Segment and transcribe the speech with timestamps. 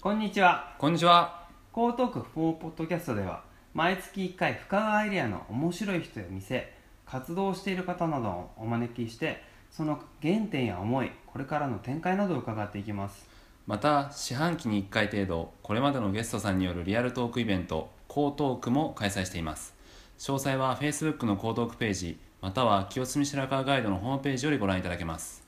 [0.00, 0.76] こんにちは。
[0.78, 1.48] こんにちは。
[1.76, 3.42] 江東区フォーポッドキャストでは
[3.74, 6.72] 毎月1回深川エリアの面白い人や店
[7.04, 9.42] 活動している方などをお招きして
[9.72, 13.26] その原点や思いこれからの展開などを伺っていきます。
[13.66, 19.74] また四半期に1回程度これまでのゲストさんによるリアルトークイベント江東区も開催しています。
[20.20, 25.42] 詳細は Facebook の江東区ページまたは清澄白河ガイドのホームページよりご覧いただけます。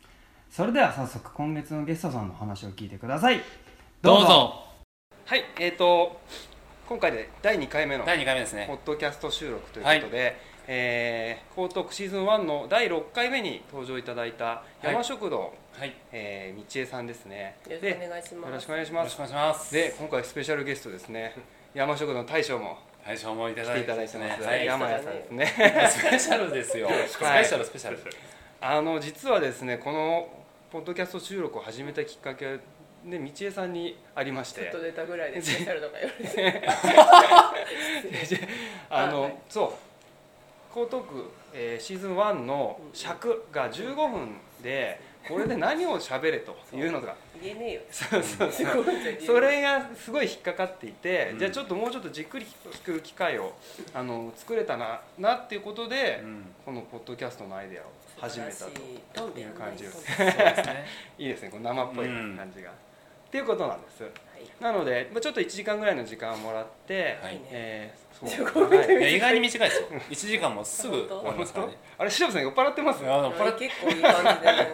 [0.50, 3.40] それでは早速今月のゲストさんの話を聞いてください
[4.02, 4.64] どうぞ。
[5.26, 6.18] はい、えー、と
[6.88, 15.94] 今回で第2回目の第2回目ですポねッドキャスト収録ということで、えー、江東区シーズン1の第6回目に登場いただいた山食堂、はい。
[16.12, 17.56] えー、道江さんですね。
[17.68, 18.48] よろしくでお願いします。
[18.48, 19.04] よろしくお願いしよます。
[19.04, 19.74] ろしくお願いします。
[19.74, 21.36] で今回スペシャルゲストですね。
[21.74, 24.64] 山食堂の大将も大将もいた来だいてます、はい。
[24.64, 25.46] 山谷さんですね。
[25.90, 26.88] スペシャルですよ。
[27.06, 27.98] スペシャルスペシャル。
[28.62, 30.26] あの実はですねこの
[30.72, 32.60] ポッドキャスト収録を始めたきっかけ
[33.04, 36.24] はね道江さんにありましちょってと出たぐらいでスペシャルとか言われ
[38.26, 38.40] て。
[38.90, 39.36] あの、はい。
[39.48, 39.72] そう。
[40.72, 47.14] 江東区、えーシーズン1の尺が15分でこれで何を喋れというのが。
[47.42, 47.80] 言えねえよ。
[47.90, 51.38] それがすごい引っかかっていて、うん。
[51.38, 53.54] じゃあちょっともうちょっとじっくり聞く機会を
[53.94, 56.44] あの作れたななっていうことで、うん。
[56.64, 57.84] このポッドキャストのアイデアを
[58.20, 60.86] 始めたという感じですどんどんそうですね
[61.18, 61.48] いいですね。
[61.50, 62.70] この生っぽいうん感じが、
[63.30, 64.02] っていうことなんです。
[64.02, 64.12] はい。
[64.60, 67.40] なので、まあ、ちょっと1時間ぐらいの時間をもらって、はい。
[67.50, 69.88] えー意外に短いですよ。
[70.10, 71.78] 1時間もすぐ終わりますからね。
[71.96, 73.02] あれ、しぶさん酔っ払ってます？
[73.02, 74.52] いやあのこれ結構いい感じで。
[74.52, 74.68] ね。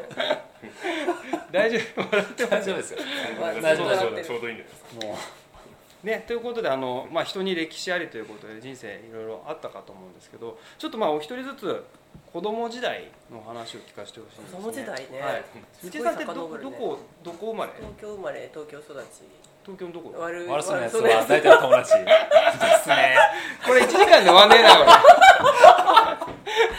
[1.53, 2.01] 大丈夫？
[2.11, 2.51] 笑ってます？
[2.51, 2.98] 大丈夫ですよ。
[3.41, 4.21] まあ大丈夫。
[4.25, 4.65] ちょうどいいんで
[5.07, 5.17] も
[6.07, 11.85] ね、ということであの、まあ、人に歴史ありということで人生いろいろあったかと思うんですけどちょっとまあお一人ずつ
[12.33, 15.19] 子供時代の話を聞かせてほしいんです、ね、子供時代ね。
[15.21, 15.43] はい、
[15.91, 17.73] さんってどどこどこ生まれ？
[17.81, 19.27] 東京生まれ東京育ち。
[19.65, 20.15] 東京のどこ？
[20.17, 21.93] 悪い悪そうなやつは大体友達。
[21.95, 23.17] ですね。
[23.67, 24.77] これ1時間で終わんねえな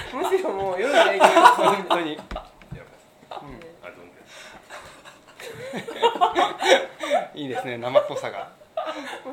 [0.09, 2.13] こむしろもう夜の営業れ本当に。
[2.13, 2.17] い。
[7.43, 7.77] いいですね。
[7.77, 8.55] 生っぽさが。
[8.61, 8.66] 面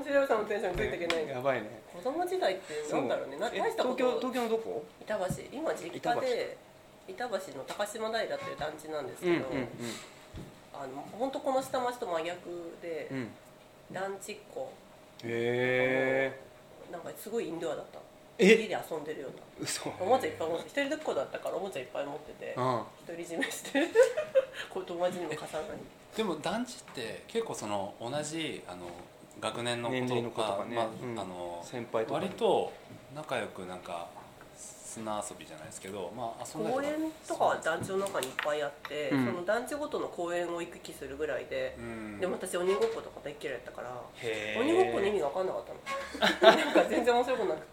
[0.02, 1.82] 白いさんのテンションついていけないんだやばいね。
[1.92, 3.36] 子供時代ってなんだろうね。
[3.38, 3.96] なえ大したこと。
[3.96, 4.84] 東京東京のどこ？
[5.00, 5.24] 板橋。
[5.52, 6.56] 今実家で
[7.08, 7.34] 板橋。
[7.34, 9.48] の高島平っていう団地なんですうんうんけど、
[10.72, 13.18] あの本当この下町と真逆で、うん。
[13.18, 13.28] うん
[13.92, 14.72] 団地っ子。
[15.22, 16.40] へえ
[16.90, 17.98] なんかすごいインドアだった。
[18.38, 18.54] え？
[18.54, 19.42] 家で遊んでるような。
[19.60, 19.90] 嘘。
[20.00, 22.82] おもちゃいっぱい持って一人っ子だったからおもちゃいっぱい持っててうん。
[23.06, 23.86] 独り占めして
[24.72, 25.68] こう友達にも貸さない
[26.16, 28.86] でも団地って結構その同じあの
[29.44, 30.74] 学年の子年齢のととかね。
[30.74, 31.18] まあうん。
[31.18, 32.26] あの先輩とかね。
[32.26, 32.72] 割と
[33.14, 34.08] 仲良くなんか
[34.56, 36.92] 砂遊びじゃないですけどまあ遊んだり公園
[37.26, 39.26] とかは団地の中にいっぱいあって、うん。
[39.26, 42.20] その団地ごとの公園を行き来するぐらいでう、ん。
[42.20, 43.90] でも私鬼ごっことか大っ嫌いだったから
[44.58, 45.64] 鬼ごっこの意味が分かんなかっ
[46.40, 46.56] たの。
[46.64, 47.66] なんか全然面白くなくて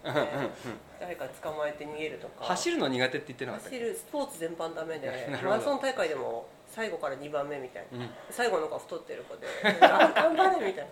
[1.00, 2.46] 誰か捕まえて逃げるとか。
[2.46, 8.10] 走るの苦手って言ってなかった走るスポーツ全般ダメで マラソン大会でも最後から2番目みたいな、うん。
[8.30, 9.48] 最後の子は太ってる子で
[9.86, 10.92] 「あ 頑張れ!」みたいな。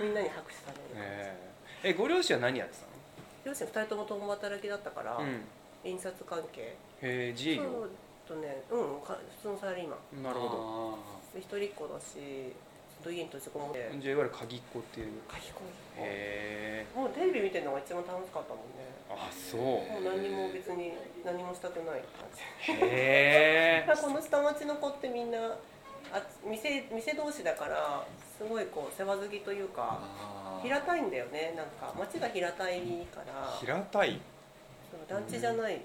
[0.00, 1.90] みんなに拍手される、えー。
[1.90, 2.84] えご両親は何やってた
[3.44, 5.44] 両親2人とも共働きだったから、のうん。
[5.84, 6.60] 印刷関係。
[6.62, 7.86] へえ自営業？
[8.26, 8.62] とね。
[8.70, 10.22] うんか普通のサラリーマン。
[10.22, 10.48] なるほ
[11.32, 12.52] で一人っ子だし
[13.00, 15.12] と家に閉じこもってどじゃあいわゆる鍵っ子っていう。
[15.28, 18.88] 書き込みへえもうテレビ見てるのが一番楽しかったもんね。
[19.10, 20.92] あそもう何にも別に
[21.24, 22.02] 何もしたくない。
[22.14, 25.38] 感じうへえこの下町の子ってみんな
[26.12, 28.06] あ店店同士だから
[28.38, 30.00] すごいこう世話好きというか
[30.62, 31.54] 平たいんだよね。
[31.56, 32.80] なんか町が平たい
[33.12, 33.56] から。
[33.60, 34.20] 平たい？
[34.90, 35.80] そう団地じゃない。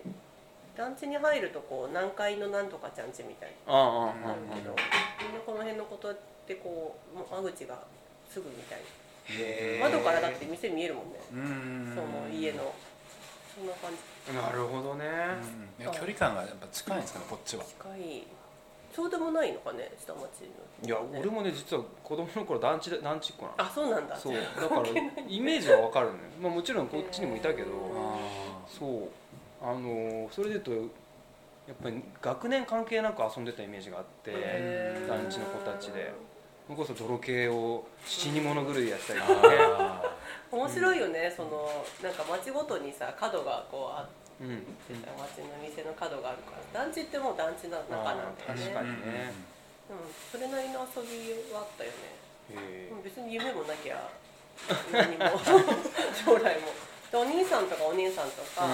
[0.75, 4.75] 団地に入るとこう南海のなんとかちゃんちみたいああああになるけど
[5.23, 6.13] みんなこの辺のこと
[6.45, 7.79] ってこうもう間口が
[8.29, 8.79] すぐみたい。
[9.27, 11.19] へえ窓からだって店見えるもんね。
[11.33, 11.93] うん。
[11.95, 12.71] その家の。
[13.55, 14.33] そんな感じ。
[14.33, 15.05] なるほどね。
[15.79, 15.91] うん。
[15.91, 17.63] 距離感がやっぱ近いんですかねこっちは。
[17.63, 18.23] 近い。
[18.95, 20.87] そうでもないのかね下町の。
[20.87, 23.53] いや俺もね実は子供の頃団地で団地っ子なの。
[23.57, 24.15] あそうなんだ。
[24.15, 24.35] そう。
[24.35, 24.87] だから
[25.27, 27.71] イメージはわかるねまあもちろんこっちにもいたけど。
[28.67, 29.09] そう。
[29.61, 34.31] あのそれで言うとやっぱり学年関係なく遊んでたイメージがあって
[35.07, 36.13] 団地の子たちで
[36.65, 39.57] それこそ泥系を七人物狂いやったりとかね。
[39.77, 40.01] あ
[40.51, 41.31] 面白いよね。
[41.35, 41.69] その
[42.01, 45.01] なんか町ごとにさ角がこうあってうん。
[45.01, 46.85] さ町の店の角があるから。
[46.85, 48.65] 団地ってもう団地の中なんだよね。
[48.65, 49.31] 確かーにね。
[49.89, 50.09] うん。
[50.31, 52.25] それなりの遊びはあったよね。
[53.03, 54.09] 別に夢もなきゃ
[54.91, 55.37] 何も。
[56.13, 56.73] 将来も。
[57.11, 58.67] でお兄さんとかお姉さんとか、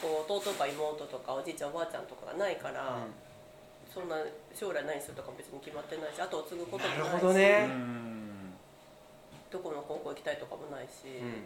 [0.00, 2.98] こう弟か妹とかおじいちゃんおばあちゃんとかがないから、
[3.92, 4.16] そんな
[4.54, 7.68] 将来何するとか別に決まってないし後を継ぐこともないしなるほどうねん
[10.88, 11.44] し、うん。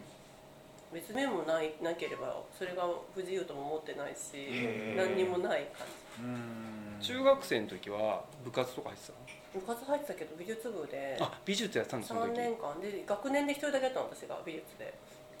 [0.93, 5.85] 別名もないなければそれが不自由とも思ってないしへー何にもない感
[6.15, 6.23] じ。
[6.23, 6.99] うん。
[7.01, 9.11] 中学生の時は部活とか入って
[9.53, 12.79] 部活入ってたけど美術部でたのあ美術やってたんですその3時年間。
[12.79, 14.93] で学年で一人だけだったの私が美術で。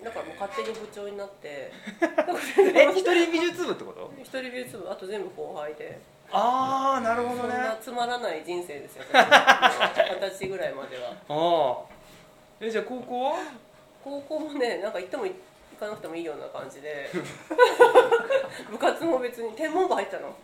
[0.03, 1.71] だからもう勝手に部長になって。
[2.75, 4.11] え一人美術部ってこと？
[4.21, 5.99] 一人美術部あと全部後輩で
[6.31, 7.53] ああなるほそんどね。
[7.55, 9.03] あなつまらない人生ですよ。
[9.13, 11.13] 二十歳ぐらいまでは。
[11.29, 11.77] あ
[12.59, 13.37] えじゃあ高校は？
[14.03, 15.33] 高校もねなんか行っても行
[15.79, 17.09] かなくてもいいような感じで。
[18.71, 20.35] 部活も別に天文部入ったの。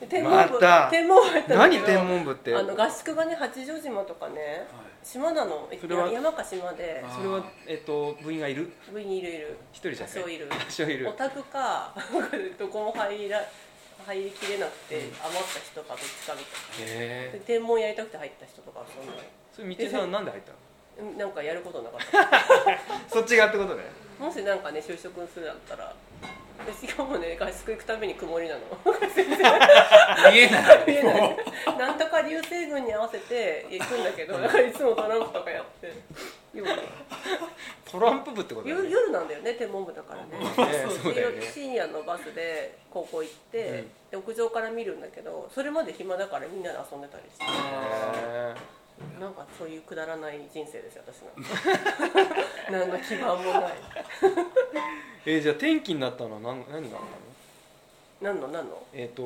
[0.00, 0.88] で天文部また。
[0.90, 2.54] 天文部入った何天文部って？
[2.54, 4.66] あの合宿がね八丈島とかね
[5.02, 5.68] 島なの。
[6.12, 7.02] 山か島で。
[7.14, 8.70] それはえっと部員がいる？
[8.92, 9.56] 部員いるいる。
[9.72, 10.48] 一人じゃない多少いる。
[10.66, 11.08] 多少いる。
[11.08, 11.94] オタクか
[12.58, 13.40] どこも入ら
[14.06, 16.92] 入りきれなくて余った人かどっちかみたいな。
[16.92, 17.38] へえ。
[17.38, 19.12] で天文やりたくて入った人とかそんな
[19.54, 21.10] それ道枝さんはなんで入ったの？
[21.10, 22.80] うんなんかやることなかった。
[23.08, 23.84] そっち側ってことね。
[24.18, 25.94] もしなんかね就職するんだったら
[26.70, 28.60] でしかもね合宿行くために曇りなの。
[30.30, 30.84] 見えない。
[30.86, 31.36] 見えない。
[31.78, 35.92] なんとか流星群に合わせて行くんだけどいつもトランプとかやって。
[36.54, 36.70] 夜。
[37.90, 38.74] トランプ部ってことね。
[38.88, 40.38] 夜なんだよね天文部だからね。
[40.38, 40.50] ね。
[41.02, 41.42] そうだよね。
[41.42, 43.92] 深夜のバスで高校行って、うん。
[44.10, 47.44] で屋上から見るんだけどそれまで暇だからみんなで遊んでたりして。
[47.44, 48.54] へ
[49.20, 51.28] なんかそういうくだらない人生ですよ私の。
[52.70, 53.72] 何の基盤もない。
[55.26, 57.04] ええじゃあ転機になったのは何何があっ
[58.20, 58.32] たの？
[58.34, 58.82] 何の何の？
[58.92, 59.22] えっ、と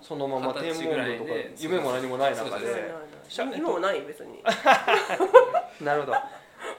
[0.00, 2.94] そそのまま天文部とか夢も何もない中で。
[3.28, 4.42] 今もない別に。
[5.84, 6.14] なるほど。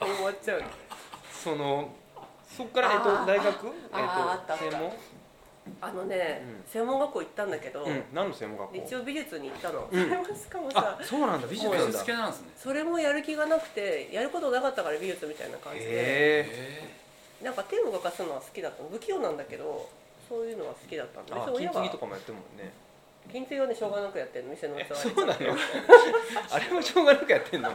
[0.00, 0.62] 終わっちゃう。
[1.32, 1.90] その
[2.56, 3.20] そこからえっ、あー。
[3.20, 3.66] と大学？
[3.66, 4.92] えっ、あーと専門
[5.80, 6.70] あのね、うん。
[6.70, 8.02] 専門学校行ったんだけど、うん。
[8.12, 8.76] 何の専門学校？
[8.76, 10.04] 一応美術に行ったの、うん。
[10.04, 11.46] それもしかもさあそうなんだ。
[11.46, 11.92] 美術美なんだ。
[11.92, 12.48] 術系なんですね。
[12.56, 16.46] それもやる気がなくてやることなかったから美術みたいな感じで、
[17.42, 18.88] なんか手を動かすのは好きだったの。
[18.88, 19.88] 不器用なんだけど
[20.28, 22.70] そういうのは好きだったんだあ金で親は継ぎとかもやってるもんね
[23.30, 24.50] 金継ぎはねしょうがなくやってるの。
[24.50, 25.32] 店のえ器そうなの？
[26.50, 27.70] あれもしょうがなくやってんの？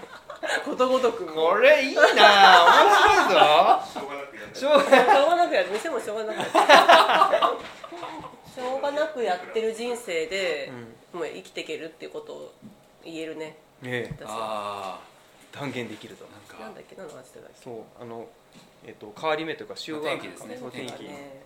[0.65, 2.01] ことごとくこれいいな。
[2.01, 3.79] 面白いぞ。
[3.83, 6.63] しょうがなくやってしょうがしょうがなくやって店もしょうがなくやってる。
[8.55, 10.71] しょうがなくやってる人生で、
[11.13, 12.53] もう生きていけるっていうことを
[13.03, 13.57] 言えるね。
[13.81, 14.09] ねえ。
[14.19, 14.99] 私は。
[14.99, 14.99] あ
[15.51, 16.63] 断言できるぞあなんか。
[16.65, 16.95] なんだっけ？
[16.95, 17.63] 何の話してたっけ？
[17.63, 18.27] そうあの
[18.85, 21.41] えっ、と変わり目というか週お天気ですねそう天気ね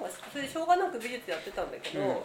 [0.00, 2.16] なんかそれでしょうがなく美術やってたんだけど、うん。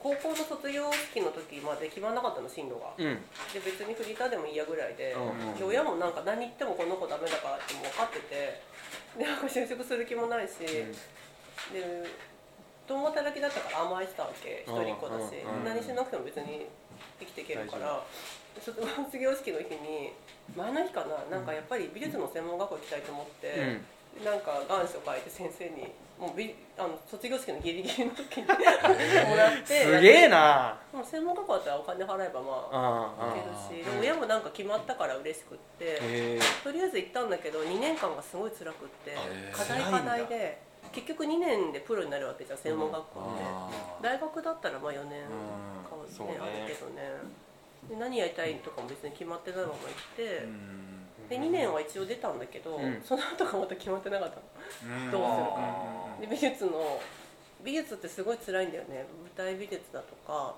[0.00, 2.92] 高校の卒業式の時まで決まんなかったの進路が。
[2.96, 3.16] うん。
[3.52, 8.60] で別にフリーターでもいいやぐらいで,、うんで親もなんか何言ってもこの子ダメだからってもう分かってて
[9.16, 10.92] でなんか就職する気もないし、で
[12.86, 14.64] 共働きだったから甘えてたわけ？
[14.66, 16.66] 一人っ子だし、うんうん何しなくても別に
[17.20, 18.02] 生きていけるから。
[18.58, 20.10] 卒卒業式の日に
[20.56, 21.38] 前の日かな？
[21.38, 23.78] なんかやっぱり美術の専門学校行きたいと思って、
[24.24, 29.84] なんか願書書いて先生にもう美あの卒業式のギリギリの時に もらって。
[29.84, 30.76] すげえな。
[30.92, 39.16] もう専門学校だったらお金払えばまあいけるしでも親もなんか決まったから嬉しくってとりあえず行ったんだけど2年間がすごい辛くって
[39.52, 40.60] 課題課題で
[40.92, 43.44] 結局2年でプロになるわけじゃん専門学校って。
[43.44, 43.70] あ
[44.02, 45.22] 大学だったらまあ4年
[45.88, 46.32] かはそうね。
[46.34, 47.48] ねあるけどね。
[47.88, 50.87] で何やりたいとかも別に決まってないまま行ってーうん
[51.28, 53.00] で2年は一応出たんだけどうん。
[53.04, 54.36] その後がまた決まってなかった
[54.88, 55.04] の。
[55.04, 55.10] うん。
[55.10, 55.54] どうするか。
[55.56, 57.00] あで美術の
[57.64, 59.04] 美術ってすごい辛いんだよね。
[59.36, 60.54] 舞台美術だとか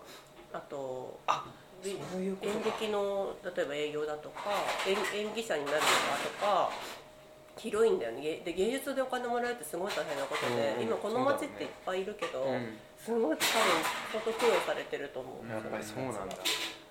[0.53, 1.45] あとあ
[1.85, 1.97] 演
[2.63, 4.51] 劇の例えば営業だとか
[4.87, 5.87] 演演技者になるのか
[6.25, 6.71] とか
[7.57, 8.23] 広いんだよね。
[8.23, 10.79] げで芸術でお金もらえるってすごい大変なことで、うん。
[10.79, 10.83] うん。
[10.85, 12.77] 今この街っていっぱいいるけど、うん。
[12.97, 13.37] すごい多分
[14.13, 16.37] 相当苦労されてると思うやっぱりそうなんだ。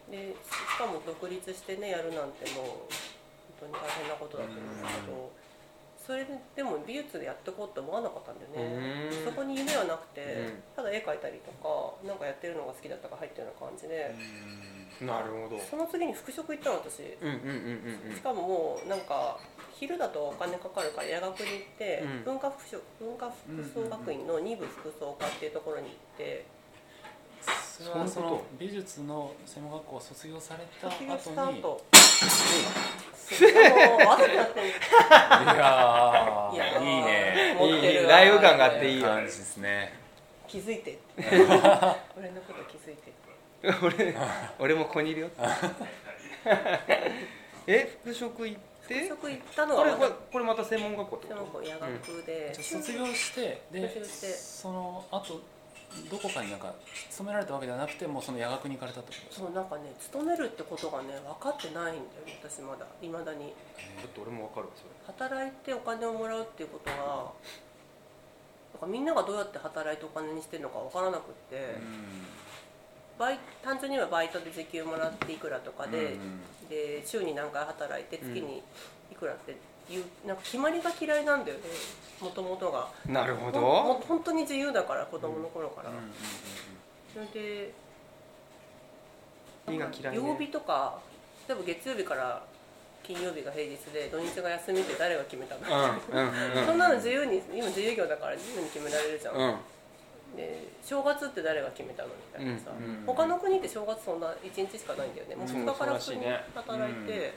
[0.10, 3.09] でしかも独立してねやるなんてもう本
[3.60, 5.32] 当に大変なことだと思うんだけど、
[6.10, 6.26] それ
[6.56, 9.26] でも美術でやっていこうって思わなかったんだよね、うん。
[9.26, 10.64] そこに夢はなくて、うん。
[10.76, 14.16] ただ絵描いたりとかなんかやってるのが好きだったから入ってるような感じで、
[15.06, 15.62] なるほど。
[15.62, 19.38] その次に服飾行ったの私、うんうんうんうんしかももうなんか
[19.78, 22.24] 昼だとお金かかるから夜学に行って、うん。
[22.24, 26.46] 文化服飾文化服装学院の二部服装科っていうところに行って
[27.42, 31.52] それはその美術の専門学校を卒業された卒業し後。
[31.52, 31.62] に。
[31.62, 31.82] た後。
[36.54, 39.94] いやいいいねいいライブ感があっていいよ感じですね。
[40.48, 41.00] 気づいてって。
[42.18, 43.14] 俺のこと気づいて
[43.84, 44.16] 俺
[44.60, 45.30] 俺もここにいるよ。
[47.68, 49.08] え服飾行って？
[49.10, 54.28] 服飾行ったのこれこれはまたこれまた専門学校ってでもここう夜学で、じゃあ卒業してで卒業して。
[54.28, 55.42] その後
[56.10, 56.74] どこかになんか
[57.10, 59.46] 勤められたわけではなくてもうその夜学に行かれたってことですか？
[59.48, 63.54] そうなんかね勤めるってことがね分かってないんだよね私まだいまだに。
[64.02, 64.90] ちょっと俺もわかるわそれ。
[65.08, 67.34] 働いてお金をもらうっていうことは
[68.74, 71.76] なんかみんながどうやって働いてお金にしてるのか分からなくって、
[73.18, 76.16] バイ単純にはバイトで時給もらっていくらとかで,、
[76.70, 78.62] で週に何回働いて月に
[79.12, 79.58] いくらって
[79.90, 81.64] いうなんか決まりが嫌いなんだよね。
[82.22, 82.90] もともとが。
[83.08, 83.62] なるほほんど
[84.08, 85.90] 本当に自由だから子供の頃から、
[87.14, 87.74] それで
[90.14, 91.00] 曜日とか
[91.48, 92.44] 例えば月曜日から
[93.04, 95.62] 金曜日が平日で土日が休みって誰が決めたの、
[96.12, 96.66] うんうんうん。
[96.66, 99.58] そんなの自由に今自由業だから自由に決められるじゃん、うん。
[100.38, 102.10] で正月って誰が決めたの？
[102.10, 105.36] みたいなさ、うんうん他の国って正月そんな1日しかないんだよね。
[105.36, 105.94] もううん2日から
[106.56, 107.34] 働いて、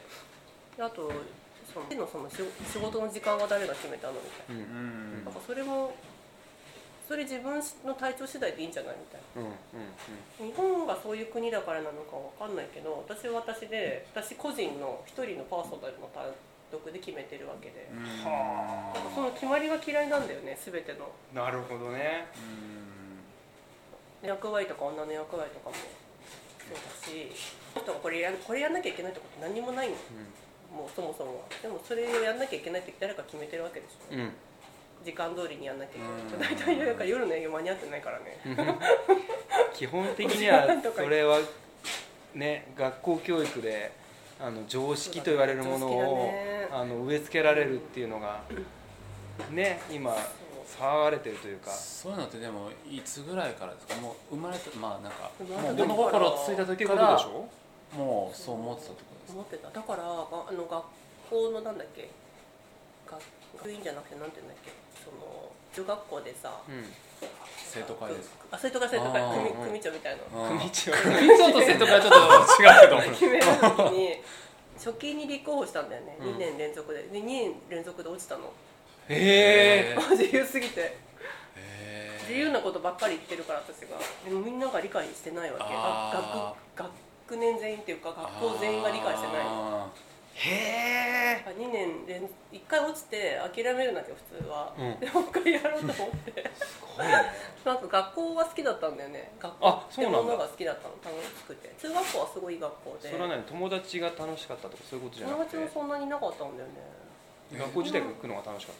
[0.76, 1.11] であと
[1.73, 2.37] そののその仕
[2.71, 5.95] 仕事の時間は誰が決めたのみたいうんななんかそれも
[7.09, 9.43] それ自分の体調次第でいいんじゃないみたいな。
[9.43, 9.47] うん
[9.81, 16.25] うん日本がそういう国だからなのかわかんないけど私は私で私個人の一人のパーソナルの単
[16.71, 17.87] 独で決めてるわけで、
[18.25, 21.12] はなんかその決まりが嫌いなんだよね全ての。
[21.37, 22.26] あなるほどね。
[24.23, 25.81] 役割とか女の役割とかもそ
[26.71, 27.31] うだし
[27.75, 29.97] 人がこれやこれやんなきゃいけないってこと何にもないの
[30.75, 31.43] もうそもそもは。
[31.61, 34.14] でもそれをやんなきゃいけないって誰か決めてるわけでしょ。
[34.14, 34.21] うん。
[34.21, 34.33] うん
[35.05, 36.31] 時間通りにやんなきゃいうん。
[36.31, 38.38] けない大体なんか夜の営業間に合ってないからね。
[39.75, 40.64] 基本的には
[40.95, 41.41] それは
[42.35, 43.91] ね学校教育で
[44.41, 46.69] あの常識と言われるものを、ね。
[46.71, 48.41] あの植え付けられるっていうのが
[49.50, 50.17] ね今
[50.79, 51.71] 騒がれてるというか。
[51.73, 52.12] そう。
[52.12, 53.97] いうのってでもいつぐらいからですか？
[53.97, 55.31] もう生まれたまあなんか
[55.75, 57.19] 物心ついた時から
[57.93, 59.12] もうそう思ってたってこと？
[59.12, 59.71] か思ってた。
[59.71, 60.07] だからが
[60.49, 60.85] あの学
[61.31, 62.09] 校のなんだっけ？
[63.07, 63.21] 学
[63.59, 64.73] 学院じゃなくてなんて言うんだっけ？
[65.05, 66.85] その中学校でさうん。
[67.73, 68.45] 生徒会ですか？
[68.50, 69.23] あ生徒会生徒会。
[69.23, 70.41] 組うん組長みたいな。
[70.41, 70.93] うん組長。
[70.93, 72.12] 組長と生徒会はちょっ
[72.57, 74.23] と違うけど決める時に
[74.76, 76.26] 初期に立候補したんだよね、うん。
[76.35, 77.02] 2年連続で。
[77.05, 78.50] で2年連続で落ちたの。
[79.09, 80.97] ええ 自由すぎて。
[82.29, 83.99] 自由なことばっかり言ってるから私が。
[84.25, 85.64] でもみんなが理解してないわけ。
[85.69, 86.91] あ学学
[87.31, 89.47] 年全員っていうか学校全員が理解してない。
[89.47, 89.87] あ
[90.35, 94.99] へえ2年連1回落ちて諦めるんだけど普通は、うん。
[94.99, 96.50] でもう一回やろうと思って。
[96.57, 97.12] すごいね。
[97.64, 99.69] なんか学校が好きだったんだよね学校。
[99.69, 101.75] ってものが好きだったの楽しくて。
[101.79, 103.11] 中学校はすごいいい学校で。
[103.11, 103.43] それは何？
[103.43, 105.57] 友達が楽しかったとかそういうことじゃな友くて？
[105.59, 106.75] 達もそんなにいなかったんだよね。
[107.52, 108.76] 学校自体が行くのが楽しかっ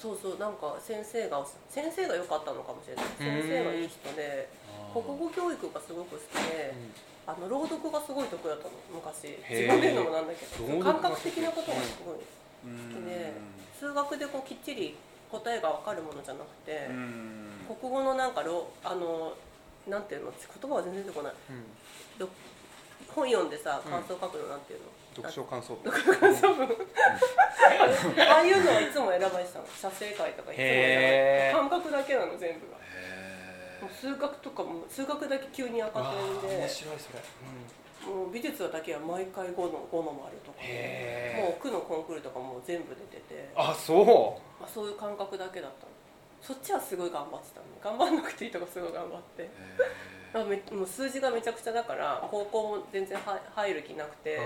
[0.00, 3.04] そうそうなんか先生が先生が良かったのかもしれない。
[3.16, 4.48] 先生がいい人で
[4.92, 6.72] 国語教育がすごく好きで
[7.19, 9.38] た、あの朗読がすごい得意だったの昔。
[9.48, 10.66] 自分で言うのもなんだけど。
[10.82, 12.16] 感覚的なことがすごい
[12.66, 13.32] うん好きで
[13.78, 14.96] 数学でこうきっちり
[15.30, 17.46] 答えが分かるものじゃなくてうん。
[17.80, 19.32] 国語のなんかろあの
[19.86, 20.32] なんていうの？
[20.32, 21.32] 言葉は全然出てこない。
[21.50, 21.64] うん。
[22.18, 22.28] ど
[23.14, 25.94] 本読んでさ感想書くのなんていうの、読書感想文 あ
[28.36, 29.64] あいうのはいつも選ばれてたの。
[29.74, 32.76] 写生会とかいつも選ばれて感覚だけなの全部が。
[32.78, 32.79] へ
[33.80, 36.58] もう数学とかも数学だけ急に赤点で。
[36.58, 40.58] 面白いそれ、もう美術だけは毎回5の5の丸とか。
[41.40, 43.50] もう区のコンクールとかもう全部出てて。
[43.54, 44.06] あそう。
[44.60, 45.92] まあ、そういう感覚だけだったの。
[46.40, 47.72] そっちはすごい頑張ってたのね。
[47.82, 49.48] 頑張んなくていいとかすごい頑張って。
[50.32, 54.38] まあめもう数字がめちゃくちゃだから高校も全然は入る気なくて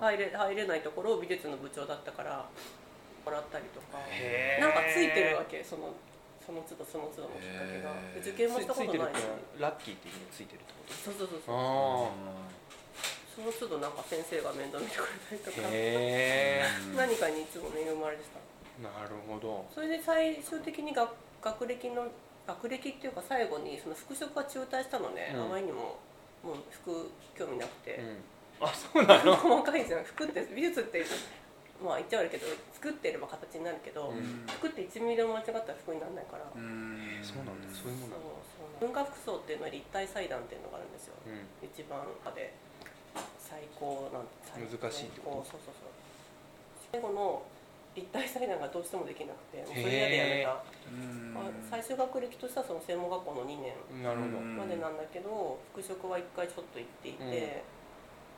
[0.00, 2.48] 入れ入れないところを美術の部長だったから
[3.24, 3.98] もらったりとか。
[4.60, 5.92] なんかついてるわけその
[6.46, 7.90] その都度その都度のきっかけが。
[7.90, 8.22] へー。
[8.22, 9.26] で受験もしたことないし。
[9.58, 11.56] ラッキーって意味でついてるってこそうそうそうとそう。
[11.56, 12.10] あ
[13.34, 15.68] その都度なんか先生が面倒見てくれたりとか。
[15.72, 16.62] え
[16.96, 18.38] 何かにいつも恵まれてた。
[18.80, 19.66] なるほど。
[19.74, 21.10] それで最終的に学
[21.42, 22.06] 学歴の
[22.46, 25.42] 学歴っていうか最後にその服飾が中退したのね、うん。
[25.42, 25.98] あまりにも
[26.42, 28.22] もう服興味なくて、うん。
[28.60, 29.34] あそうなの？
[29.36, 30.04] 細かいじゃん。
[30.04, 31.04] 服って美術って
[31.82, 34.46] まあ言っちゃ悪いけど作ってれば形になるけど、うん。
[34.46, 37.20] 服って1ミリでも間違ったら服にならないから、うん。
[37.22, 37.68] そうなんだ。
[37.72, 38.40] そういうもんそうなんだ
[38.80, 38.86] そう。
[38.86, 41.46] 文化服装っていうのは立体裁断っていうのがあるんですよ、うん。
[41.64, 42.52] 一番派で
[43.38, 45.56] 最高なん最難しいってこと？
[45.56, 45.92] そうそうそう。
[46.92, 47.42] 最後の
[47.96, 50.60] 立体裁断がどうしてもできなくてもうそれ嫌でやめた。
[50.92, 51.32] うん。
[51.32, 53.72] まあ、最終学歴としてはその専門学校の2年。
[54.56, 57.64] までなんだけど、服飾は1回ちょっと行っていて、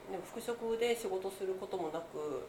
[0.08, 2.46] でも服飾で仕事することもなく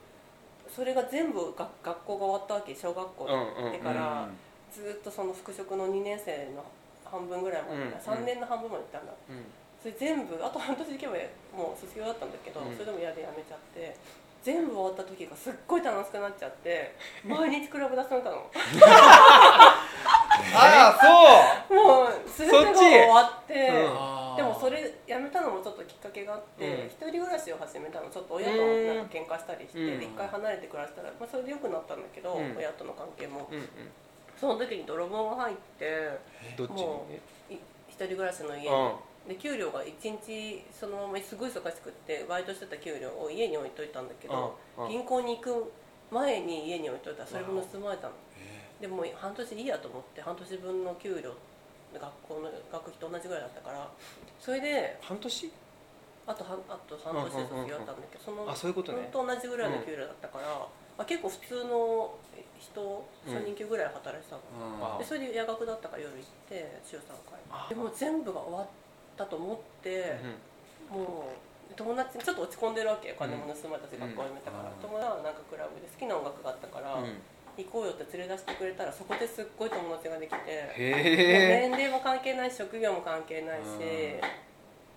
[0.75, 4.27] それが全部が学校が終わったわけ小学校うんうんでから、
[4.71, 6.63] ずっとその服飾の2年生の
[7.03, 9.13] 半分ぐらいまで、うん3年の半分まで行ったんだ。
[9.29, 9.45] うん。
[9.81, 11.13] それ全部あと半年行けば
[11.55, 12.73] もう卒業だったんだけど、うん。
[12.73, 13.95] それでも嫌でやめちゃって
[14.43, 16.95] 全部終わった時がすっごい楽しくなっちゃって
[17.25, 18.45] 毎日クラブ出されたの。
[20.55, 26.85] ああ もう全てが終わって、でもそれやめたのもちょっときっかけがあって、うん。
[26.85, 30.03] 一人暮らしを始めたのちょっと親となんか喧嘩したりしてうん。
[30.03, 32.55] 一、回離れて暮らしたら、まあ、それで良くなったんだけど、うん。
[32.55, 33.47] 親との関係も。
[33.49, 33.69] そううんうん。
[34.39, 36.19] その時に泥棒が入って
[36.55, 36.71] どっち？
[36.71, 37.57] にもうい
[37.89, 38.93] 一人暮らしの家に、うん。
[39.27, 45.71] で給料が1日そのまますごい忙しくってバイトしてた給料を家に置いといたんだけど、銀行に行く
[46.09, 48.13] 前に家に置いといたらそれも盗まれたの。
[48.79, 51.33] でもう半年いいやと思って半年分の給料
[51.97, 53.89] 学校の学費と同じぐらいだったから
[54.39, 55.51] それで半年？
[56.27, 59.09] あと半あと半年で卒業だったんだけど、そのあそういうことね。
[59.11, 60.45] 本当同じぐらいの給料だったから、
[60.93, 62.13] まあ、結構普通の
[62.59, 67.41] 人3人級ぐらい働いてたの、でそれで夜学だったから夜行って週3回。
[67.69, 68.67] でも全部が終わっ
[69.17, 70.19] たと思って、
[70.91, 74.81] もう友達ちょっと落ち込んでるわけお金も盗まれたし、学校辞めたから、うん。
[74.85, 77.17] 友達はなんかクラブで好きな音楽があったから、うん
[77.63, 83.65] 行こうよって連れ出してくれたらそこですっごい友達ができて年齢も関係ないし職業も関係ないし、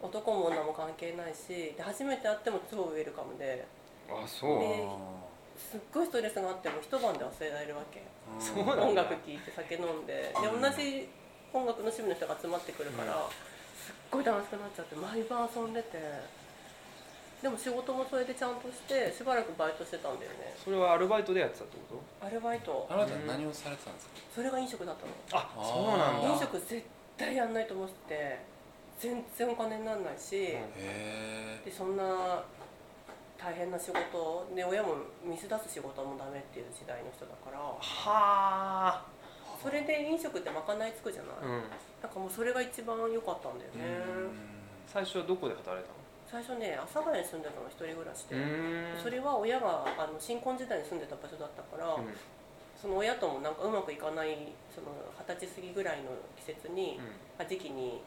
[0.01, 3.65] 男も女も関係ないしで初めて会っても超ウェルカムで。
[4.09, 4.59] あそう。
[4.61, 4.85] で
[5.57, 8.03] すっごいストレスがあっても一晩で忘れられるわけ。
[8.39, 8.83] そうなんだ。
[8.83, 10.33] 音楽聴いて酒飲んで。
[10.33, 11.09] で同じ
[11.53, 13.29] 音楽の趣味の人が集まってくるから、
[13.77, 15.99] すっごい楽しくなっちゃって毎晩遊んでて
[17.43, 20.55] でも仕事もそれでちゃんとしてしばらくバイトしてたんだよね。
[20.63, 22.87] それはアルバイトでやってたってこアルバイト。
[22.89, 24.15] あなた何をされてたんですか？
[24.33, 25.13] それが飲食だったの。
[25.29, 26.29] とあそうなんだ。
[26.29, 26.85] 飲食絶
[27.19, 28.39] 対やんないと思ってて
[29.01, 30.55] 全然お金にならないし、
[31.65, 32.45] でそんな
[33.37, 34.95] 大変な仕事で親も
[35.25, 37.59] 見せ出す仕事もダメっていう時代の人だから。
[37.59, 39.05] はあ
[39.61, 41.63] それで飲食ってまかないつくじゃない、うん。
[42.03, 44.03] なんかもうそれが一番良かったんだよね、
[44.87, 46.02] 最初はどこで働いた
[46.33, 48.41] 最初ね阿佐ヶ谷に住んでたの一人暮らしで、
[48.97, 52.09] それは親があの新婚時代に住んでた場所だったから、うん。
[52.81, 56.99] その親ともなんかうまくいかないその二十歳過ぎぐらいの季節に、
[57.39, 58.01] あ時期に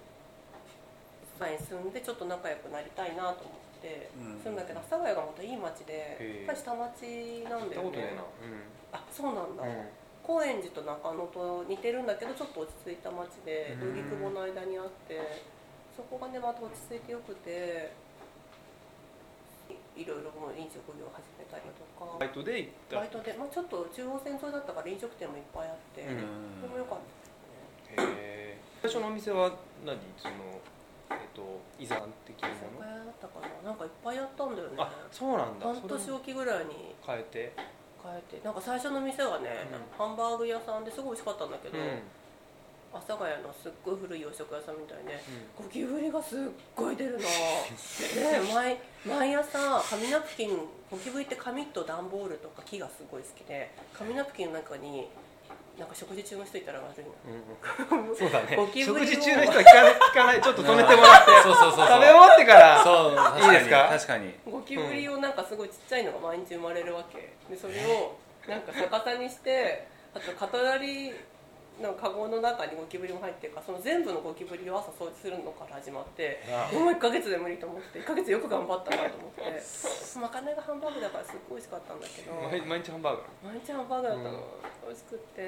[1.39, 4.41] 前に住んでちょっと仲良くなりたいなと思って、うん。
[4.41, 6.17] 住んだけど阿佐ヶ谷がまたいい町で
[6.49, 8.17] やっぱり下町なんだよね。
[8.91, 9.85] あそうなんだ、うん。
[10.25, 14.01] 高円寺と中野と似てるんだけどちょっと落ち着いた町でうん。
[14.01, 15.45] 荻窪の間にあって
[15.95, 17.93] そこがねまた落ち着いてよくて
[19.95, 22.19] いいろいろもう飲食業を始めたりとか。
[22.19, 22.99] バイトで行った。
[22.99, 26.59] バイトで、まあ、ちょっと中央線沿いだったから飲食店もいっぱいあって、うん。
[26.59, 28.13] それもよかったですね。
[28.13, 29.49] へえ最初のお店は
[29.85, 29.97] 何？
[30.19, 30.59] その
[31.09, 32.85] えっと居酒屋的なもの？
[32.85, 33.69] 屋だったかな？
[33.69, 34.75] なんかいっぱいやったんだよね。
[34.77, 35.65] あそうなんだ。
[35.65, 37.53] 半年おきぐらいに変えて？
[38.03, 38.41] 変えて。
[38.43, 40.05] なんか最初の店はね、うん。
[40.05, 41.83] ハンバーグ屋さんですごい美味しかったんだけど、うん
[42.95, 45.19] 阿佐ヶ谷のすっごい古い洋食屋さんみたいで
[45.57, 46.39] ゴキブリがすっ
[46.75, 47.25] ごい出るので
[48.55, 50.57] 毎毎朝紙ナプキン
[50.89, 55.09] ゴキブリって紙と段ボールとか木がすごい好きで紙ナプキンの中に
[55.77, 57.11] なんか食事中の人いたら悪いな。
[57.91, 58.15] うんうん。
[58.15, 58.55] そうだね。
[58.55, 60.41] 食事中の人は聞かない 聞かない。
[60.41, 61.31] ちょっと止めてもらって。
[61.43, 61.87] そうそうそうそう。
[61.89, 62.81] 食べ終わってから。
[62.81, 63.89] そう確いいですか？
[63.89, 68.15] 確かにゴキブリをなんかすごいちっちゃいのが毎日生まれるわけでそれを
[68.47, 69.29] なんか逆さに。
[69.29, 79.61] してあとカトラリーのカゴの中にゴキブリも入ってるからその全部のゴキブリを朝掃除するのから始まってあもう1ヶ月で無理と思って1ヶ月よく頑張ったなと思って。
[80.19, 85.41] まかないがハンバーグだからすっごい美味しかったんだけど毎毎日ハンバーガー毎日ハンバーグだったの、うん美味しくって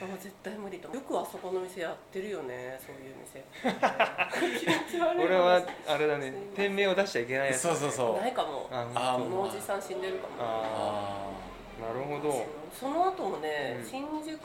[0.00, 3.44] もう絶対無理とよくあそこの店やってるよねそういう店。
[4.58, 5.24] 気持ち悪い。
[5.24, 8.66] 俺はあれだね店名を出しちゃいけないやつそうそうそうないかも。
[8.70, 10.34] あのおじさん死んでるかも。
[10.40, 12.46] ああなるほど。
[12.72, 13.88] その後もね、うん。
[13.88, 14.40] 新宿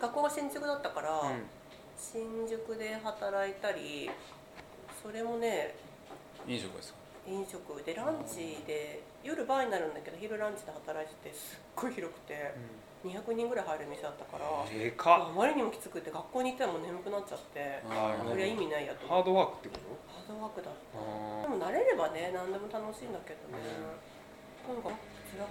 [0.00, 1.44] 学校が新宿だったから、うん。
[1.96, 4.10] 新宿で働いたり
[5.02, 6.98] それもねー飲食ですか？
[7.28, 12.50] 飲食でランチで夜バーになるんだけど昼ランチで働いててすっごい広くて
[13.06, 19.06] 200人ぐらい入る店だったから、でかあまりにもきつくて学校に行ったらもう眠くなっちゃってあーこれは意味ないやと。
[19.06, 20.98] ハードワークってこハードワークだった。
[20.98, 21.06] と
[21.46, 23.62] でも慣れればね何でも楽しいんだけどね、
[24.66, 24.98] なんか辛く
[25.38, 25.46] な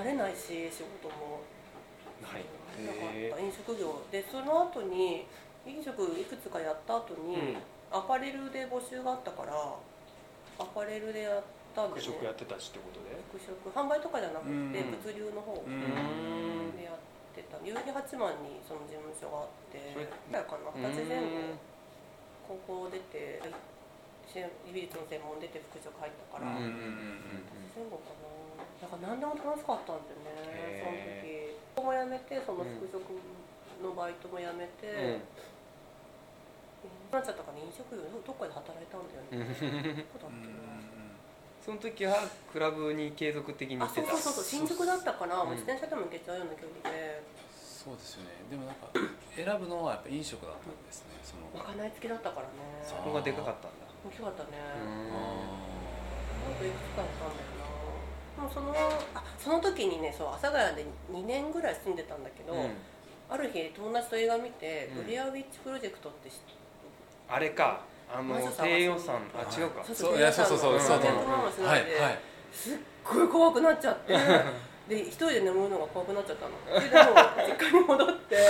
[0.00, 1.40] 慣れないし仕事も。
[2.22, 2.44] はい。
[2.84, 4.02] なかった飲食業。
[4.10, 5.26] でその後に
[5.66, 7.56] 飲食いくつかやった後に、
[7.90, 9.52] アパレルで募集があったから
[10.58, 11.42] アパレルでやっ
[11.74, 13.16] たんで、服ね、飾やってたしってことで？
[13.32, 13.38] 服
[13.72, 13.86] 飾。
[13.86, 14.70] 販売とかじゃなくてうん。
[14.70, 15.64] 物流の方。
[15.66, 16.76] うん。
[16.76, 16.98] でやっ
[17.34, 17.58] てた。
[17.58, 19.80] 代々木八幡にその事務所があって
[20.30, 20.70] だかな。
[20.74, 21.58] 二十歳前うん
[22.44, 23.40] 後高校出て
[24.72, 28.23] 美術の専門出て服飾入ったから、うん二うん十歳前後かな
[28.84, 33.00] だから何でも楽しかったんだよねへその時も辞めてその服飾
[33.80, 35.24] のバイトも辞めて、
[36.84, 37.16] うん。
[37.16, 40.84] なっちゃったから飲食業どどっかで働いたんだよね、どこだっけな。
[41.64, 44.12] その時はクラブに継続的に行あってた。
[44.12, 47.24] そうそうそうそう新宿だったから、自転車でも行けちゃうような距離で。
[47.56, 48.44] そうですよね。
[48.52, 48.92] でもなんか
[49.32, 51.16] 選ぶのはやっぱ飲食だったんですね。
[51.24, 51.48] その。
[51.56, 52.84] まかない付きだったからね。
[52.84, 53.88] そこがでかかったんだ。
[54.04, 54.60] 大きかったね。
[54.60, 54.76] あ
[56.44, 57.53] なんかいくつかあったんだよな
[58.36, 58.74] もうその
[59.14, 62.70] あその時にねそう阿佐ヶ谷で2年ぐらい住んでたんだけど、うん。
[63.30, 65.04] ある日友達と映画見て、うん。
[65.04, 66.42] ブレアウィッチプロジェクトって知って
[67.28, 67.80] あれか。
[68.12, 69.16] あの低予算。
[69.34, 69.82] あ違うか。
[69.84, 72.18] そうそういやそうそうそうそうテントママしーないで、はいはい。
[72.52, 74.12] すっごい怖くなっちゃって
[74.86, 76.52] で一人で眠るのが怖くなっちゃったの。
[76.68, 77.14] それでもう
[77.48, 78.36] 実家に戻って。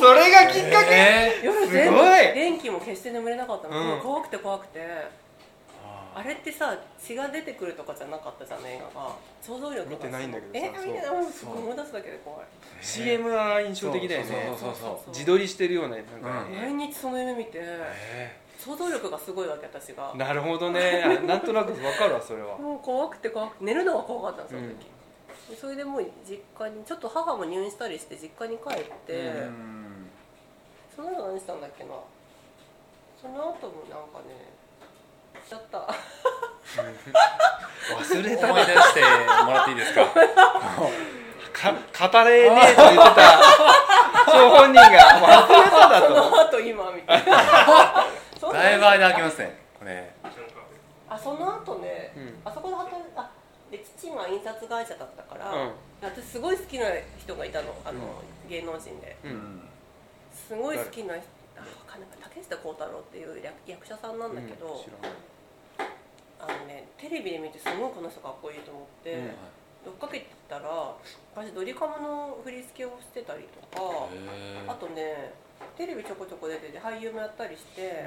[0.00, 0.94] それがきっかけ？
[0.94, 2.34] え夜全部すごい。
[2.34, 4.00] 電気も消して眠れなかったの、うん。
[4.00, 4.80] 怖くて怖くて
[6.16, 9.16] ああれってさ血が出てくるとかじゃなかったじゃん映画が。
[9.42, 9.90] 想像力が。
[9.90, 11.10] 見てないんだけどさえ見てない。
[11.10, 11.30] もう。
[11.30, 12.46] すごい思い出すだけで怖い。
[12.80, 14.56] CM は印象的だよね。
[14.58, 16.56] そうそうそう自撮りしてるようななんかうん。
[16.56, 20.12] 毎日その夢見てえ想像力がすごいわけ私が。
[20.14, 21.04] ーなるほどね。
[21.04, 22.56] あ なんとなくわかるわそれは。
[22.56, 24.86] もう怖くて怖くて寝るのが怖かったのその時、
[25.50, 29.32] でそれでもう実家にちょっと母も入院したりして実家に帰って、
[30.94, 31.90] その後何したんだっけな。
[33.20, 34.55] その後もなんかねし
[35.48, 35.78] ちゃった
[37.94, 38.46] 忘れた。
[38.50, 39.00] 思い出して
[39.44, 40.04] もらっていいですか？
[41.52, 43.38] か語れねえと言ってた。
[44.32, 44.88] 張本人が。
[44.90, 47.32] 忘れただそとの後今みたいな。
[48.52, 50.12] だいぶ間空きますねこれ。
[51.08, 52.40] あその後ね、うん。
[52.44, 53.30] あそこで働いあ
[53.70, 55.72] で父が印刷会社だったから、うん。
[56.02, 56.86] 私すごい好きな
[57.18, 57.74] 人がいたの。
[57.84, 58.00] あの、
[58.48, 59.16] 芸能人で。
[59.24, 59.68] ううんん。
[60.34, 61.24] すごい好きな人
[61.56, 65.18] あわかんない竹下幸太郎っていう役役者さんなんだけど、知らない
[66.38, 69.30] あのねテレビで見てすごいこの人かっこいいと思って、うん。
[69.86, 70.96] 追っかけてたら
[71.34, 74.08] 私ドリカムの振り付けをしてたりとか
[74.66, 75.32] あとね
[75.78, 78.04] テレビちょこちょこ出てて俳優もやったりして、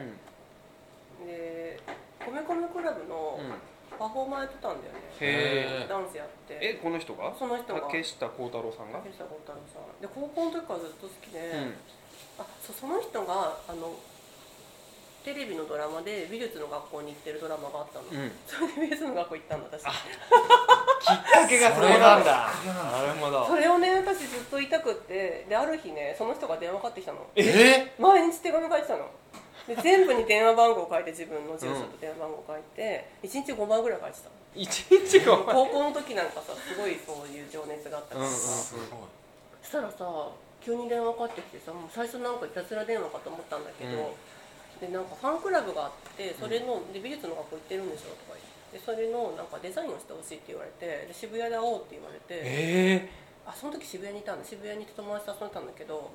[1.26, 1.80] で
[2.20, 3.46] 米米クラブのうん。
[3.46, 3.54] うん
[3.98, 6.60] パフォーマーやってたんだよね、へダンスやって。
[6.62, 7.34] えこの人が？
[7.34, 7.82] その人が。
[7.82, 9.00] 竹下幸太郎さんが？
[9.00, 10.00] 竹下幸太郎さん。
[10.00, 11.74] で高校の時からずっと好きで、うん
[12.40, 13.94] あそその人があの
[15.24, 18.32] テレビのドラマで美術の学校に行ってるドラマがあったの、うん。
[18.48, 19.92] それで美術の学校行ったんだ私きっ
[21.20, 22.50] かけがそれなんだ。
[22.56, 23.46] なるほど。
[23.46, 27.28] それをね私ずっと言いたくってである日ねその人が電話かかってきたの。
[27.36, 27.94] え？
[28.00, 29.12] 毎日手紙書いてたの。
[29.68, 34.32] で全部に電話番号書いて自分の住所と電話番号書いて、1日5枚ぐらい書いてたの。
[34.56, 38.28] 一日が高校の時なんかさすごいそういう情熱があったから。
[38.28, 38.86] さ、すごい
[39.62, 40.32] そしたらさ
[40.64, 44.16] 急に電話かかってきてさもう最初なんかいたずら電話かと思ったんだけど、
[44.80, 53.10] でなんかファンクラブがあってそれの、で美術の学校行ってるんでしょとか言ってでそれのなんかデザインをしてほしいって言われてで渋谷で会おうって言われてえ
[53.48, 56.12] あその時渋谷にいたんだ渋谷に友達と遊んでたんだけど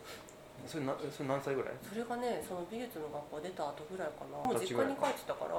[0.64, 1.74] えそれなそれ何歳ぐらい？
[1.83, 4.38] それがねその美術の学校出た後ぐらいかな。
[4.38, 5.52] もう実家に帰ってたから、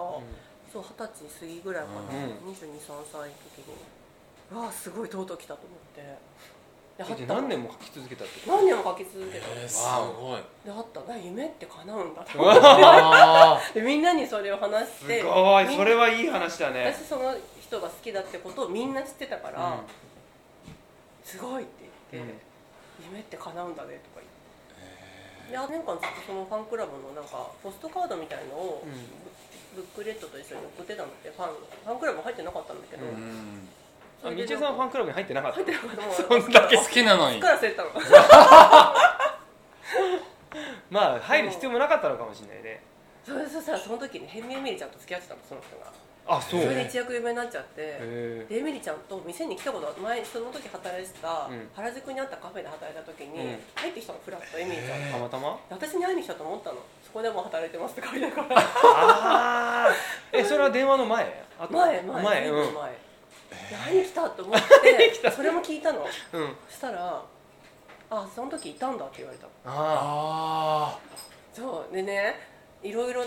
[0.71, 2.49] そう二十歳過ぎぐらいかな、うん。
[2.49, 3.75] 2223歳の時に。
[4.55, 6.17] わあすごいとうとう来たと思って
[6.97, 9.47] でえじゃあ何年も書き続けたってこ何年も書き続けた。
[9.47, 9.83] のえーす
[10.15, 10.41] ごい。
[10.63, 11.01] であった。
[11.01, 12.31] な夢って叶うんだと。
[12.31, 15.19] と思ってあでみんなにそれを話して。
[15.19, 15.75] すごい。
[15.75, 16.93] それはいい話だね。
[16.95, 19.79] 私その人が好きだってことをみんな知ってたから、
[21.23, 22.33] すごいって言って、
[23.03, 24.23] 夢って叶うんだねとか
[25.51, 25.75] 言って。
[25.75, 28.91] で8年間ずっとそのファンクラブのなんかポストカードみたいのをうん。
[29.75, 33.67] ブックレットと一緒に送ってたんだってファンファンクラブ入ってなかったんだけど、ーうん
[34.23, 35.57] あみちえさんはファンクラブに入ってなかった？
[35.57, 36.01] 入ってなかった。
[36.23, 37.35] そんだけ好きなのに。
[37.35, 37.89] すっから忘れてたの。
[40.89, 42.81] まあ入る必要もなかったのかもしれないね。
[43.25, 45.91] それそしたらその時にヘンミエミリちゃんと付き合ってたのその人が。
[46.27, 51.69] あそそれで一躍有名になっちゃってへでエミリちゃんと店に来たことは前その時働いてた、うん。
[51.75, 53.59] 原宿にあったカフェで働いた時に、うん。
[53.75, 55.59] 入ってきたのフラッとエミリちゃんえたまたま？
[55.69, 56.77] 私に会いに来たと思ったの。
[57.05, 59.91] そこでも働いてますって書いてあるから。
[60.33, 61.45] えそれは電話の前？
[61.59, 61.73] あと？
[61.73, 63.04] 前前前前
[63.69, 64.59] で会いに来たと思っ
[65.21, 66.05] て それも聞いたの？
[66.33, 66.57] うん。
[66.69, 67.23] そしたら
[68.09, 69.45] 「あその時いたんだ」って言われた。
[69.45, 70.99] のああ
[71.53, 71.93] そう。
[71.93, 72.35] でね
[72.83, 73.23] いろいろ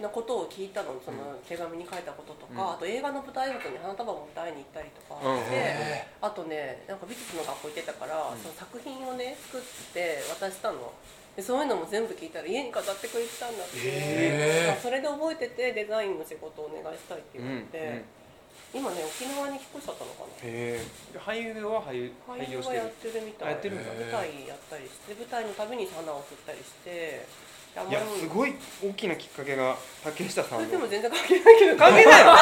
[0.00, 0.94] なことを聞いたの。
[1.04, 2.72] その手紙に書いたこととか、うん。
[2.72, 5.20] あと映画の舞台ごとに花束持って会いに行ったりとか。
[5.22, 5.38] うん。
[5.44, 9.60] して、あとねなんか美術の学校行ってたから、その作品をね作っ
[9.92, 10.92] て渡したの。
[11.36, 14.66] でそういうのも全部聞いたら家に飾ってくれてたんだって、へー。
[14.68, 18.04] まあそれで覚えててデザインの仕事をお願いしたいって言われて、うんうん
[18.74, 20.32] 今ね沖縄に引っ越しちゃったのかな。
[20.48, 20.80] へえ
[21.18, 23.48] 俳優は俳優俳優はやってるみたい。
[23.48, 23.92] あやってるんだ。
[23.92, 27.26] 舞台やったりして舞台のたびに花を送ったりして
[27.72, 28.54] いやすごい
[28.84, 30.66] 大きなきっかけが竹下さんの。
[30.66, 31.58] それでも全然関係ない。
[31.58, 32.40] けど関係ないの関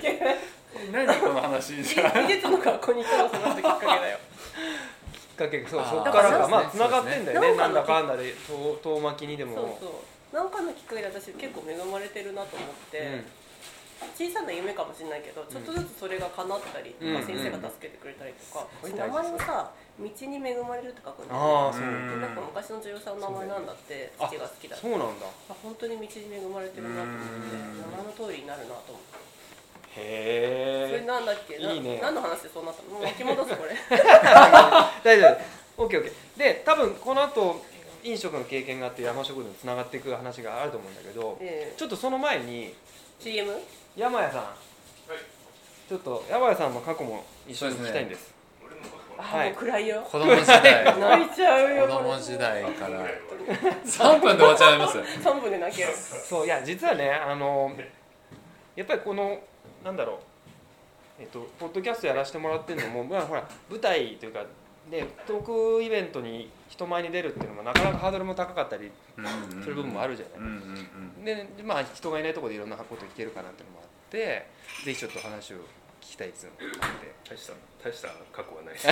[0.00, 0.36] 係ない。
[0.92, 2.10] 何この話じゃ。
[2.26, 4.18] 美術の学校に行ったのその人きっかけだよ。
[5.12, 7.54] きっかけそうそっからだからかまあ繋がってんだよね。
[7.54, 9.54] なんだかんだで遠遠巻きにでも。
[9.54, 9.88] そうそ
[10.32, 10.36] う。
[10.36, 13.24] なんかのきっかけで私結構恵まれてるなと思って、
[14.14, 21.82] 小さな夢かもしれないけどちょっとずつそれが叶ったりとか、うん先生が助けてくれたりとか、うん名前もさ道に恵まれるって書くんだよああそう。
[21.82, 22.20] うん。
[22.20, 25.26] でなんか昔の女優さんの名前なんだってあ父が好きだったそうなんだ。
[25.50, 27.82] あ本当に道に恵まれてるなと思ってうん。
[27.82, 29.18] 名前の通りになるなと思って。
[29.94, 31.58] それへえなんだっけ？
[31.58, 31.98] ないいね。
[32.00, 32.90] 何の話でそうなったの？
[32.94, 33.74] もう巻き戻すこれ。
[35.02, 35.36] 大丈
[35.76, 35.84] 夫。
[35.88, 37.60] OKOK で多分この後
[38.04, 41.76] 飲食の経験があって山食堂につながっていく話があると思うんだけどええ。
[41.76, 42.72] ちょっとその前に
[43.18, 43.50] CM?
[43.98, 44.42] 山谷さん、
[45.88, 48.32] ちょっと山谷さんの過去も一緒に聞きたいんです。
[49.18, 49.46] あ、は？
[49.46, 49.52] い。
[49.52, 50.02] 暗いよ。
[50.02, 50.84] 子供時代。
[51.00, 51.88] 泣いちゃうよ。
[51.88, 53.04] 子供時代から。
[53.84, 54.98] 3分で終わっちゃいます。
[54.98, 55.92] 3分で泣ける。
[55.92, 57.72] そういや実はねあの
[58.76, 59.40] やっぱりこの
[59.82, 60.18] なんだろう。
[61.18, 64.44] えっとポッドキャストやらせてもらってるのもまあほら舞台というか
[64.88, 68.92] でトークイベントに人前に出るっていうのもなかなかハードルも高かったり
[69.60, 70.46] する部分もあるじゃな
[71.22, 74.46] い、でまあ人がいないところでいろんなこと聞けるかなっていうのもあって
[74.84, 75.56] ぜひちょっと話を
[76.00, 77.12] 聞きたいっていうのがあって。
[77.28, 77.52] 大した
[77.84, 78.74] 大した過去はない。
[78.74, 78.88] です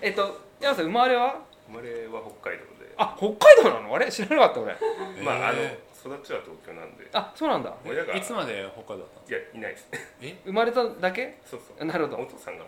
[0.00, 1.40] えっと山さん生まれは？
[1.66, 2.94] 生まれは北海道で。
[2.96, 3.94] あ北海道なの？
[3.94, 4.10] あれ？
[4.10, 4.72] 知らなかった俺。
[4.72, 4.76] う
[5.20, 7.08] んまああのえ育ちは東京なんで。
[7.12, 7.74] あそうなんだ。
[7.84, 9.88] 親がーいつまで北海道だったんいやいないです。
[10.22, 10.36] え？
[10.44, 11.38] 生まれただけ？
[11.44, 11.84] そうそう。
[11.84, 12.22] なるほど。
[12.22, 12.64] お父さんが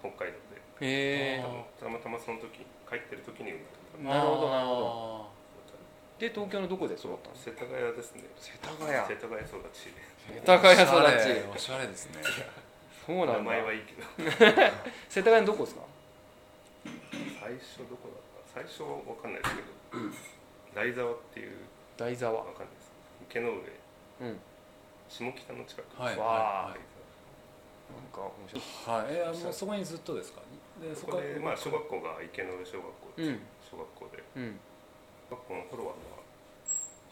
[0.00, 0.56] 北海道で。
[0.80, 3.52] へえあたまたまその時帰ってる時に
[3.96, 5.36] 生まなるほどなるほど。
[6.18, 7.34] で東京のどこで育ったの？
[7.34, 8.24] れた世田谷ですね。
[8.40, 8.90] 世田谷。
[8.90, 9.92] 世田谷育ち
[10.34, 12.22] 世田谷育ちおしゃれですね。
[13.06, 13.34] そうなんだ。
[13.38, 14.30] 名前はいいけど。
[15.08, 15.82] 世田谷のどこですか？
[17.40, 18.60] 最初どこだった？
[18.60, 19.68] 最初わかんないですけど。
[20.74, 21.56] 台沢っていう。
[21.96, 22.32] 台沢。
[22.32, 22.90] わかんないです。
[23.30, 23.56] 池の上。
[24.20, 24.40] うん。
[25.08, 26.02] 下北の近く。
[26.02, 26.76] はいわあはなん
[28.12, 28.64] か面白いい
[29.06, 29.14] はい。
[29.14, 29.52] えーもう。
[29.52, 30.40] そこにずっとですか？
[30.82, 33.40] でそこでまあ小学校が池の上小学校うん。
[33.70, 34.22] 小学校で。
[34.36, 34.60] うん。
[35.30, 36.15] 小学校の頃はまあ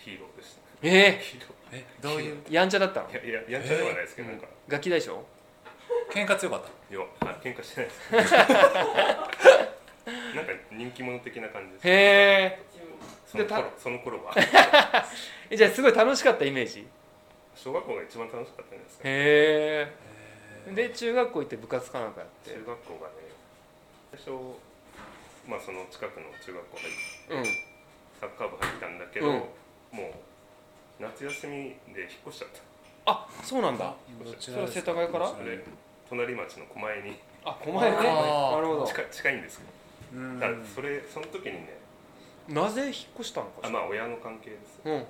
[0.04, 2.36] ヒーローでしたえヒーロえどういう？
[2.44, 3.08] ー、やんちゃだったの？
[3.08, 4.36] ーいやいややんちゃではないですけど、えー？
[4.36, 4.48] なんか。
[4.68, 5.24] ガキ大将？
[6.12, 6.68] 喧嘩強かった？
[6.94, 8.10] いやあ喧嘩してないです。
[10.36, 11.88] なんか人気者的な感じです。
[11.88, 12.62] へ
[13.26, 14.34] その頃その頃は。
[15.50, 16.86] えじゃあすごい楽しかったイメージ？
[17.56, 19.02] 小学校が一番楽しかったんじゃないですか。
[19.04, 19.88] へ
[20.68, 22.50] えで中学校行って部活かなんかやって？
[22.50, 23.14] 中学校がね
[24.12, 24.30] 最初
[25.48, 26.92] まあその近くの中学校入っ
[27.28, 27.44] てうん。
[28.20, 29.42] サッカー部入ったんだけど、うん
[29.94, 31.52] もう夏休み
[31.94, 33.12] で引っ越しちゃった。
[33.12, 33.94] あそうなんだ。
[34.40, 35.28] それは世田谷から？
[35.28, 35.60] それ
[36.08, 37.16] 隣町の狛江に。
[37.44, 37.96] あ狛江ね。
[37.96, 38.02] な
[38.60, 38.86] るほど。
[38.86, 39.64] 近い近いんですけ
[40.16, 40.40] うん。
[40.40, 41.78] どだからそれその時にね。
[42.48, 43.60] なぜ引っ越したのか？
[43.62, 44.80] あまあ親の関係です。
[44.84, 45.04] うんうんうん。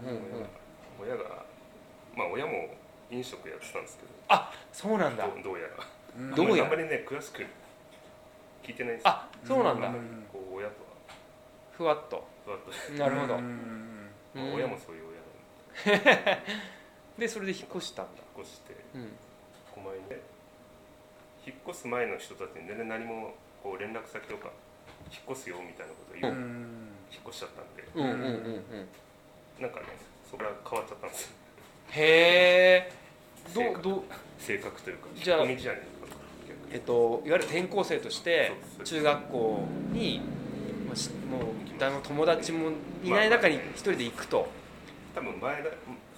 [1.00, 1.44] 親が親が
[2.16, 2.68] まあ親も
[3.10, 4.08] 飲食やってたんですけど。
[4.28, 5.24] あそうなんだ。
[5.26, 5.84] どうどうやら。
[6.18, 6.34] うん。
[6.34, 6.70] どうやら？
[6.70, 7.46] あんまりね詳しく
[8.62, 9.88] 聞いてないんですあそうなんだ。
[10.32, 10.88] こう親とは。
[11.76, 12.26] ふわっと。
[12.44, 12.98] ふわっと。
[12.98, 13.38] なるほど
[14.34, 14.54] うん。
[14.54, 15.04] 親もそういう
[15.84, 16.04] 親なん
[17.18, 18.22] ででそれで引っ越したんだ。
[18.36, 18.74] 引っ越して。
[18.94, 19.12] うん。
[19.74, 20.20] 狛江
[21.46, 24.50] 引っ越す前の人たちに全然何もこう連絡先とか
[25.12, 26.88] 引っ越すよみたいなことを言う、うん。
[27.12, 27.84] 引っ越しちゃったんで。
[27.94, 28.88] うんうんうんうん。
[29.60, 29.86] なんかね
[30.28, 31.30] そこから変わっちゃったんですよ。
[31.90, 32.92] へえ
[33.54, 34.02] どどう？
[34.38, 35.44] 性格というかじゃあ
[36.72, 40.20] えっといわゆる転校生として中学校に
[41.30, 41.42] もう
[41.78, 42.70] 誰も友達も
[43.02, 44.48] いない中に一人で行くと
[45.14, 45.70] 多分前だ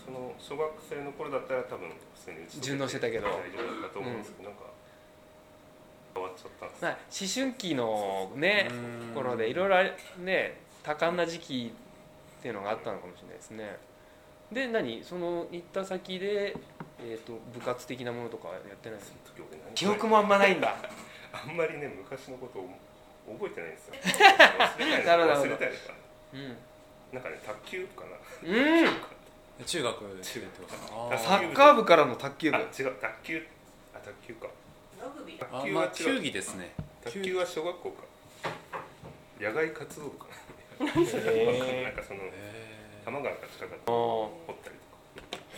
[0.04, 4.64] その小学生の頃だったら多分普通に順応してたけど大丈夫だったと思うんですけど、なんか
[6.14, 8.70] 変わっちゃったんですまあ思春期のね
[9.14, 9.76] 頃でいろいろ
[10.24, 11.72] ね多感な時期
[12.38, 13.76] っていうのがあったのかもしれないですね
[14.52, 16.56] で何その行った先で、
[17.00, 20.76] えー、と部活的なものとかやってないのその時俺何記憶もあんまないんだ
[21.32, 22.70] あんまりね昔のことを
[23.26, 23.94] 覚えてないんですよ。
[23.98, 25.34] 忘れたりなるほど。
[25.34, 25.94] 忘れたりとか
[26.34, 26.56] うん
[27.12, 28.10] なんかね卓球かな。
[28.48, 28.90] うん。
[29.64, 32.56] 中学でってことあサッカー部からの卓球部。
[32.56, 33.46] あ違う卓球。
[33.94, 34.48] あ卓球か。
[35.00, 35.44] ラグビー。
[35.44, 36.74] あ卓球はまあ球技ですね。
[37.04, 38.02] 卓球は小学校か。
[39.40, 40.26] 野外活動部か。
[40.80, 41.82] へなー。
[41.84, 42.32] なんかそのへ
[43.04, 43.84] 多摩川が近かった。
[43.92, 44.76] 掘ったり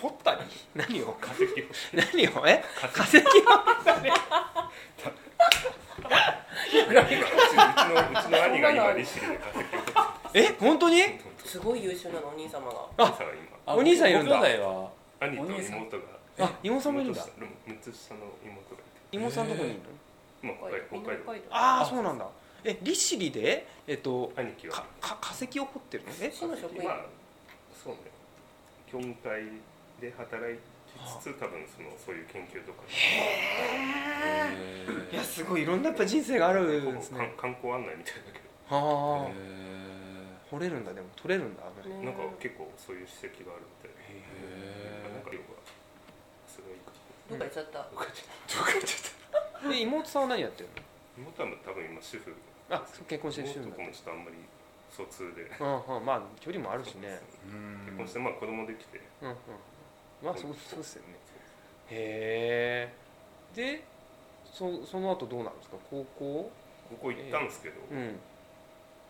[0.01, 0.41] 掘ったり？
[0.77, 1.07] 何を？
[1.07, 1.47] とか化石を。
[1.95, 2.47] 何を？
[2.47, 2.63] え？
[2.93, 3.23] 化石を？
[8.38, 9.70] 兄が今利尻で化石を掘
[10.29, 11.01] ってえ本当に？
[11.03, 11.05] る
[11.44, 12.74] すごい優秀なのお兄様が。
[12.96, 14.37] お兄さんが今あお兄さんいるんだ。
[14.38, 14.90] ご兄弟は。
[15.20, 16.05] 兄とお兄さん妹が
[16.40, 17.22] あ妹さんもいるんだ。
[17.22, 17.27] 6
[17.81, 18.85] つ下の妹がいて。
[19.12, 19.81] 妹さんどこにいる
[20.44, 20.55] の？
[20.55, 20.55] ま
[21.51, 22.27] あああそうなんだ。
[22.64, 24.74] え利尻でえっと兄貴は。
[24.74, 26.11] かか化石を掘ってるの？
[26.20, 26.31] え？
[26.31, 26.85] 市の職員。
[26.85, 27.07] まあ
[27.83, 28.01] そうね。
[28.90, 29.44] 協議会
[30.01, 30.59] で働い
[31.21, 32.83] つつ多分そのそういう研究とか。
[35.13, 38.41] いやすごいいろんなやっぱ人生があるんです観ね観光案内みたいだけ
[38.75, 39.31] はあ。
[39.31, 39.33] へ
[40.51, 41.91] 掘れるんだでも取れるんだあれ。
[41.91, 43.97] どなんか結構そういう史跡があるみたいで。
[44.09, 45.45] えなんか要は
[47.29, 48.07] どっか行っちゃった、どっか
[48.47, 50.69] ちょっとで妹さんは何やってる
[51.19, 52.31] 妹は多分今主婦。
[52.71, 54.37] のあ結婚してる人妹ともちょっとあんまり
[54.89, 55.45] 疎通で。
[55.61, 56.07] うんうん。
[56.07, 57.21] まあ距離もあるしね。
[57.45, 57.85] うん。
[57.85, 59.01] 結婚してまあ子供できて。
[59.21, 59.37] うんうん
[60.23, 61.15] まあそうそうですよね。
[61.91, 62.93] へえ
[63.55, 63.85] で
[64.53, 65.77] そその後どうなるんですか？
[65.91, 66.51] 高校？
[66.91, 68.19] ここ行ったんですけど、うん。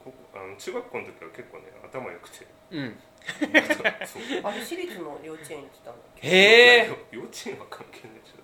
[0.05, 2.47] ここあの中学校の時は結構ね頭良くて。
[2.71, 2.99] うん。
[4.44, 6.29] あれ私立の幼稚園行ってたんだっけ？
[6.29, 6.31] へ
[6.87, 8.38] え幼稚園は関係ないでしょ。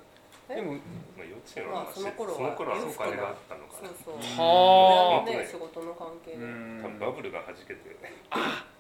[0.54, 0.78] でもま
[1.22, 3.88] あ幼稚園はまあまあその頃はその頃はお金があったのかな。
[3.88, 4.14] そうそう。
[4.14, 7.96] は親のね仕事の関係で、多分バブルが弾けて。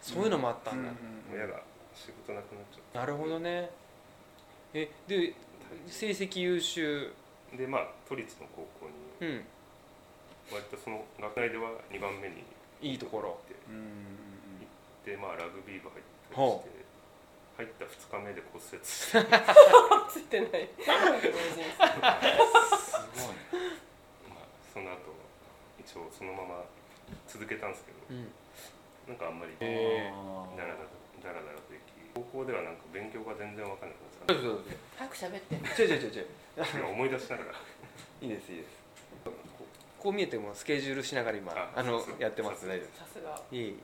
[0.00, 0.90] そういうのもあったんだ。
[1.32, 1.62] 親が
[1.94, 3.70] 仕事なくなっちゃっなるほどね。
[4.74, 5.34] えで
[5.86, 7.12] 成績優秀。
[7.50, 8.86] てでまあ都立の高校
[9.22, 9.44] にうん。
[10.52, 12.42] 割とその学内では2番目に
[12.82, 13.28] いいところ。
[13.30, 14.18] 行ってうん
[15.04, 16.84] でまあラグビー部入ったりほして
[17.56, 18.84] 入った2日目で骨折。
[18.84, 19.22] し て
[20.10, 20.50] ついてない。
[20.74, 20.98] すごい。
[21.62, 21.70] ね
[24.28, 24.98] まあその後
[25.78, 26.64] 一応そのまま
[27.28, 28.32] 続けたんですけどうん。
[29.06, 30.10] なんかあんまりへ
[30.56, 30.88] ダラダラ
[31.24, 34.76] ダラダラと行き高校ではなんか勉強が全然わかんなくなっそうたそう。
[34.96, 35.54] 早く喋って。
[35.82, 36.26] 違う違う違う違う。
[36.78, 37.50] 今思い出しながら。
[38.22, 38.84] いいですいいです。
[39.98, 42.60] こう見えてもスケジュールしながら今ああのやってます。
[42.62, 43.40] そう大丈夫さすが。
[43.50, 43.76] いい。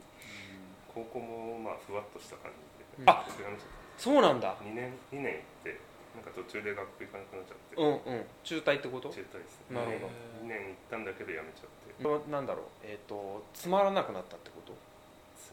[0.94, 2.52] 高校もまあふわっとした感
[2.98, 3.10] じで。
[3.10, 4.52] あ僕やめちゃっそうなんだ。
[4.52, 5.80] た2年2年行って
[6.14, 7.76] なんか途中で学校行かなくなっちゃって。
[7.76, 8.24] うんうん。
[8.44, 9.08] 中退ってこと？
[9.08, 9.76] 中退ですね。
[9.80, 10.12] なるほど。
[10.44, 12.30] 2年行ったんだけどやめちゃって。
[12.30, 12.64] なんだろう。
[12.84, 14.72] えっ、とつまらなくなったってこと？
[14.72, 14.76] つ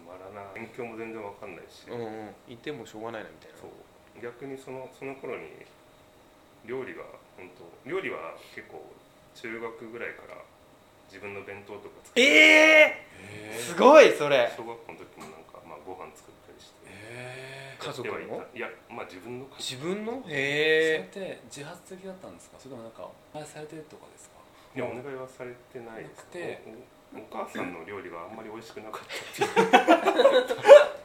[0.08, 0.56] まらない。
[0.56, 2.54] 勉強も全然わかんないし、うんうん。
[2.54, 3.58] いてもしょうがないなみたいな。
[3.60, 3.72] そう。
[4.24, 5.62] 逆にそのその頃に
[6.66, 7.04] 料理が
[7.38, 8.82] 本当料理は結構
[9.36, 10.42] 中学ぐらいから
[11.08, 13.06] 自分の弁当とか作ってえ
[13.54, 14.50] えへすごいそれ。
[14.58, 16.90] 小学校の時もなんかまあご飯作ったりして。
[16.90, 18.16] え家族の？
[18.42, 18.58] た。
[18.58, 20.24] いやまあ自分の家自分の？
[20.24, 20.40] それへ
[20.98, 22.58] えって自発的だったんですか？
[22.58, 24.42] それともなんかお願いされてるとかですか？
[24.76, 26.18] いやお願いはされてないです。
[26.18, 26.64] なくて
[27.16, 30.78] おお母さんの料理があんまり美味しくなかったっていう。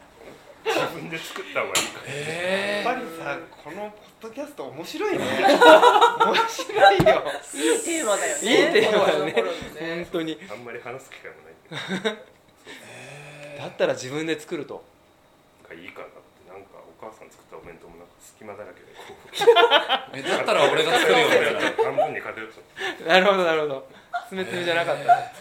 [0.64, 5.24] 自分で作った方がいいかへやっぱりさこのポッドキャスト面白いね。
[5.24, 7.22] 面白いよ。
[7.54, 8.42] いいテーマだよね。
[8.42, 9.32] いいテーマだね。
[9.32, 9.94] 子供の頃のね。
[9.96, 10.38] 本当に。
[10.48, 12.18] らあんまり話す機会もない。
[13.58, 14.84] だったら自分で作ると。
[15.68, 16.22] なんかいいかなって。
[16.48, 20.18] なんかお母さん作ったお弁当もなんか隙間だらけでこう。
[20.18, 23.04] えだったら俺が作るよみたいな半分に偏っちゃって。
[23.04, 23.88] なるほどなるほど。
[24.32, 25.32] 詰め詰めじゃなかったな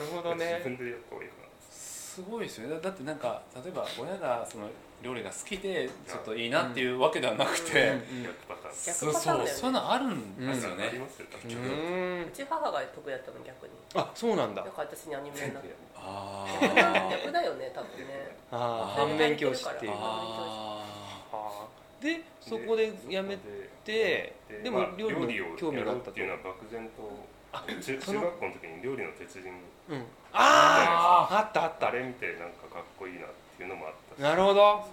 [0.00, 0.60] るほどね。
[0.64, 2.74] 自分でやった方がいいかなすごいですよね。
[2.74, 4.68] だだってなんか例えば親がその
[5.02, 8.22] 料理が好きでちょっといいなっていうわけではなくて、うん。
[8.24, 8.74] 逆パターン。
[8.74, 9.50] そ逆パターンだよね。
[9.50, 13.72] そうそういうのあるんですよありね、ますよ多分うーうんち母が得意だったの逆に。
[13.94, 14.62] あそうなんだ。
[14.62, 18.36] だから私にアニメになってあ逆だー逆だよね多分ね。
[18.50, 18.58] あー。
[18.58, 19.92] あー反面教師っていう。
[19.94, 20.84] あ
[21.32, 21.66] あ
[22.02, 23.36] でそこで辞め
[23.84, 24.34] て
[24.64, 29.52] でもまあ料理のを興味があったっていうのは漠然と中学校の時に料理の鉄人
[29.90, 30.06] うん。
[30.32, 34.22] あああったあったあれ見てなんかかっこいいなっていうのもあったし。
[34.22, 34.86] なるほど。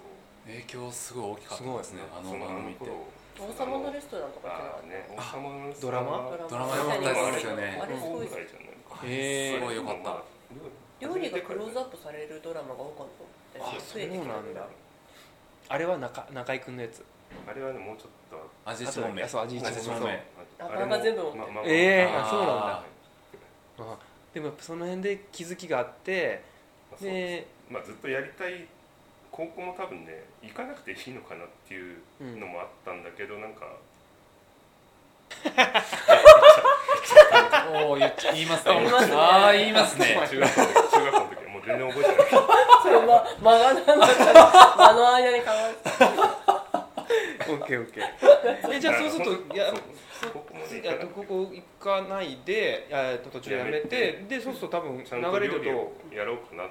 [0.46, 1.64] 影響すごい大きかった。
[1.64, 2.02] ですね。
[2.10, 3.06] あの番組って頃。
[3.38, 5.06] 王様のレストランとかあーね。
[5.14, 6.76] 王様のドラマはドラマ？
[6.76, 7.78] 良かったですよね。
[7.80, 9.58] あれすごいぐらいじゃないかへー。
[9.60, 10.10] すごい良かった。
[10.10, 10.22] まあ
[10.98, 13.06] 料理がクローズアップされるドラマが多かっ
[13.54, 13.64] た。
[13.64, 14.66] あそうなんだ。
[15.68, 17.04] あれは中中居君のやつ。
[17.46, 18.50] あれはねもうちょっと。
[18.64, 19.22] 味一問目。
[19.22, 20.26] あそう味一問目。
[20.58, 21.70] あ全部持って。
[21.70, 22.82] ええあそうなんだ。
[23.78, 23.96] あ
[24.34, 26.42] でもやっぱその辺で気づきがあって
[27.00, 28.66] でまあずっとやりたい
[29.30, 31.96] 高校も多分ね行かなくていいのかなっていう
[32.38, 33.66] のもあったんだけど、なんか
[37.72, 38.74] おお言っちゃ言いますね。
[38.74, 39.14] 言いますね。
[39.14, 40.18] ああ言いますね。
[40.28, 40.74] 中学校中学
[41.12, 42.16] 校の時はもう全然覚えてない。
[42.82, 45.80] それま間がなんだった間の間に考えて
[46.46, 46.47] オ
[47.54, 48.72] ッケーオッケー。
[48.74, 49.72] えじゃあそうするといや
[50.20, 50.44] そこ
[51.24, 52.38] こ行かない。
[52.44, 56.64] でえっと途中でやめてでそうすると多分ちゃんと流れるとやろうかな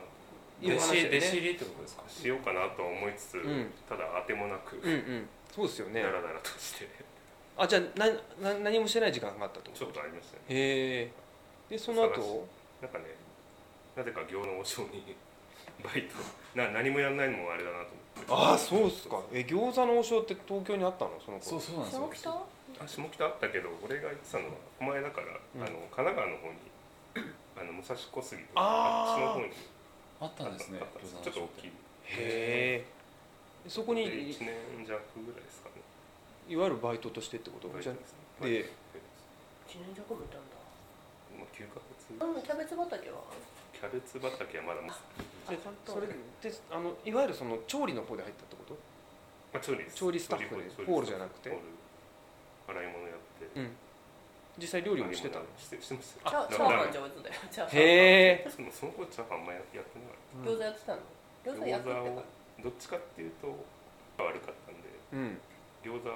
[0.62, 2.04] 弟子入りってことですか？
[2.08, 3.72] しようかなとは思いつつ、ん。
[3.88, 5.30] ただ当てもなく、うんうん。
[5.54, 6.02] そうですよね。
[6.02, 6.88] ダラダラとして。
[7.58, 8.08] あじゃあな
[8.54, 9.72] な何もしてない時間があったと？
[9.72, 10.42] ちょっとありましたね。
[10.50, 11.12] へえ
[11.70, 12.48] でその後？
[12.82, 13.06] なんかね
[13.96, 15.16] なぜか行の王将に
[15.84, 16.16] バイト。
[16.58, 17.98] な何もやんないのもあれだなと思って
[18.30, 19.22] ああそうっすか。
[19.32, 21.12] え餃子の王将って東京にあったの？
[21.24, 21.50] その頃。
[21.50, 22.10] そうそうなんですよ。
[22.14, 22.32] 下
[22.78, 22.84] 北？
[22.84, 25.64] あ下北あったけど俺が行ってたのはお前だから、うん。
[25.64, 26.58] あの神奈川の方に
[27.58, 29.54] あの武蔵小杉とかあっちの方に。
[30.20, 31.70] あったんですねあったんです餃子のちょっと大きい。
[31.70, 32.86] へえ
[33.70, 35.82] そこでに1年弱ぐらいですかね。
[36.50, 37.70] いわゆるバイトとしてってこと？
[37.82, 38.50] じゃですね。
[38.50, 38.70] でバイト
[39.70, 40.58] 一年弱もいたんだ。
[41.38, 43.22] もう9ヶ月うんキャベツ畑は？
[43.74, 44.94] キャベツ畑はまだま
[45.50, 46.16] でそれで
[46.72, 48.78] あのいわゆるその調理の方で入ったってこと？
[49.58, 49.96] あ調理です。
[49.96, 51.50] 調理スタッフでホールじゃなくて。
[52.68, 53.72] 洗い物やって、うん。
[54.60, 55.46] 実際料理もしてたの？
[55.58, 55.82] して。
[55.82, 56.20] してます。
[56.20, 57.36] よチャーハン上手だよ。
[57.50, 57.80] チャーハン。
[57.80, 59.88] へえそのその頃チャーハンあんまやってない。
[60.44, 61.02] 餃子やってたの？
[61.48, 62.24] 餃子焼くってか
[62.64, 63.48] どっちかっていうと
[64.20, 65.40] 悪かったんでうん。
[65.80, 66.12] 餃子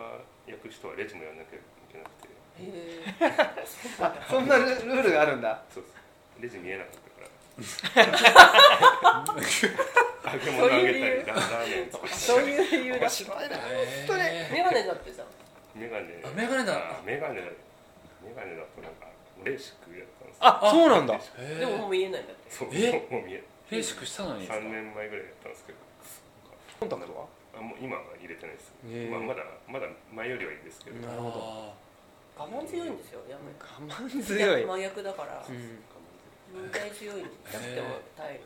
[0.47, 2.27] 焼く人はレジもやんなきゃいけなくて。
[2.59, 3.31] へえ
[4.03, 5.63] あそんなルールがあるんだ。
[5.73, 5.95] そうです
[6.41, 7.10] レジ見えなかった
[7.57, 7.65] 揚
[10.39, 13.57] げ物あげたりラーメン作ったりそういう理由だ白いな
[14.07, 15.23] 当にメガネだってさ
[15.75, 17.47] メガネメガネだメガネだ
[18.23, 19.11] メガネだとなんか。
[19.43, 25.79] レーシックやったんですあそうなんだでももう見えないんだってそうもう見えレーシックしたのに3年前ぐらいやったんですけど
[26.79, 27.25] コンタクトは
[27.57, 28.73] あもう今は入れてないです、
[29.09, 31.73] まあ、まだまだ前よりはいいですけど、なるほど
[32.37, 35.79] 我慢強いんですよやめ我慢強い、真逆だからうん、
[36.53, 37.23] 忍耐強いん。
[37.23, 37.87] だっても
[38.17, 38.43] 耐える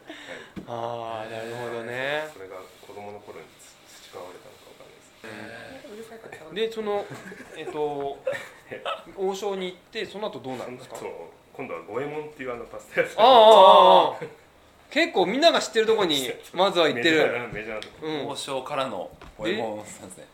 [0.67, 2.27] ああなるほどね。
[2.33, 3.45] それが子供の頃に
[4.11, 6.75] 培われたのかわかんないです。
[6.75, 7.05] でその
[7.57, 8.19] えっと
[9.17, 10.95] 王将に行ってその後どうなるんですか？
[10.97, 11.09] そう
[11.53, 13.25] 今度は五右衛門っていうあのパスタ屋さん。
[13.25, 14.17] ああああああ
[14.91, 17.17] 結構みんなが知ってるとこに まずは行ってる。
[17.17, 17.95] メジャーなメジャーなとこ。
[18.07, 18.27] うん。
[18.27, 20.27] 王将からのおいもんさんですね。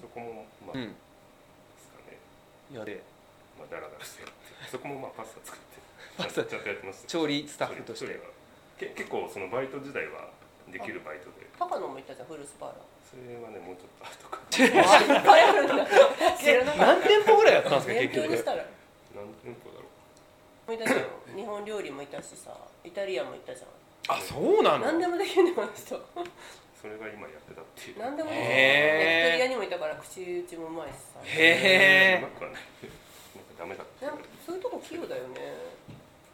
[0.00, 0.88] そこもまあ、うん。
[0.88, 0.94] で
[1.78, 2.18] すかね。
[2.78, 3.02] やで。
[3.58, 4.24] まあダラダラして
[4.70, 5.69] そこもまあパスタ作って
[6.26, 8.20] ちゃんとやってました調理スタッフとして。
[8.78, 10.28] け結構そのバイト時代は
[10.72, 11.46] できるバイトで。
[11.58, 15.86] 高野も行ったじゃんフルスパーラそれはねもうちょっと後かいっぱいあるんだ。
[16.38, 18.24] 知らなかった何店舗ぐらいやったんですか年結局。
[18.24, 18.64] 表にしたら。
[19.14, 20.70] 何店舗だろう。
[20.70, 21.36] もいたじゃん。
[21.36, 23.68] 日本料理もいたしさイタリアンもいたじゃん。
[24.16, 26.00] あそうなの何でもできるねこの人。
[26.80, 27.98] それが今やってたっていう。
[27.98, 28.46] 何でもできる。
[28.48, 29.44] へー。
[29.44, 31.20] 焼き鳥屋にもいたから口打ちもうまいしさ。
[31.20, 32.62] へえうまくはない。
[33.36, 35.36] なんかダメだってなんかそういうとこ器用だよね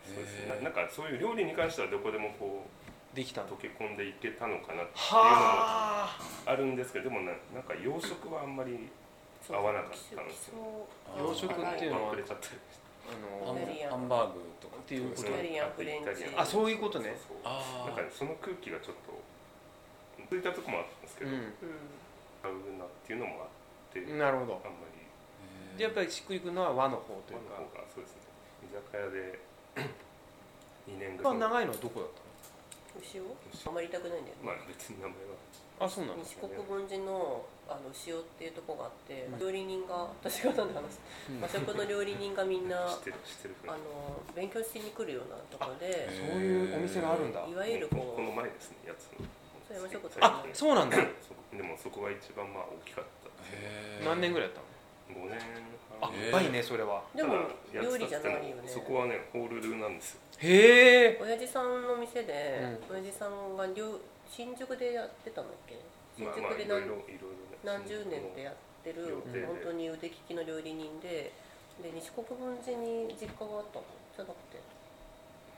[0.07, 0.55] そうですね。
[0.63, 3.49] ななんかそういう料理に関してはどこでもこうできたの？
[3.49, 6.19] 溶け込んでいけたのかなっていうのもはあ。
[6.47, 8.89] あるんですけどでもななんか洋食はあんまり
[9.49, 10.87] 合わなかったんですよ。
[11.19, 12.59] 洋食っていうのは遅れちゃったり
[13.07, 13.15] あ
[13.47, 13.55] の
[13.91, 16.11] ハンバーグとかっていうことイタリアンフレンチ。
[16.11, 17.15] イタリアンあそういうことね。
[17.17, 19.15] そうそうあなんかねその空気がちょっと
[20.29, 21.35] 続いたとこもあったんですけど、う
[22.43, 24.61] 合うなっていうのもあって、んなるほど。
[24.65, 25.07] あんまり。
[25.79, 27.55] でやっぱりしっくりくるのは和の方というか。
[27.55, 28.27] 和の方がそうですね。
[28.67, 29.39] 居酒屋で
[29.77, 31.33] 2年一ぐらい。
[31.33, 32.21] 番長いのはどこだった
[33.01, 33.25] 牛尾？
[33.67, 34.43] あんまり痛くないんだよね。
[34.43, 35.37] まあ別に名前は。
[35.37, 36.25] のあそうなの？
[36.25, 39.39] 西国分寺のあの牛尾っていうとこがあって、うん。
[39.39, 41.01] 料理人が私がなんで話す。
[41.29, 41.41] うん。
[41.43, 47.45] 和食の料理人がみんな 知ってる知ってるあの勉強しに来るようなところでそういうお店があるんだ。
[47.47, 49.27] いわゆるこうこの前ですねやつの。
[49.67, 50.97] それ山食堂あそうなんだ。
[51.21, 53.29] そこでもそこが一番まあ大きかった。
[53.53, 54.61] へ何年ぐらいやった
[55.13, 55.39] の？5年
[56.01, 57.03] あ半へえやっぱりねそれは。
[57.15, 57.35] でも
[57.73, 58.63] ただ料理じゃないよね。
[58.67, 60.21] そこはねホールルなんですよ。
[60.39, 65.77] へえ親父さんの店で、う親父さんが料新宿でやってたんだっけ？
[66.17, 67.59] 新まあまあ宿で何,、いろいろいろいろね。
[67.65, 71.33] 何十年ってやってる本当に腕利きの料理人で
[71.83, 73.85] で西国分寺に実家があったの。
[74.17, 74.61] じゃなくて。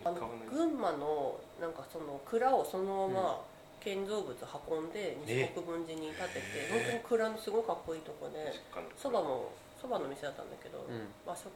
[0.05, 3.41] あの群馬のなんかその蔵をそのまま
[3.81, 4.31] 建造物
[4.71, 8.55] 運んで西国分寺に建てて、本当に蔵のすごいかっこいいとこで
[8.97, 9.51] そばも
[9.81, 11.07] そばの店だったんだけど、うん。
[11.25, 11.49] 和食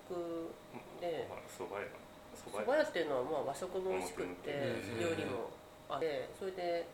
[1.01, 1.27] で。
[1.29, 1.91] まあ蕎麦屋
[2.39, 2.83] そば屋。
[2.83, 5.01] っていうのはまあ和食も美味しくってうん。
[5.01, 5.51] 料理も
[5.89, 6.87] あってそれで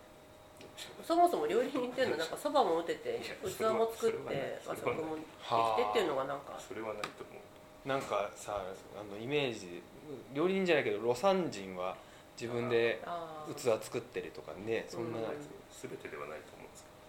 [1.05, 7.03] そもそも料理人っていうのはなんかそばも打てて器も作って和食もできてっていうのがなんかそれはない。
[7.03, 7.89] と思う。
[7.89, 8.61] なんかさ
[8.99, 9.83] あのイメージ
[10.35, 11.97] 料理人じゃないけど魯山人は
[12.41, 13.55] 自分であー。
[13.55, 15.25] 器作ってるとかねそんな、うん。
[15.81, 16.58] 全てではないと思う。
[16.58, 16.58] ん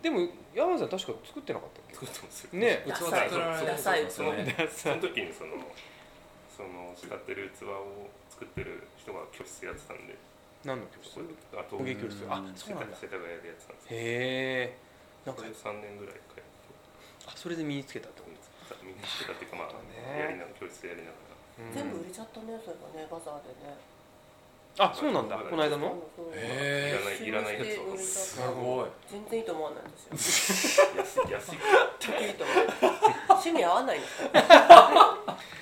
[0.01, 2.05] ですでも山田さん確か作ってなかったっけ？
[2.05, 2.59] ど作ってますよ。
[2.59, 2.83] ね。
[2.85, 3.29] 器ダサい。
[3.29, 4.07] 作られダサい。
[4.07, 5.51] 器そのけその時にその
[6.55, 10.15] その使ってる器を作ってる人が教室やってたんで。
[10.63, 11.19] 何の教室？
[11.55, 12.23] あと陶芸教室。
[12.23, 12.31] うん。
[12.31, 12.97] あそうなんだ。
[12.97, 13.99] 世田谷でやってたんですよ。
[13.99, 14.77] へえ。
[15.25, 16.43] なんかそれ3年ぐらい通って。
[17.27, 18.31] あそれで身につけたってこ
[18.81, 19.99] 身につけたっていうかまあね。
[20.19, 21.35] やりながら教室でやりながら。
[21.35, 23.75] と、うん全部売れちゃったねそれがねバザーでね
[24.77, 25.37] あそうなんだ。
[25.37, 25.97] この間の？
[26.33, 27.97] いらないいらないやつを。
[27.97, 28.85] すごい。
[29.09, 31.31] 全然いいと思わないんですよ安い。
[31.31, 31.57] 安い
[31.99, 32.57] 全くいいと思う。
[33.31, 34.29] 趣味合わない んですよ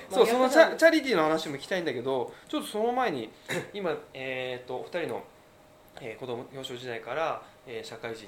[0.09, 3.29] そうそのチャチャリティーの話も聞きたいんだけどちょっとその前に
[3.73, 5.23] 今、えー、とお二人の、
[5.99, 8.27] えー子供幼少時代から、えー社会人1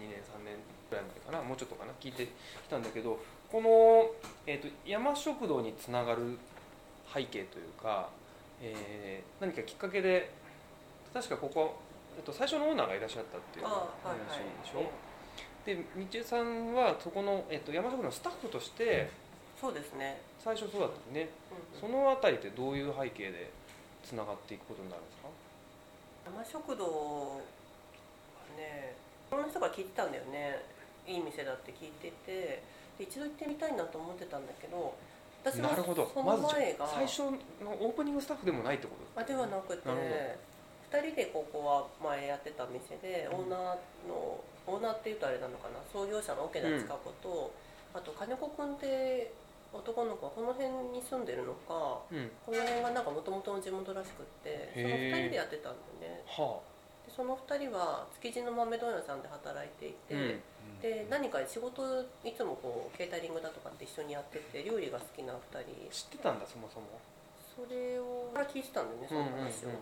[0.00, 0.54] 年2年3年
[0.88, 1.42] ぐらいまでかな？
[1.42, 1.92] もうちょっとかな？
[2.00, 2.30] 聞いてき
[2.70, 3.20] たんだけど
[3.52, 4.10] この、
[4.46, 6.38] えー、と山食堂につながる
[7.12, 8.08] 背景というか、
[8.62, 10.30] えー何かきっかけで
[11.14, 11.76] 確かここ、
[12.16, 14.44] えっと、最初のオーナーがいらっしゃったっていうあはい話はい。
[14.62, 14.90] でしょ、
[15.64, 19.10] でみちえさんはそこの、えっと、山食堂のスタッフとして
[19.60, 21.28] そうですね、最初そうだったよね。
[21.74, 21.80] うん。
[21.80, 23.50] そのあたりってどういう背景で
[24.02, 25.28] つながっていくことになるんですか？
[26.32, 27.40] 山食堂は
[28.56, 28.94] ね
[29.28, 30.56] いろんな人が聞いてたんだよね。
[31.06, 32.62] いい店だって聞いてて
[32.98, 34.94] で一度行ってみたいなと思ってたんだけど
[35.42, 36.10] 私もなるほど。
[36.12, 37.32] そまずの前が、最初の
[37.80, 40.00] オープニングスタッフでもないってことあではなくてなる
[40.92, 43.60] 2人でここは前やってた店で、オーナー
[44.08, 45.78] のオーナーっていうとあれなのかな？
[45.92, 47.52] 創業者の桶田千佳子と、
[47.94, 49.32] あと金子君って
[49.72, 52.30] 男の子はこの辺に住んでるのかうん。
[52.44, 56.22] この辺がなんかもともとの地元らしくってその2人でやってたんだよね。
[56.26, 56.60] は
[57.06, 60.40] でその2人は築地の豆問屋さんで働いていて、うん
[60.80, 61.82] で何か仕事
[62.24, 65.58] いつもこうケータリングだとかって一緒にやってて料理が好きな2人。
[65.60, 66.86] あ知ってたんだそもそも。
[67.54, 69.76] それをから聞いてたんだよねその話を、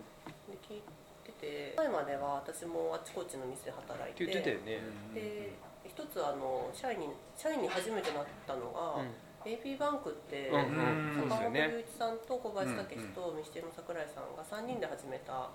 [0.51, 0.81] で聞い
[1.23, 4.81] てて前までは私もあっちこっちの店で働いってて言ってたよね。
[5.13, 5.53] で
[5.87, 9.13] 一つあの社員に社員に初めてなったのが、うん。
[9.45, 10.59] AP バンクって、うん
[11.23, 15.49] うん坂本龍一さんと小林武史とミシテの桜井さんが3人で始めた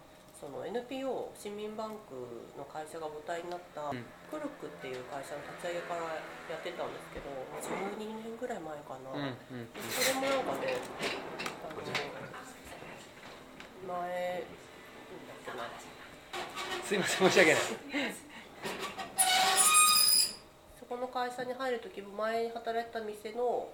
[0.45, 2.13] その NPO 市民バンク
[2.53, 4.05] の会社が母体になった、うん。
[4.29, 6.21] クルックっていう会社の立ち上げから
[6.53, 7.33] やってたんですけど
[7.65, 10.77] 12年ぐらい前かな、うんうんでそれもなんかね
[11.65, 11.81] あの
[13.89, 14.45] 前
[16.85, 17.63] すいません申し訳ない。
[20.77, 23.73] そこの会社に入る時前に働いてた店の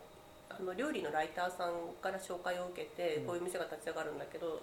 [0.49, 3.27] あの料理のライターさんから紹介を受けて、うん。
[3.27, 4.63] こういう店が立ち上がるんだけど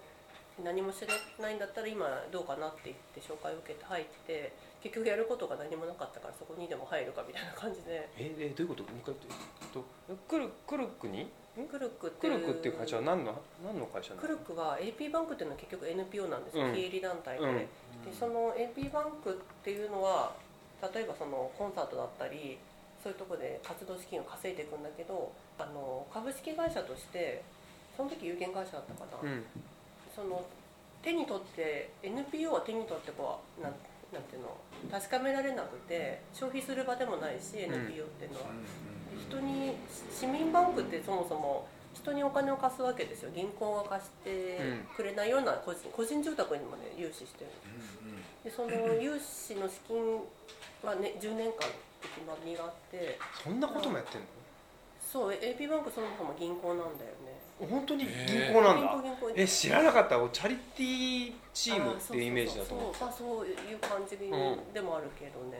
[0.64, 4.51] 何も知らないんだったら今どうかなって言って紹介を受けて入って
[4.82, 8.10] 結局やることが何もなかったからそこにでも入るかみたいな感じで。
[8.18, 8.84] ええどういうこと？
[8.84, 9.74] もう一回言って。
[9.74, 9.84] と
[10.28, 11.30] クルクルックに
[11.70, 13.34] クルックってクいうルックっていう会社は何の
[13.66, 14.22] 何の会社なの？
[14.22, 16.74] クルックは AP バンクっていうのは結局 NPO なんですよ、うん。
[16.74, 17.58] 非営利団体で,、うん。
[17.58, 17.68] で
[18.18, 19.34] その AP バンクっ
[19.64, 20.34] ていうのは
[20.93, 22.58] 例えばそのコンサートだったり
[23.03, 27.43] そういうところで活動資金を稼いでいくんだけどあの株式会社として
[27.95, 29.43] その時有限会社だったかな、うん
[30.18, 30.41] その
[31.03, 33.72] 手に取って NPO は手に取ってこうなん
[34.11, 34.57] なんていうの
[34.89, 38.47] 確かめられなくて消費する場でもないし NPO っていうのは、
[39.30, 39.76] 人に
[40.09, 43.32] 市民バンクってそもそも人にお金を貸すわけですよ。
[43.36, 44.59] 銀行が貸して
[44.95, 47.51] くれないような個人個人住宅にもね融資してる。
[48.43, 49.97] でその融資の資金
[50.82, 51.57] はね10年間っ
[52.01, 53.20] て決まりがあって。
[53.43, 54.28] そんなこともやってんの？
[55.01, 57.11] そう AP バンクそもそも銀行なんだよ。
[57.11, 57.16] ね
[57.60, 58.91] 本当に銀行なんだ。
[59.01, 59.34] 銀行銀行。
[59.36, 60.16] え知らなかった？
[60.30, 64.30] チャリティーチームっていうイメージだと思あそういう感じで
[64.82, 65.58] もあるけどね、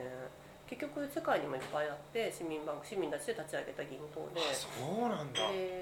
[0.70, 4.42] 結局世界にもいっぱいあって市民バンク市民たちで立ち上げた銀行で。
[4.42, 5.50] あそうなんだ。
[5.50, 5.82] で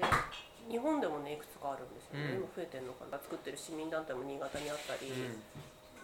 [0.72, 2.48] 日本でもねいくつかあるんですよね、うん。
[2.48, 3.18] 今増えてるのかな。
[3.20, 5.36] 作ってる市民団体も新潟にあったり、うん。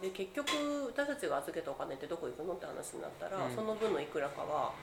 [0.05, 3.55] で結局私たちが預けたお金ってどこ行くのって話になったら、うん。
[3.57, 4.77] その分のいくらかは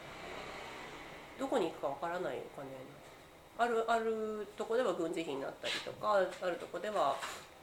[1.38, 2.68] どこに行くかわからないお金
[3.60, 7.20] あるあるとこでは軍事費になったりとかあるとこでは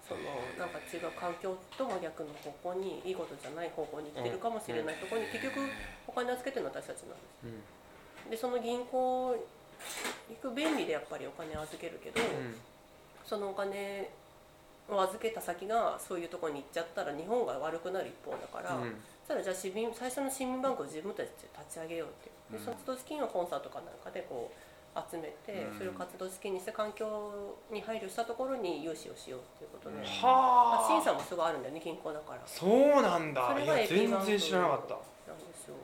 [0.07, 0.20] その
[0.55, 5.66] なんか違う環境と真逆の方向にいいことじゃない方向に行ってるかもしれないところに結局
[6.07, 8.30] お金預けてるのは私たちなんですうん。
[8.30, 9.34] でその銀行
[10.28, 12.20] 行く便利でやっぱりお金預けるけど、
[13.24, 14.11] そのお金
[14.88, 18.94] を預けた先がそういうところに行っちゃったら日本が悪くなる一方だから、うん。
[19.28, 22.64] たらじゃあ市民最初の市民バンクを自分たちで立ち上げようってでうん。
[22.64, 24.66] その活動資金をコンサートかなんかでこう
[25.11, 25.78] 集めて、うん。
[25.78, 27.05] それを活動資金にして環境
[27.70, 30.88] に配慮したところに融資をしようっていうことで、はあ。
[30.88, 32.40] 審査もすごいあるんだよね銀行だから。
[32.47, 33.53] そうなんだ。
[33.53, 34.94] それがいや AP 全然知らなかった。
[35.30, 35.74] なんですよ。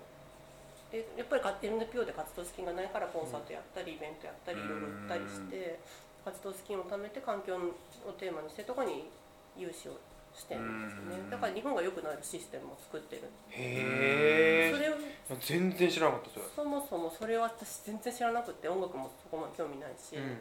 [0.93, 5.81] でやっぱりか NPO で活動資金がないからコンサートやったりイベントやったりいろいろ売ったりして
[6.25, 9.09] 活動資金を貯めて環境をテーマにしてるところに
[9.57, 9.97] 融資を
[10.35, 11.31] してるんですよね。
[11.31, 13.23] だから日本が良くなるシステムを作ってる。
[13.51, 14.95] へえそれを
[15.41, 16.45] 全然知らなかったそれ。
[16.57, 20.39] そもそもそれは私全然知らなくて音楽もそこまで興味ないし、うん。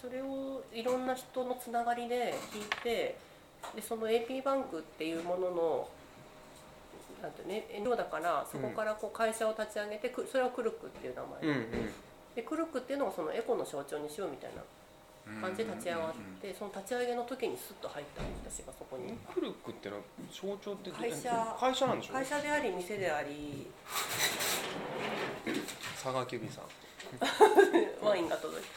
[0.00, 3.16] それをいろんな人のつながりで聞いて
[3.74, 5.88] でその AP バンクっていうものの
[7.20, 11.42] なんてね NPO だからそこからこう会社を立ち上げてくそれはクルックっていう名前。
[11.42, 11.92] うんうん。
[12.36, 14.62] でクルックっていうのをそのエコの象徴にしようみたいな
[15.40, 19.12] 感じで立ち上がってその立ち上げの時にスッと入った私がそこに。
[19.32, 20.02] クルックってのは
[20.32, 22.12] 象徴って会社会社なんでしょ？
[22.14, 23.66] 会社であり店であり。
[25.94, 26.64] 佐川急便さん。
[28.04, 28.68] ワインが届いて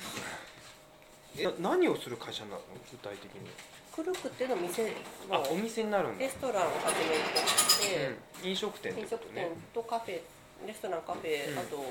[1.37, 2.61] えな何をする会社なの？
[2.91, 3.49] 具体的に。
[3.95, 4.89] クルックっていうのは店の
[5.31, 6.19] あお店になるんだ。
[6.19, 8.07] レストランを始めて、
[8.41, 8.49] うん。
[8.49, 10.21] 飲食店って飲食店とカフェ
[10.65, 11.59] レストランカフェ、うん。
[11.59, 11.83] あと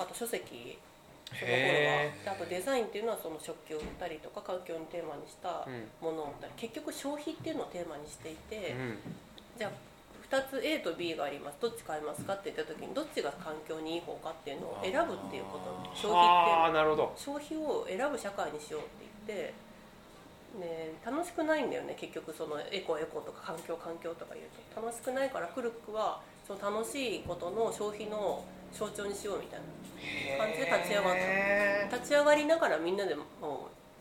[0.00, 0.78] あと書籍
[1.34, 2.36] その頃は。
[2.36, 5.88] あとデザインっていうのはその食器を売ったりとか環境にテーマにしたうん。
[6.00, 8.98] ものを売ったり結局消費っていうのをテーマにしていて、うん。
[9.58, 9.70] じゃあ
[10.30, 11.56] 2つ A と B があります。
[11.60, 15.72] どっち買いますかって言った時にどっちが環境にいい方かっていうのを選ぶっていうこと。
[15.94, 19.54] 消費って消費を選ぶ社会にしようって言って、
[20.60, 21.96] ね、楽しくないんだよね。
[21.98, 24.80] 結局そのエコエコとか環境環境とか言うと。
[24.82, 29.66] 楽しくないからクルックはその楽しいことの消費の象徴にしようみたいな。
[30.38, 31.16] 感じで立ち上がった。
[31.18, 33.24] へ立ち上がりながらみんなでもう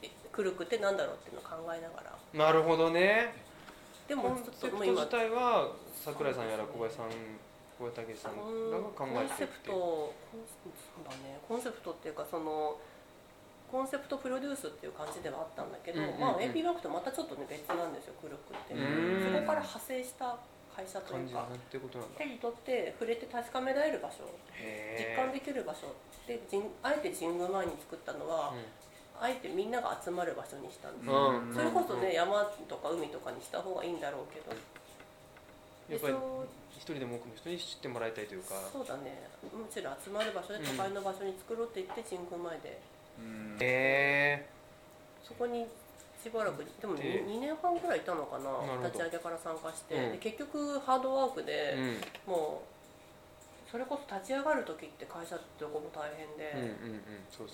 [0.02, 2.14] えクルックってなんだろうっていうのを考えながら。
[2.34, 3.34] ーなるほどね。
[4.08, 7.10] でコンもちょっとセプト自体は桜井さんやら小林さん
[7.78, 10.14] 小林武史さんらが考コンえてるってセプト
[11.04, 11.40] だね。
[11.48, 12.78] コンセプトっていうかその
[13.72, 16.20] コンセプトプロデュースっていう感じではあったんだけど、うんうんうん。
[16.22, 18.74] まあ AP バックとまたちょっとね別なんですよクルックって。
[18.74, 20.38] そこから派生した
[20.78, 22.22] 会社というか感じだなってことなんだ。
[22.22, 24.30] 手に取って触れて確かめられる場所
[24.94, 25.90] 実感できる場所。
[26.30, 28.54] でじんあえて神宮前に作ったのは、
[29.18, 31.08] あえてみんなが集まる場所にしたんです。
[31.10, 31.54] よ、うん。
[31.54, 34.54] それこそね山とか海とかにした方がいいんだろうけど。
[35.90, 36.14] やっぱり
[36.76, 38.54] 一人でも多くの人に知ってもらいたいというか。
[38.72, 39.26] そうだね。
[39.42, 42.80] もちろん集まる場所で都会の場所に作ろうって言って神宮前で。
[43.18, 43.58] うん。
[43.62, 44.46] へ
[45.24, 45.66] そこに
[46.22, 48.50] しばらくでもで 2, 年半ぐらいいたのかな
[48.88, 50.12] 立ち上げから参加して、うん。
[50.14, 52.34] で結局ハードワークで、えうん。
[52.34, 56.74] もうそれこそ立ち上がる時って会社ってどこも大変で、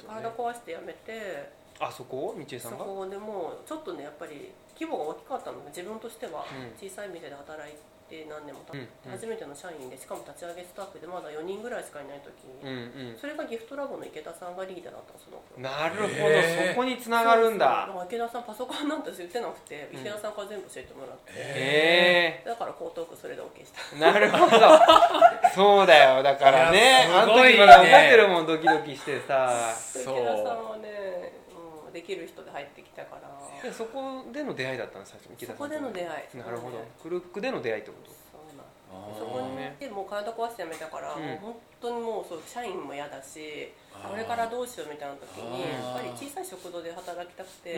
[0.07, 1.49] 体壊して辞めて
[1.79, 2.35] あそこ？
[2.37, 6.89] 道江さんがそこでもうちょっとねやっぱり規模が大きかったので自分としてはうん。
[6.89, 7.73] 小さい店で働い
[8.13, 9.17] て何年も経って、うんうん。
[9.17, 12.45] 初めての社員でしかも立ち上げスタッフでまだ4人ぐらいしかいない時。
[12.45, 13.17] に、うん。
[13.17, 16.37] それがギフトラボの池田さんがリーダーだったのそのなるほど、
[16.69, 17.89] そこにつながるんだ。
[17.89, 19.99] そうそう池田さんパソコンなんて言ってなくて、うん。
[20.05, 23.81] 池田さんから全部教えてもらって、へだから江東区それで OK した。
[23.97, 24.61] えなるほど。
[25.55, 26.21] そうだよ。
[26.21, 27.57] だからねあのすごいね。
[27.57, 29.73] 時まだ覚えてるもんドキドキしてさ。
[29.95, 31.32] 池田さんはね、うん、
[31.93, 33.29] できる人で入ってきたから。
[33.61, 35.05] でそこでの出会いだったの？
[35.05, 36.37] 最初そこでの出会い。
[36.37, 36.83] なるほど。
[37.01, 38.11] クルックでの出会いってこと？
[38.11, 39.19] そうなんあー。
[39.19, 41.21] そこに行ってもう体壊して辞めたから、うん。
[41.21, 47.77] もう本当にもうそう社員も嫌だしこれからどうしようみたいな時にやっぱり小さい食堂で働きたくて、イ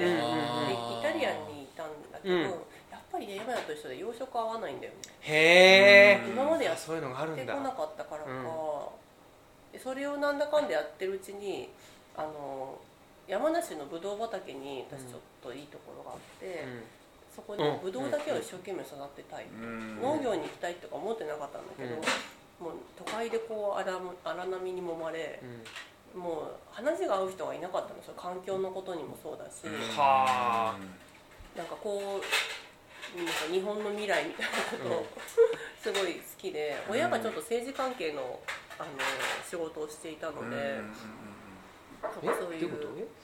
[1.03, 2.41] タリアンにいたんだけど、うん。
[2.41, 4.97] やっぱりね山屋と一緒で洋食合わないんだよね。
[5.21, 6.31] へえうん。
[6.31, 8.45] 今までやっそういうのがあるんだてこなかったからか、うん
[9.73, 11.67] でそれをなんだかんだやってるうちに
[12.15, 12.79] あの
[13.27, 16.65] 山梨のぶどう畑に私ちょっといいところがあって、
[17.35, 17.81] そこでうん。
[17.81, 20.01] ぶどうだけを一生懸命育てたい、うん。
[20.01, 21.95] 農業に行きたいとか思ってなかったんだけど、
[22.59, 25.41] もう都会でこう荒荒波に揉まれ
[26.15, 26.21] うん。
[26.21, 28.01] もう話が合う人がいなかったの。
[28.01, 29.67] その環境のことにもそうだし、
[29.97, 30.77] はあ。
[31.57, 35.05] なんかこうなんか日本の未来みたいなことを、
[35.81, 38.39] すごい好きで親がちょっと政治関係の
[38.77, 38.89] あの
[39.49, 40.81] 仕事をしていたので、
[42.23, 42.69] えそういう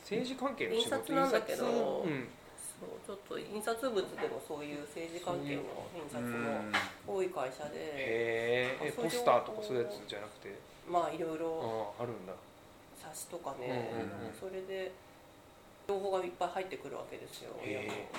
[0.04, 0.96] 政治関係の仕事？
[0.96, 1.66] 印刷なんだけど。
[2.06, 2.28] うん。
[2.82, 5.62] そうちょっと印刷物でもそういう政治関係の
[5.94, 6.66] 印刷の
[7.06, 10.58] 多い会社で、へえポスターとかそういうやつじゃなくて？
[10.90, 12.34] まあいろいろあるんだ。
[12.98, 13.94] 冊子とかね、
[14.34, 14.92] それで
[15.88, 17.54] 情報がいっぱい入ってくるわけですよ。
[17.62, 18.10] 親も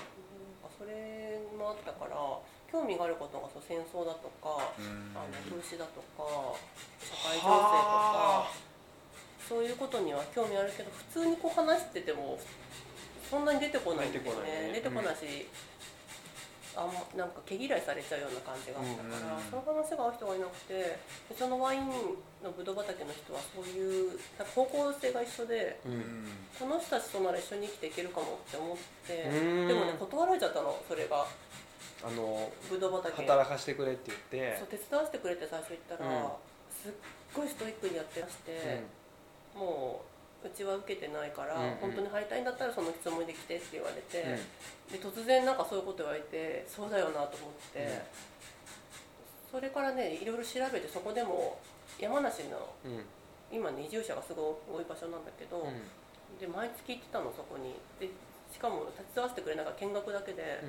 [0.79, 2.15] それもあったから
[2.71, 6.55] 興味があることがそう戦争だとか、あの風刺だとか
[7.03, 8.55] 社会情勢とはか
[9.53, 12.41] そういうことには興味あるけど普通にこう話してても
[13.29, 14.73] そんなに出てこないんですよね。
[14.73, 15.49] 出てこないし、
[16.77, 20.97] あんまなんか毛嫌いされちゃうような感じがあったから、うんその話が合う人がいなくてで
[21.37, 21.89] そのワイン
[22.41, 26.25] のブドウ畑の人はそういうなんか方向性が一緒でうん
[26.59, 29.69] この人たちとなら一緒に生きていけるかもって思ってうん。
[29.69, 31.27] でもね断られちゃったのそれが。
[32.05, 33.23] あのブドウ畑。
[33.23, 34.59] に働かしてくれって言って。
[34.59, 36.29] そう手伝わせてくれって最初言ったら、うん。
[36.69, 36.93] すっ
[37.33, 38.83] ごいストイックにやってらして、
[39.55, 40.03] も
[40.45, 41.77] ううちは受けてないから、うんうん。
[41.77, 45.01] 本当に入りたいんだったらそのつもりで来てって言われて、うん。
[45.01, 49.59] で突然なんかそういうこと言われてそうだよなと思って、うん。
[49.59, 51.61] それからねいろいろ調べてそこでも
[51.99, 52.93] 山梨のうん。
[52.93, 53.05] うん
[53.53, 55.77] 今ね移住者がすごい多い場所なんだけど、うん。
[56.41, 57.77] で毎月行ってたのそこに。
[58.01, 58.09] で
[58.51, 60.61] しかも手伝わせてくれながら見学だけで、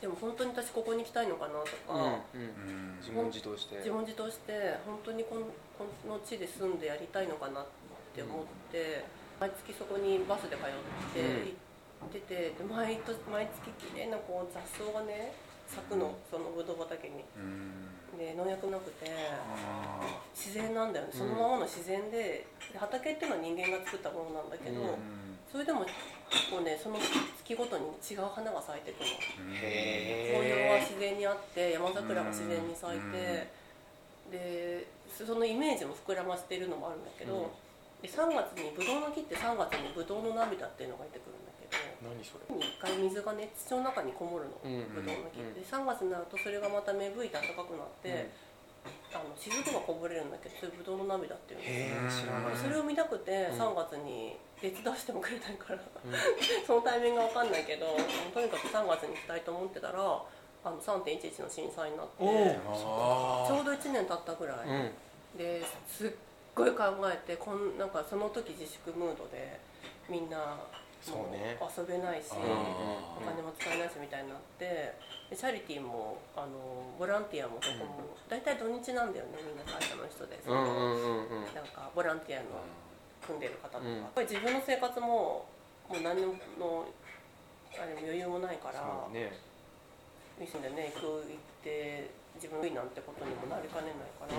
[0.00, 2.96] でも本当に私ここに来たいのかなとか、うんうん。
[3.00, 3.76] 自問自答して。
[3.76, 5.42] 自問自答して本当にこの
[5.78, 7.66] この地で住んでやりたいのかなっ
[8.14, 9.04] て思って、
[9.40, 10.68] 毎月そこにバスで通っ
[11.12, 15.32] て行ってて、で毎年毎月綺麗なこう雑草がね
[15.66, 17.24] 咲くのそのぶどう畑に。
[18.16, 19.10] で農薬なくて
[20.34, 21.12] 自然なんだよね。
[21.12, 24.96] そのままの自然でで畑っていうのは人間が作ったものなんだけど、
[25.50, 25.86] それでもこ
[26.60, 29.06] うねその月ごとに違う花が咲いてくの。
[29.06, 33.46] 紅葉はへ自然にあって山桜が自然に咲いて、
[34.30, 37.50] でそのイメージも膨らませているのもあるんだけど、
[38.02, 42.58] で3月にブドウの木って3月にブドウの涙っていうのが出てくるんだけどえ何それ？
[42.58, 48.28] 一回水がね土の中にこもるの、うんブドウの木うんって、で3月になるとそれがまた芽吹いて暖かくなって、
[49.12, 52.26] あの雫がこぼれるんだけどそれブドウの涙っていうんですよ。
[52.26, 52.52] へえ知らない。
[52.52, 53.60] でそれを見たくてうん。
[53.60, 56.12] 3月に手伝わせてもくれないから、うん。
[56.66, 57.86] そのタイミングが分かんないけど
[58.32, 60.00] とにかく3月に行きたいと思ってたら
[60.64, 65.38] あの3.11の震災になってちょうど1年経ったぐらい、うん。
[65.38, 66.10] ですっ
[66.54, 69.60] ごい考えてこんなんかその時自粛ムードで
[70.08, 70.56] みんな
[71.10, 71.28] も
[71.60, 71.94] そうね。
[71.94, 72.42] 遊べないし、うん
[73.16, 74.94] お金も使えないしみたいになって
[75.30, 81.54] でチャリティーもあのボランティアもどこも、大体土日なんだよねみんな会社の人で、そうんのうんうんうん。
[81.54, 82.62] なんかボランティアの
[83.26, 85.46] 組んでる方とか、やっぱり自分の生活も
[85.88, 86.22] もう何
[86.58, 86.86] の
[87.74, 88.80] あれも余裕もないから
[89.12, 89.32] ね。
[90.38, 90.92] ミシンでね。
[90.94, 94.36] 行く行って自分がいいなんてことにもなりかねないから、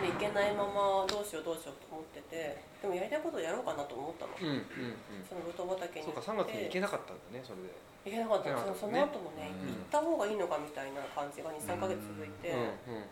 [0.00, 5.22] で行けないままどうしようどうしようと思っててでもやりたいことをやろうかなと思ったの、うんうんうん。
[5.28, 7.70] そのブト畑にそうか3月に行けなかったんだねそれで。
[8.02, 8.58] 行けなかった。
[8.58, 9.78] そのそねの後もね、うん。
[9.78, 12.56] 行った方がいいのかみたいな感じが23か月続いて、う
[12.90, 13.06] んうん。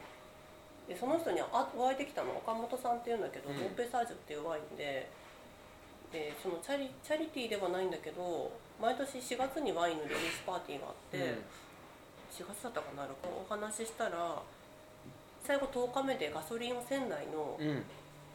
[0.89, 3.57] でその人にあお会いできたの岡本さんっていうんだけど、うん。
[3.61, 5.09] モンペサージュっていうワインで。
[6.11, 8.51] でそのチャリチャリティーではないんだけど
[8.83, 11.39] 毎年4月にワインのリリースパーティーがあって、
[12.35, 14.43] 4月だったかなお話ししたら
[15.45, 17.68] 最後10日目でガソリンを仙台の,、うん。
[17.68, 17.82] うん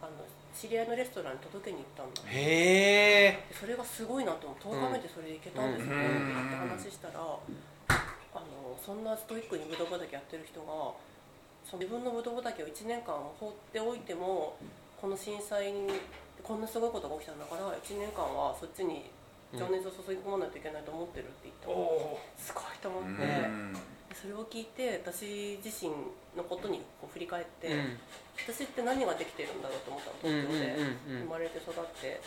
[0.01, 0.12] あの
[0.56, 2.32] 知り合いのレストランに届けに行ったんだ。
[2.32, 4.80] へえでそれがすごいなと思う。
[4.80, 5.99] 10日目でそれで行けたんですよ、うん。
[5.99, 10.95] って話したらあのそんなストイックにブドウ畑やってる人が
[11.68, 14.56] その自分のブドウ畑を1年間放っておいても
[14.95, 15.91] この震災に
[16.43, 19.12] こんなすごいことが起きたんだから1年間はそっちに
[19.51, 23.76] 情熱を注ぎ込まないといけないと思ってるって言ったの、おおすごいと思って、うん
[24.16, 25.91] それを聞いて私自身
[26.36, 27.99] のことにこう振り返って、うん。
[28.36, 30.76] 私って何ができてるんだろうと思ったのうんうん東京で。
[31.09, 31.22] うん。
[31.22, 32.22] 生まれて育って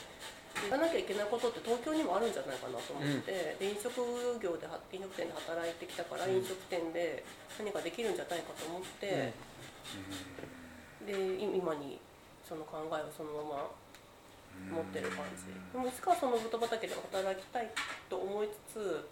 [0.67, 4.03] やらなきゃいけないことって東京にもあるんじゃないかなと思って、で飲食
[4.43, 7.23] 業では飲食店で働いてきたから、飲食店で
[7.59, 9.33] 何かできるんじゃないかと思って、
[11.07, 12.01] でい今に
[12.43, 13.71] その考えをそのまま
[14.67, 17.71] 持ってる感じ、でもいつかはその豚畑で働きたい
[18.11, 19.09] と思いつつ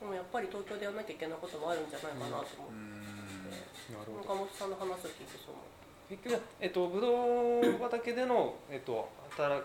[0.00, 5.66] でもやっぱり東京でやらなきゃいけないこともあるんじゃないかなと思って、なるほど岡本さんの話を聞いてそう思う。
[6.08, 9.62] 結局えっとブドウ畑でのえっと働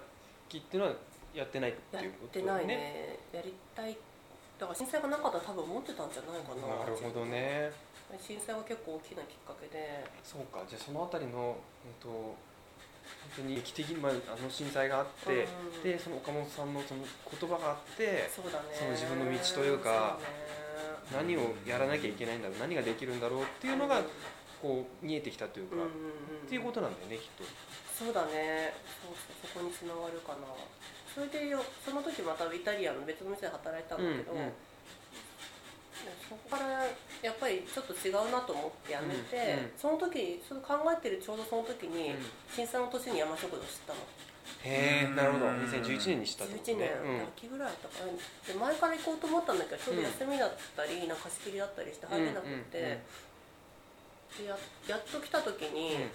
[0.50, 0.96] きっていうのは
[1.34, 3.20] やってないってやっいうことてないね。
[3.32, 3.98] やりたい。
[4.60, 6.68] だから震災がなかったら多分思ってたんじゃないかな。
[6.82, 7.72] なるほどね。
[8.20, 10.06] 震災は結構大きなきっかけで。
[10.24, 10.62] そうか。
[10.68, 12.36] じゃあそのあたりのえっと
[13.36, 15.84] 本当に劇的に、まあ、あの震災があって、うん。
[15.84, 18.50] でその岡本さんのその言葉があってそね。
[18.74, 20.54] その自分の道というかね。
[21.12, 24.02] 何をやらなきゃいけないんだろう何ができるんだろうっていうのが
[24.62, 25.92] こう見えてきたというか、うんうんうん
[26.44, 27.44] っていうことなんだよねきっと。
[27.92, 28.74] そうだね。
[29.02, 29.16] そう
[29.52, 30.48] そこにつながるかな。
[31.14, 34.54] それでよその時またイタリアの別の店で働いたんだけど、うんうん
[36.28, 36.84] そこから
[37.22, 39.72] やっぱりちょっと違うなと思ってやめて、うんうん。
[39.78, 42.26] その時それ考えてるちょうどその時に、うん。
[42.54, 44.00] 震災の年に山食堂知ったの。
[44.64, 45.46] へえなるほど。
[45.48, 48.12] 2011年にしたってこと11年、ね秋ぐらいだったかな。
[48.12, 53.00] で前から行こうと思ったんだけどちょうど休みだったり、なんか貸し切りだったりして入れなくて、
[54.40, 56.08] でややっと来た時に、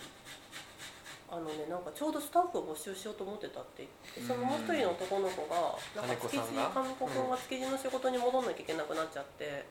[1.31, 3.87] あのねなんかちょうどスタッフを募集しようと思ってたって
[4.17, 6.71] 言ってそのもう一人の男の子がなんか築地金子さんが？
[6.73, 9.65] 金子君が築地の仕事に戻んなきゃいけなくなっちゃって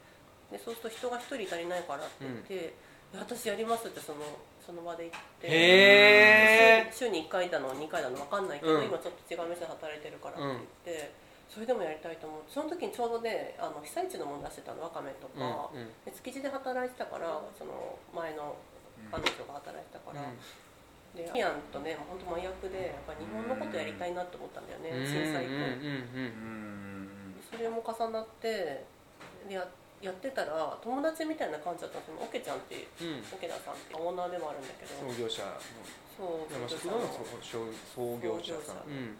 [0.51, 4.19] でそうすると人が一人足りないからって言って、いや私やりますってその
[4.63, 8.85] その場で言って週週に1回だの2回だの分かんないけど、うん。
[8.85, 11.11] 今ちょっと違う店で働いてるからって言って、
[11.47, 15.87] それでもやりたいと思ってその時にちょうどねあの被災地のもの出してたのわかめとうんか、うん。
[16.03, 18.55] で築地で働いてたからその前の
[19.11, 20.19] 彼女が働いてたから、
[21.15, 25.07] でアイアンとね本当真逆でやっぱ日本のことやりたいなと思ったんだよね、うん。
[25.07, 28.83] 震災うんうんと、それも重なって
[29.47, 29.63] でや
[30.01, 32.21] やってたら友達みたいな感じだったんですよ。
[32.21, 33.07] オケちゃんっていううん。
[33.07, 34.93] うんオケダさんってオーナーでもあるんだけど。
[34.93, 35.41] 創業者。
[35.43, 35.57] の
[36.17, 37.41] そう創創業者さん。
[37.95, 38.53] 創業者。
[38.85, 39.17] うん。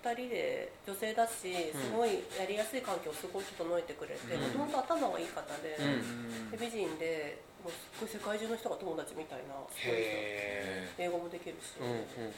[0.00, 4.42] 2人で女性だしすごいやりやすい環境をすごい整えてくれてうん。
[4.62, 6.50] もともと頭がいい方で,、うん。
[6.50, 11.02] で美人でもうすっごい世界中の人が友達みたいなすごいへ人。
[11.04, 12.34] 英語もできるし、えうんうん。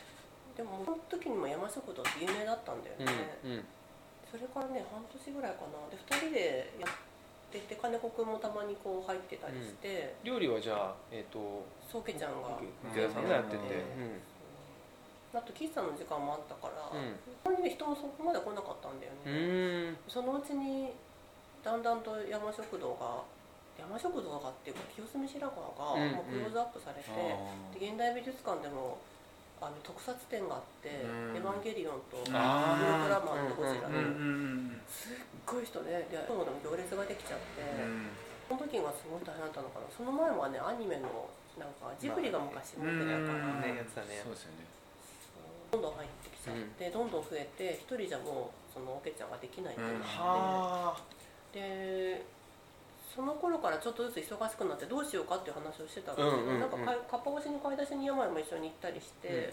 [0.56, 3.06] でもその時にも山食堂って有名だったんだようん
[3.56, 3.62] ね、
[4.28, 5.86] それからね半年ぐらいかな。
[5.92, 7.11] で2人でやって
[7.60, 12.58] て金子君もたまにこう入ってたりして、料理はじゃあえっとそうけちゃんが。
[12.92, 13.84] 池田さんがやってて。
[15.34, 17.16] あと喫茶の時間もあったから、うん。
[17.64, 19.96] 人もそこまで来なかったんだようね、ん。
[20.06, 20.92] そのうちに
[21.64, 23.24] だんだんと山食堂が
[23.80, 27.08] 山食堂がっていうか清澄白河がうんもうクローズアップされて、
[27.80, 28.98] で現代美術館でも
[29.62, 31.36] あの特撮展があって「うん。
[31.36, 33.86] エヴァンゲリオン」と「ウルトあーラマン」と「ゴジラ」
[34.90, 37.62] すっごい人でで今でも行列ができちゃって、
[38.48, 39.86] その時がすごい大変だったのかな。
[39.88, 44.66] その前はねアニメのなんかジブリが昔持ってたから、ねやつだねそうですよね
[45.70, 45.82] どん。
[45.82, 45.94] どん。
[45.94, 47.10] 入ってきちゃって、どん。
[47.10, 47.22] どん。
[47.22, 49.30] 増えて一人じゃもうそのオケちゃん。
[49.30, 51.02] ができないってなって、はあ
[51.52, 52.24] で
[53.14, 56.60] その頃からちょっとずつ忙しくなってどうしようかっていう話をしてたんですけど、うんうんうん。
[56.60, 59.52] なんかかっぱ橋に買い出しに山々も一緒に行ったりして、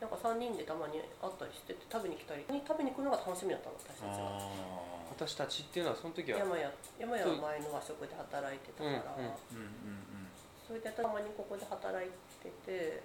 [0.00, 4.36] なんか3人でたまに会ったりしてて食べに来たり食べに来るのが楽しみだったの私たちは。
[4.36, 12.08] あ私たちっていうのはその時は山屋山屋は前の和食で働いてたから、うんうれでたまにここで働い
[12.40, 13.02] てて。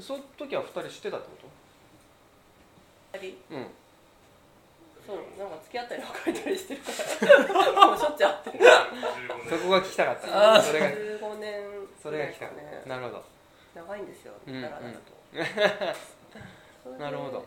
[0.00, 1.48] その時は2人知ってたってこ
[3.14, 3.32] 二人？
[3.48, 3.85] とうん
[5.06, 6.90] そうなんか付き合ったり別れたりしてるか
[7.76, 7.86] ら。
[7.86, 8.64] もうしょっちゅう会ってる
[9.48, 10.62] そこが聞きたかった。
[10.62, 11.62] それが15年。
[12.02, 13.24] それが聞きたかっねたなるほど。
[13.74, 14.98] 長いんですようんだらだらと、
[16.82, 17.44] それでなるほど。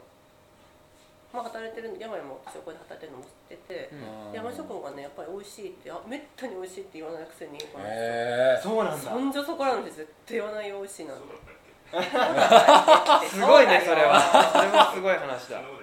[1.34, 3.96] まあ働いてる山屋も私はここで働いてるのも知ってて、う
[4.32, 4.34] ん。
[4.34, 9.12] 山食がねやっぱり美味しいってあめったに美味しいって言わないくせにこの人へえそうなんだ。
[9.12, 11.24] そんじょそこらので絶対言わないよ美味しいなんて。
[13.30, 14.22] すごいねそれは。
[14.54, 15.62] それはすごい話だ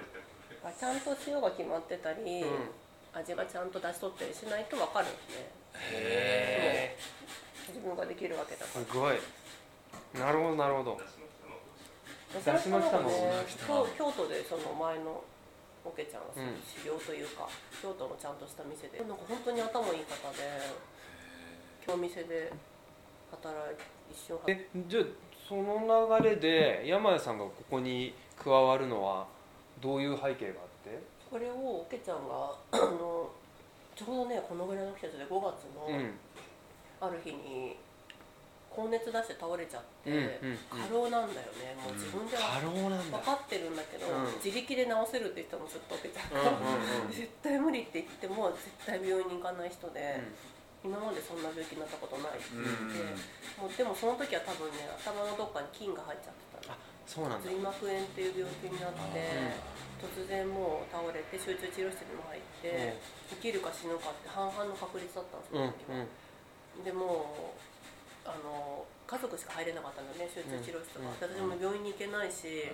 [0.72, 2.70] ちゃんと塩が決まってたり、うん。
[3.16, 5.50] 味がちゃんと出しとったりしないと分かるんですね。
[5.92, 6.96] へ
[7.68, 9.16] 自分ができるわけだかえすごい。
[10.20, 11.00] なるほどなるほど。
[11.00, 15.24] らだし巻き卵ねだし巻き京京都でその前の
[15.84, 17.48] オケちゃんがそのうん修行というか、
[17.80, 18.98] 京都のちゃんとした店で。
[18.98, 20.44] なんか本当に頭いい方で
[21.86, 22.52] 今日店で
[23.30, 23.76] 働い
[24.12, 25.04] 一緒えじゃあ
[25.48, 29.26] その流れで山谷さんがここに加わるのは
[29.80, 30.98] どういう背景があって？
[31.30, 33.28] これをオケちゃんがあの
[33.94, 36.10] ちょうどねこのぐらいの季節で5月のうん。
[36.98, 37.76] ある日に
[38.70, 40.20] 高熱出して倒れちゃって、うんう
[40.52, 41.72] ん過労なんだよね。
[41.76, 44.36] もう自分では分かってるんだけど、うん。
[44.36, 47.12] 自力で治せるって言ったのずっとオケちゃんうんが、うんうん。
[47.12, 50.20] 絶対無理って言っても絶対病院に行かない人で、
[50.84, 56.40] 今までそんな病気になったことないって言って、もうでもその時は多分ね頭のどっかに菌が入っちゃって
[57.06, 57.48] そうなんだ。
[57.48, 59.54] 髄膜炎っていう病気になって、
[60.02, 62.98] 突然もう倒れて集中治療室にも入って、
[63.30, 67.54] 生きるか死ぬかって半々の確率だったんですうんよ、その時はでも
[68.26, 71.32] あの家族しか入れなかったのね集中治療室とか、うん。
[71.32, 72.68] で私も病院に行けないし、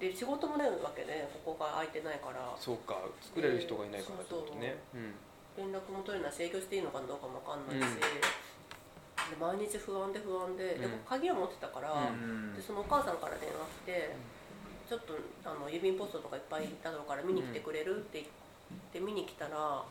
[0.00, 2.56] で仕事もないわけでここが空いてないから。
[2.58, 4.80] そうか作れる人がいないからってことね。
[4.94, 5.14] うん。
[5.58, 7.98] 連絡も取れないし営業していいのかどうかも分かんないし、
[9.36, 10.98] 毎日不安で不安で、でうん。
[11.04, 14.14] 鍵を持ってたから、うんでそのお母さんから電話来て、
[14.88, 15.14] ちょっと
[15.44, 18.26] あの郵便ポストとかいっぱいだろうから見に来てくれるって言っ
[18.92, 19.84] て見に来たら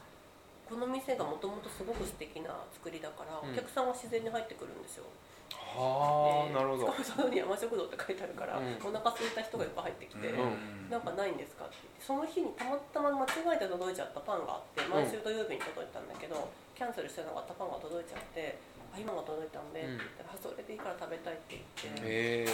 [0.67, 3.53] この店がもともとすごく素敵な作りだから、うん。
[3.53, 5.05] お客さんは自然に入ってくるんですよ。
[5.47, 6.91] ではあなるほど。
[6.91, 8.75] しかもそこに山食堂って書いてあるから、うん。
[8.81, 10.89] お腹空いた人がいっぱい入ってきて、うん。
[10.89, 13.23] なんかないんですかって言ってその日にたまたま間
[13.53, 18.57] 違えて届いちゃったパンがあって毎週土曜日に届いたんだけど、キャンセルしてなかったパンが届いちゃって
[18.93, 22.47] 「あ今が届いたんで」って言ったらあ「それでいいから食べたい」って言って、へえ。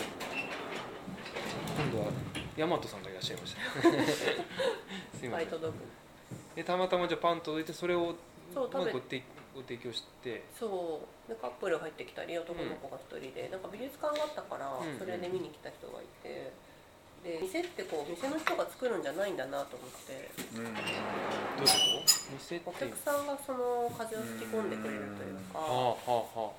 [1.77, 2.11] 今度は
[2.57, 3.81] 大和さんがいらっしゃいました。
[3.81, 4.05] すいま
[5.13, 5.25] せん。
[5.25, 5.81] いっぱい届く。
[6.55, 8.15] でたまたまじゃあパン届いてそれを
[8.53, 9.23] そう食べご提
[9.55, 10.43] ご提供して。
[10.53, 11.29] そう。
[11.29, 14.99] でカップル入ってきたり男の子が一人で、なんか美術館があったから、うん。
[14.99, 16.51] それで見に来た人がいて
[17.23, 20.29] で店ってこう店の人が作るんじゃないんだなと思って。
[20.53, 20.81] どういうこ
[21.57, 21.63] と？
[22.37, 22.69] 店って。
[22.69, 26.51] お客さんがその風を吹き込んでくれるというか、はあはあは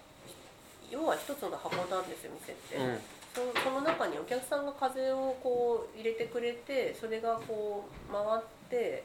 [0.91, 2.99] 要は一つの箱なんですよ店って、あうん。
[3.35, 9.05] そその中にお客さんが風をこう入れてくれてそれがこう回って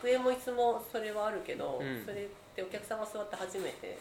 [0.00, 2.04] 机も椅子もそれはあるけど、うん。
[2.04, 2.26] それっ
[2.56, 3.98] てお客さんが座って初めて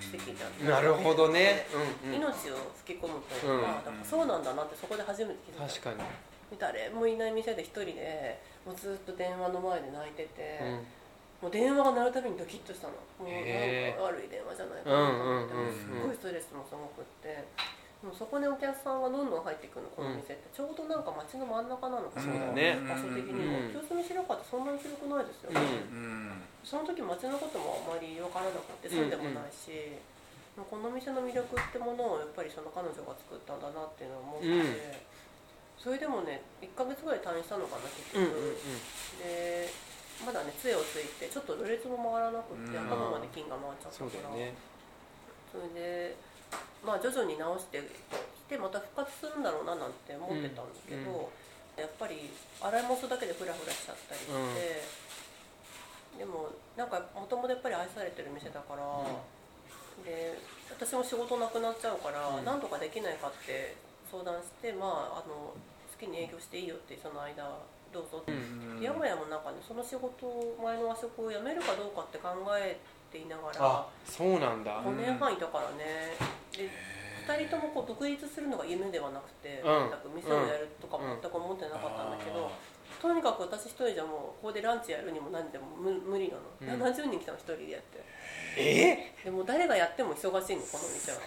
[0.00, 0.68] 席じゃん。
[0.68, 1.66] なるほどね。
[2.04, 2.16] うんうん。
[2.16, 5.66] 命を吹き込むというか,、うんだからそうなんだなってそこで初めて気づいた。
[5.66, 6.58] 確かに。
[6.58, 10.86] 誰もいない店で一人でもうずっと電話の前で泣いてて、うん。
[11.42, 12.94] もう電話が鳴るたびにドキッとしたの。
[13.18, 13.42] もうなん
[13.96, 15.72] か悪い電話じゃないかなと思って、うんうんうんうん。
[15.72, 17.44] すっごいストレスもすごくって
[18.02, 22.26] もうそこでお客さんがどんどん入ってくるのこの店って、ちょうどなんか街の真ん中なのかな。
[22.26, 22.82] そうだね。
[22.82, 25.54] 場所的にもうん清澄白河ってそんなに広くないですよ。
[25.54, 26.42] うね、ん。
[26.66, 29.94] その時街のこともあまり分からなくて住んでもないし、
[30.58, 34.66] この店の魅力ってものをやっぱりその彼女が作ったんだなっていうのを思って、うん。
[35.78, 38.58] それでもね1ヶ月ぐらい退院したのかな結局、うんうんうん。
[39.22, 39.70] で
[40.26, 44.34] まだね杖をついてちょっとろれつも回らなくって、うん頭まで筋が回っちゃったから。
[45.54, 46.18] それで
[46.84, 51.30] まあ徐々に治してきてまた復活するんだろうななんて思ってたんだけど、
[51.78, 52.30] やっぱり
[52.60, 54.82] 洗い物するだけでフラフラしちゃったりして、
[56.18, 58.82] でもなんかもともとやっぱり愛されてる店だから、
[60.04, 60.36] で
[60.68, 62.44] 私も仕事なくなっちゃうから、うん。
[62.44, 63.76] なんとかできないかって
[64.10, 65.56] 相談してまああの好
[65.98, 67.46] きに営業していいよってその間
[67.92, 68.32] どうぞって。
[68.32, 72.76] うんで山々もなんかねその仕事を前の和食を辞めるかどうかって考え
[73.12, 73.56] ていながら。
[73.60, 74.82] あそうなんだ。
[74.82, 76.16] 5年半いたからね。
[76.56, 76.68] で
[77.28, 79.90] 2人ともこう独立するのが夢ではなくて、うん。
[79.90, 82.50] 全く店をやるとかも全く思ってなかったんだけど、
[83.00, 86.82] とにかく私一人じゃもうここでランチやるにも何でも無無理なの、うん。
[86.82, 88.02] 70人来たの一人でやって。
[88.58, 89.14] え？
[89.22, 91.18] でも誰がやっても忙しいのこの店は。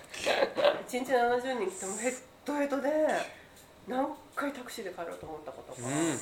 [0.89, 2.91] 1日70人来てもヘッドヘッドで
[3.87, 6.17] 何回タクシーで帰ろうと思ったことか、うん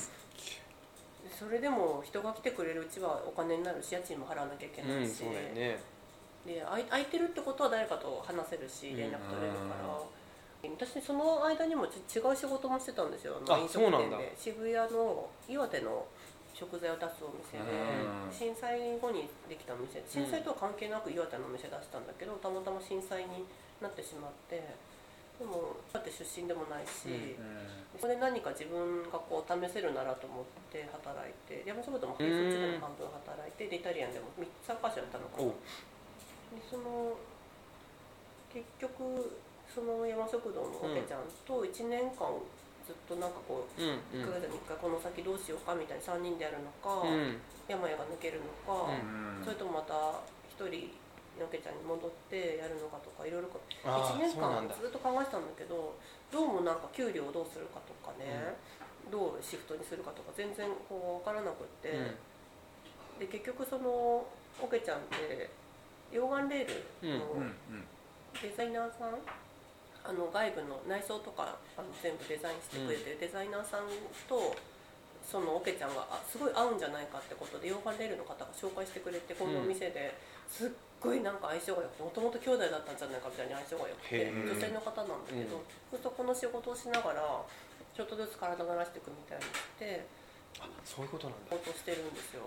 [1.44, 5.78] それでも人が来てくれるうちはお金になるし家賃も払わなきゃいけうないし、うだよね。
[6.46, 10.00] で空いてるってことは誰かと話せるし連絡取れるから、
[10.64, 13.40] 私その間にもち違う仕事もしてたんですよ。
[13.48, 14.32] あ飲食店で。
[14.36, 16.06] 渋谷の岩手の
[16.54, 18.32] 食材を出すお店で、うん。
[18.32, 20.02] 震災後にできたお店。
[20.08, 23.44] 震災とは関係なく岩手のお店出したんだけどたまたま震災に
[23.82, 24.62] なってしまって
[25.38, 27.34] でも岩手出身でもないし、
[27.98, 35.50] それ何か自分がこう試せるならと思って働いて山仕事もそっちでも半分働いてでイタリアンでも3つか所やったのかな。
[35.50, 37.18] でその
[38.54, 42.30] 結局その山食堂のおけちゃんと1年間
[42.86, 47.40] ずっとなんかこううん1ヶ月に1回この先どうしようかみたいに3人でやるのか、うん。
[47.66, 49.94] 山屋が抜けるのか、うんそれともまた
[50.62, 50.92] 1人
[51.38, 53.50] のおけちゃんに戻ってやるのかとかいろいろ
[53.84, 55.94] ああ1年間ずっと考えてたんだけど
[56.30, 58.54] どうもなんか給料をどうするかとかね、
[59.10, 61.90] どうシフトにするかとか全然こう分からなくって、
[63.18, 64.26] で結局その
[64.60, 65.50] おけちゃんって
[66.12, 66.68] 溶岩レー
[67.02, 67.42] ルの
[68.42, 69.18] デザイナーさん、
[70.04, 73.88] あの外部の内装とかあの全部デザインしてくれてるデザイナーさん
[74.28, 74.54] と
[75.24, 80.12] そのオケちゃんがあすごい合うんじゃないかってことで溶岩レールの方が紹介してくれてこのお店で
[80.50, 80.70] すっ
[81.04, 85.60] ごいなんか相性が良くてもともと兄弟だったんじゃないかみたいに相性が良くて女性の方なんだけど、
[85.92, 87.20] ずっとこの仕事をしながら
[87.94, 90.02] ちょっとずつ体慣らしていくみたいにして
[90.58, 91.56] あそういうことなんだ。
[91.58, 92.46] 仕事してるんですよ。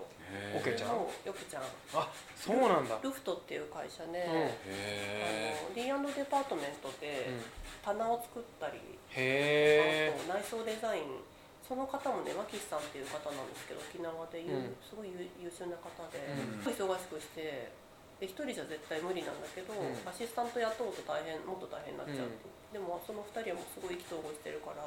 [0.56, 1.04] オケちゃん？
[1.04, 1.62] ちゃん。
[1.92, 2.96] あそうなんだ。
[3.04, 4.24] ルフトっていう会社で、
[4.64, 5.52] へ
[5.92, 7.44] あの D& デパートメントでうん。
[7.84, 8.80] 棚を作ったり、
[9.12, 11.20] へえあと内装デザイン
[11.60, 14.76] その方もねマキシさんっていう方なんですけど沖縄でいう、うん。
[14.80, 16.64] すごい優優秀な方で、うん。
[16.64, 17.72] すごい忙しくして
[18.18, 19.94] で一人じゃ絶対無理なんだけど、うん。
[20.02, 24.82] アシスタント雇うと大変もっと大変になっちゃうって、でもその二人はもうすごい意気投合してるから、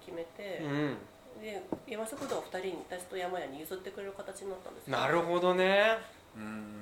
[0.00, 0.96] 決めて、うん。
[1.40, 4.96] で山食堂を二人に私と山屋に譲ってくれる形になったんですよ。
[4.96, 5.98] なるほどね。
[6.36, 6.80] うん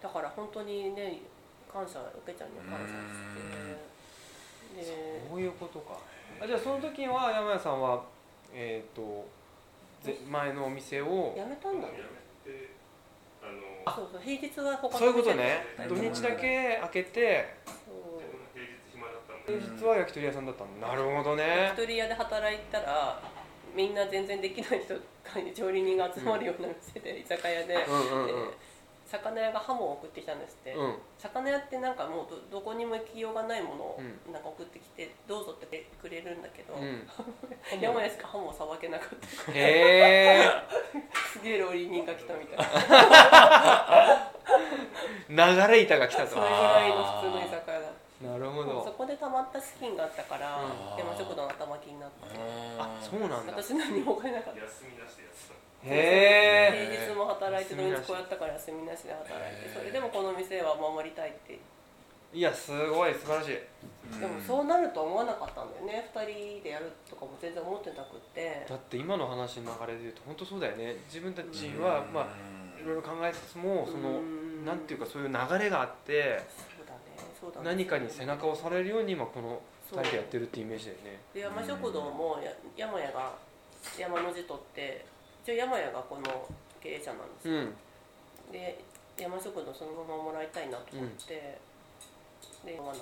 [0.00, 1.20] だから本当にね
[1.70, 3.20] 感謝受けちゃんには感謝し
[4.80, 4.88] て。
[4.88, 6.00] でそういうことか。
[6.40, 8.02] あじゃあその時は山谷さんは
[8.54, 9.28] えっ、と
[10.02, 11.34] ぜ前のお店を？
[11.36, 11.94] 辞めたんだね。
[12.46, 12.70] で
[13.42, 13.52] あの
[13.86, 15.64] そうそう平日は他そういうことね。
[15.88, 17.54] 土日だけ開けて
[18.54, 20.70] 平日暇だったんで平日は焼き鳥屋さんだったの。
[20.88, 21.42] なるほどね。
[21.72, 23.22] 焼き鳥屋で働いたら
[23.74, 25.00] みんな全然できない人が
[25.54, 28.26] 調理人が集まるような店で居酒屋で,、うんうんうん。
[28.26, 28.32] で
[29.10, 30.94] 魚屋がハモを送ってきたんですって、うん。
[31.18, 37.02] 魚屋ってなんかもうどどこにも行きようがないものをうなんか送ってきてどうぞってくれるんだけど、うん。
[37.80, 39.08] 山屋しかハモをさばけなかっ
[39.46, 39.52] た。
[39.52, 40.50] へえ
[41.32, 44.30] すげえ料理人が来たみたいな。
[45.66, 48.84] 流れ板が来たとそれぐらいの普通の居酒屋だったなるほど。
[48.84, 50.98] そこでたまった資金があったからうん。
[50.98, 52.28] 山食堂の頭金になって。
[52.78, 53.52] あそうなんだ。
[53.56, 54.60] 私何もお金なかった。
[54.60, 55.54] 休みなしでやってた
[55.88, 61.58] へえ平日も働いて土日こうやったから休みなしで働いてそれでもこの店は守りたいって。
[62.32, 64.20] いやすごい素晴らしい。
[64.20, 66.10] でもそうなるとは思わなかったんだよね。
[66.14, 68.66] 2人でやるとかも全然思ってなくって。
[68.68, 70.96] だって今の話の流れで言うと本当そうだよね。
[71.08, 72.26] 自分たちはまあ
[72.78, 74.50] いろいろ考えつつもそのうん。
[74.60, 76.38] なんていうかそういう流れがあって
[77.40, 77.66] そうだね。
[77.66, 79.60] 何かに背中を押されるように今この
[79.90, 81.20] 2人でやってるっていうイメージだよね。
[81.34, 83.32] で山食堂もや山屋が
[83.98, 85.04] 山の字取って
[85.42, 86.22] 一応山屋がこの
[86.80, 87.74] 経営者なんですよ、うん。
[88.52, 88.78] で
[89.18, 91.58] 山食堂そのままもらいたいなと思って、
[92.64, 93.00] で山なんで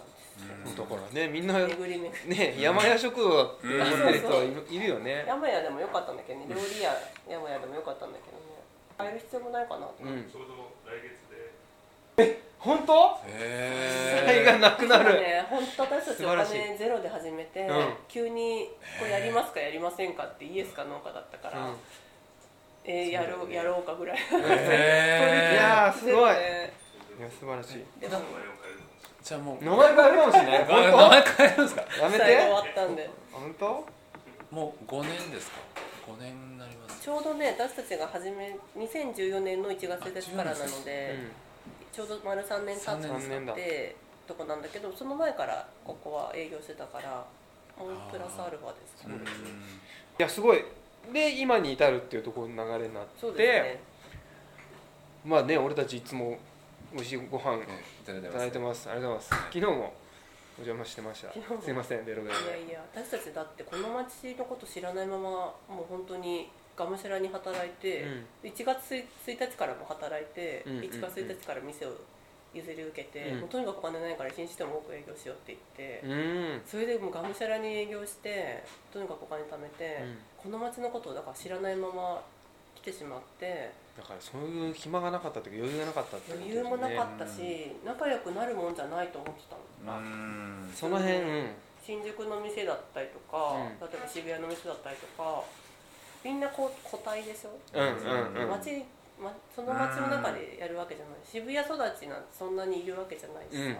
[0.66, 5.24] すだからねみんなね山屋食堂って思ってる人はいるいるよね。
[5.26, 6.47] 山屋でもよかったんだけどね。
[6.49, 6.95] 料理屋
[7.28, 8.43] 山屋でもよかったんだけどね。
[8.99, 10.39] 変える必要もないかなと思って。
[10.39, 10.67] うん
[12.18, 13.20] ちょうど来月で本当？
[13.26, 15.14] へ才がなくなる。
[15.14, 15.46] ね。
[15.48, 17.94] 本当私たちお金ゼロで始めて、うん。
[18.08, 21.70] 急にこれやりますかやりませんかってイエスかノーかだったから、
[22.84, 26.34] えーやろうやろうかぐらいえいやーすごい。
[26.34, 26.72] で
[27.18, 27.84] いや素晴らしい。
[28.00, 32.02] で名前を変えるかもしれないじゃあもう名前変えるかもしれない名本前変えるんですか当？
[32.02, 32.24] やめて。
[32.24, 33.10] 最後終わったんで。
[33.32, 33.86] 本当？
[34.50, 35.58] もう5年ですか
[36.08, 37.00] ？5年になります。
[37.00, 41.16] ちょうどね私たちが始め2014年の1月1日からなので、
[41.99, 43.53] ちょうど丸3年経三年三年だ。
[43.53, 43.96] って
[44.28, 47.26] とこなんだけどその前からここは営業してたから
[47.76, 49.16] もうプラスアルファですかね、
[50.16, 50.64] いやすごい。
[51.12, 53.80] で今に至るっていうところの流れになってそうですね。
[55.24, 56.38] まあね俺たちいつも
[56.92, 57.62] 美味しいご飯え
[58.03, 58.46] いただいてます。
[58.46, 58.90] いてます。
[58.90, 59.44] ありがとうございます。
[59.46, 59.74] 昨日もお
[60.62, 61.32] 邪魔してました。
[61.32, 62.44] すいませんベロベロで。
[62.44, 68.06] いやいや私たちだってこの町のこと知らないままもう本当にがむしゃらに働いて、
[68.44, 70.84] 1月1日からも働いて、うんうんうん。
[70.84, 71.90] 1月1日から店を
[72.54, 73.40] 譲り受けて、うん。
[73.40, 76.62] もうとにかくお金ないから一日でも多く営業しようって言って、うん。
[76.64, 80.04] それでもうがむしゃらに営業してとにかくお金貯めて、
[80.36, 82.22] この町のことをだから知らないまま
[82.74, 89.56] 来てしまってだからそういう暇がなかったというか余裕がなかったってこと余裕もなかったし、仲良くなるもんじゃないと思ってた
[89.90, 89.98] の。
[89.98, 90.70] うん。
[90.72, 91.50] その辺、うん。
[91.84, 93.80] 新宿の店だったりとか、うん。
[93.80, 95.42] 例えば渋谷の店だったりとか
[96.24, 98.50] みんなこう個体でしょ、うんうんうん。
[98.50, 98.84] 街
[99.18, 101.18] ま、その街の中でやるわけじゃない。
[101.26, 103.72] 渋谷育ちなんてそんなにいるわけじゃないしさ、うん。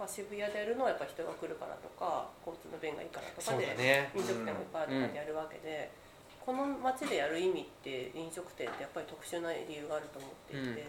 [0.00, 4.08] まあ、渋谷でやるのはやっぱ人が来るからとか交通の便がいいからとかで、だね。
[4.16, 5.92] 飲食店がいっぱいあるとかでやるわけで、
[6.40, 10.88] この街でやる意味って飲食店ってやっぱり特殊な理由があると思っていて、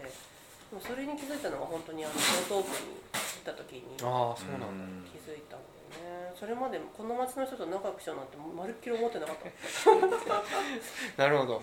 [0.72, 6.32] もそれに気づいたのが本当にあの江東区に行った時にああそうなんだ、気づいたんだよね。
[6.38, 9.46] それまでこの町の人と仲良くしようなんてまるっきり思ってなかった。
[11.22, 11.62] なるほど、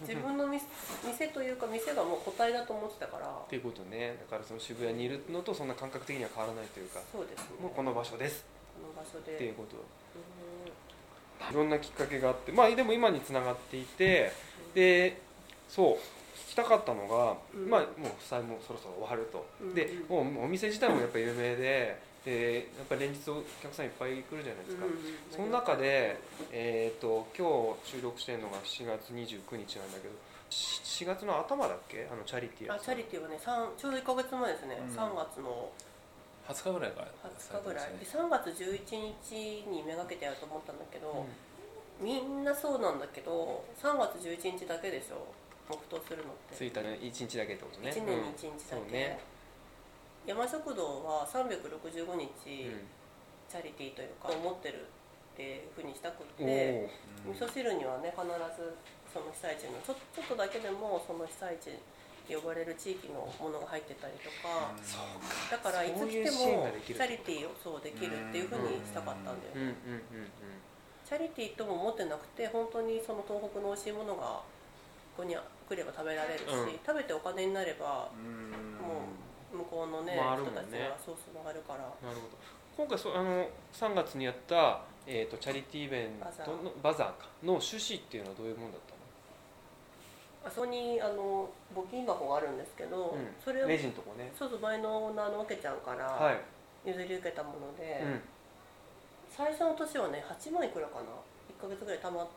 [0.00, 0.66] 自分の店
[1.04, 3.26] 店というか店がもう個体だと思ってたから。
[3.26, 4.16] っていうことね。
[4.30, 7.00] だからその渋谷にいるのとそんな感覚的には変わらないというか。
[7.10, 7.56] そうですね。
[7.60, 8.44] もうこの場所です。
[8.74, 9.34] この場所で。
[9.34, 9.76] っていうこと。
[11.50, 12.52] いろんなきっかけがあって。
[12.52, 14.32] まあでも今につながっていて。
[14.74, 15.20] で
[15.68, 15.94] そう。
[16.34, 17.68] 聞きたかったのが、うん。
[17.68, 24.86] まあもう負債もそろそろ終わると、うんでもうお店自体もやっぱ有名ででやっぱり連日お客さんいっぱい来るじゃないですか、
[25.30, 26.18] その中で、
[26.50, 30.14] えー、と今日収録してるのが4月29日なんだけど
[30.50, 32.08] 4月の頭だっけ？
[32.10, 34.94] あのチャリティーあチャリティーはね三ちょうど1か月前ですね、うん。
[34.94, 35.70] 3月の。
[36.48, 37.08] 20日ぐらいから
[37.40, 37.88] 20日ぐらい。
[37.98, 41.26] で3月11日にめがけてやると思ったんだけど、
[42.00, 45.26] みんなそうなんだけど3月11日だけでしょ。
[45.68, 46.64] 黙祷するのって。
[46.64, 47.90] 1日1日だけってことね。
[47.90, 49.18] 1年に1日だけ、そうね
[50.26, 52.88] 山食堂は365日、うん。
[53.48, 54.82] チャリティーというか思ってる
[55.34, 56.90] っていうふうにしたくっおて
[57.28, 58.74] お味噌汁にはね必ず
[59.12, 61.78] その被災地のちょちょっとだけでもその被災地
[62.26, 65.20] 呼ばれる地域のものが入ってたりとか、そう
[65.52, 69.76] だからいつ来てもチャリティーをそうできるっていうふうにしたかったんだよね、
[71.04, 74.40] チャリティーとも思ってなくて本当にその東北の美味しいものが
[75.14, 76.80] ここに来れば食べられるし、うん。
[76.80, 78.50] 食べてお金になればうん。
[78.80, 79.23] もう
[79.54, 80.60] 向こうのね、回るもんね。
[80.60, 81.78] 人たちがそうつながるから。
[81.78, 82.36] なるほど。
[82.76, 86.10] 今回そうあの3月にやった、えー、とチャリティーイベン
[86.44, 87.06] トのバザー。
[87.16, 87.28] か。
[87.42, 88.94] の趣旨っていうのはどういうもんだった
[90.48, 93.28] あそこにあの募金箱があるんですけど、うん。
[93.42, 94.30] それをのレジのとこね。
[94.36, 96.38] そうそう前のオーナーのわけちゃんからはい、
[96.84, 98.20] 譲り受けたもので、う
[99.34, 101.06] 最初の年はね8万いくらかな
[101.58, 102.28] 1ヶ月ぐらい貯まっ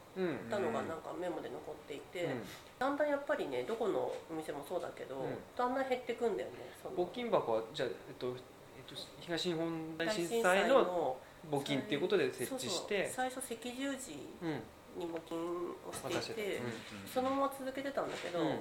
[0.50, 2.42] たのがなんかメモで残っていて、うん。
[2.80, 5.38] だんだんやっぱりねどこのお店もそうだけど、うん。
[5.56, 6.56] だんだん減ってくんだよね
[6.96, 8.34] 募金箱はじゃあ、えっとえっ
[8.88, 11.18] と、東日本大大震震災災のの
[11.52, 13.06] 募金っていうことで設置して。
[13.06, 13.42] そうそう。
[13.42, 14.12] 最初赤十字
[14.42, 14.62] うん
[14.98, 16.64] に募金をしていて、うん。
[17.08, 18.60] そのまま続けてたんだけど、うん。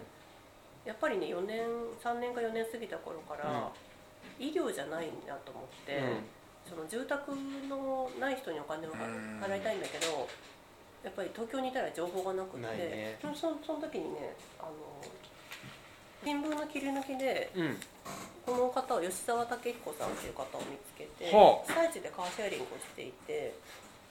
[0.85, 1.67] やっぱりね4年
[2.03, 3.73] 3年か4年過ぎた頃から、
[4.39, 6.01] 医療じゃないなと思って、
[6.69, 7.31] その住宅
[7.69, 10.29] のない人にお金をうん払いたいんだけど
[11.05, 13.19] やっぱり東京にいたら情報がなくてね。
[13.23, 14.71] そそその時にねあの
[16.25, 17.62] 新聞の切り抜きでうん。
[17.62, 17.77] うん
[18.47, 23.53] この方は吉沢武彦さんという方を見つけては被災地でカーシェアリングをしていてへ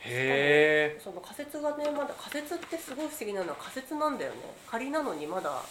[0.04, 1.00] え。
[1.02, 4.38] その仮設がねまだ仮設ってすごい不思議なのは仮設なんだよね。
[4.68, 5.64] 仮なのにまだ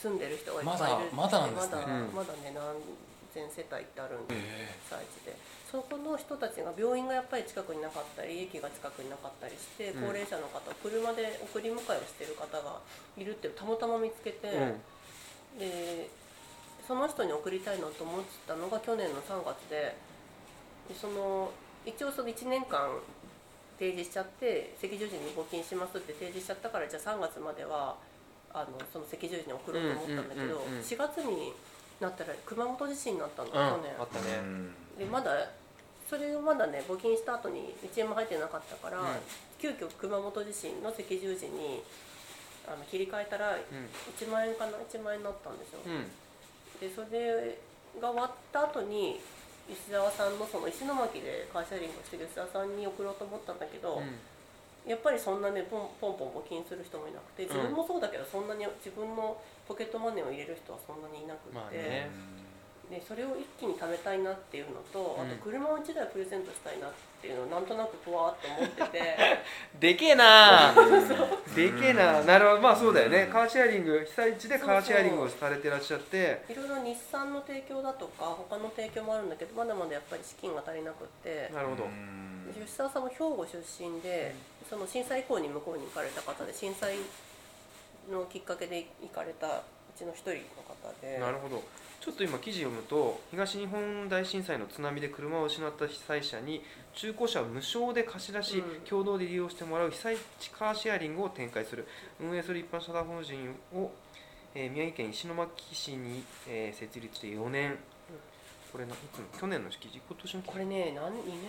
[0.00, 1.76] 住んでる人がいっぱいいるまだまだなんですね。
[1.76, 2.14] まだ,、うん。
[2.14, 2.64] まだね何
[3.36, 5.36] 千世帯ってあるんでえ被災地で。
[5.66, 10.08] そこの人たちが病院がやっぱり近くになかったり駅が近くになかったりしてうん。
[10.08, 12.80] 高齢者の方車で送り迎えをしてる方が
[13.18, 15.58] いるってたまたま見つけて、うん。
[15.58, 16.08] で
[16.86, 19.96] その人に送りたいなと思ってたのが去年の3月で
[20.88, 21.50] でその
[21.84, 22.88] 一応その1年間
[23.78, 27.96] 提示しちゃって赤十字に募金しますって提示しちゃったからじゃあ3月までは
[28.54, 31.52] あのその赤十字に送ろうと思ったんだけど、うんうんうんうん4月に
[32.00, 33.52] なったら熊本地震になったの、うん。
[33.52, 33.92] 去年。
[33.98, 34.42] あったね。
[34.98, 35.30] でまだ
[36.08, 39.06] それをまだね募金した後に1円も入ってなかったから、うん。
[39.58, 41.82] 急遽熊本地震の赤十字に
[42.66, 43.58] あの切り替えたらうん。
[44.18, 46.04] 1万円かな1万円になったんですよ、うん。
[46.80, 47.58] でそれ
[48.00, 49.20] が終わった後に
[49.66, 54.00] 吉沢さんのその石巻でカーシェアリングをしてる吉沢さんに送ろうと思ったんだけど、
[54.86, 59.36] やっぱりそんなねポンポンポン募金する人もいなくて自分もそうだけどそんなに自分の
[59.66, 62.08] ポケットマネーを入れる人はそんなにいなくて、まあね。
[62.88, 65.26] でそれを一気に貯めたいなっていうのと、うん。
[65.26, 69.16] あと車を1台プレゼントしたいなっていうのをなんとなくふわーっと思ってて。
[69.80, 70.72] でけえな
[71.56, 72.60] でけえななるほど。
[72.60, 73.26] まあそうだよね。
[73.26, 76.44] カーシェアリング被災地でカーシェアリングをされてらっしゃって。
[76.48, 81.50] いろいろ日産の提供だとか他の提供もあるんだけどまだまだやっぱり資金が足りなくって。
[81.52, 81.88] なるほど。
[82.54, 84.32] 吉沢さんも兵庫出身で
[84.68, 86.96] その震災以降に向こうに行かれた方で震災
[88.10, 89.62] のきっかけで行かれたう
[89.96, 91.62] ちの一人の方でなるほど。
[91.98, 96.62] ちょっと今記事読むと東日本大震災の津波で車を失った被災者に
[96.94, 98.80] 中古車を無償で貸し出し、うん。
[98.82, 101.86] 共同で利用してもらう被災地カーシェアリングを展開する。
[102.20, 103.90] 運営する一般社団法人を、
[104.54, 107.76] えー宮城県石巻市に、えー設立して4年。
[108.70, 110.00] これないつの去年の記事？
[110.06, 110.52] 今年の記事。
[110.52, 111.42] これね何2年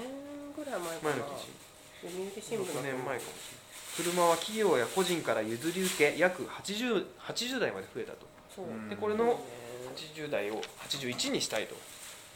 [0.55, 1.15] ぐらい前かな。
[1.15, 3.67] 前の記事読売新聞6だと思う年前かもしれない。
[3.97, 8.27] 車は企業や個人から譲り受け約 80, 80台まで増えたと。
[8.89, 9.39] でこれの
[9.95, 11.75] 80台を81にしたいと。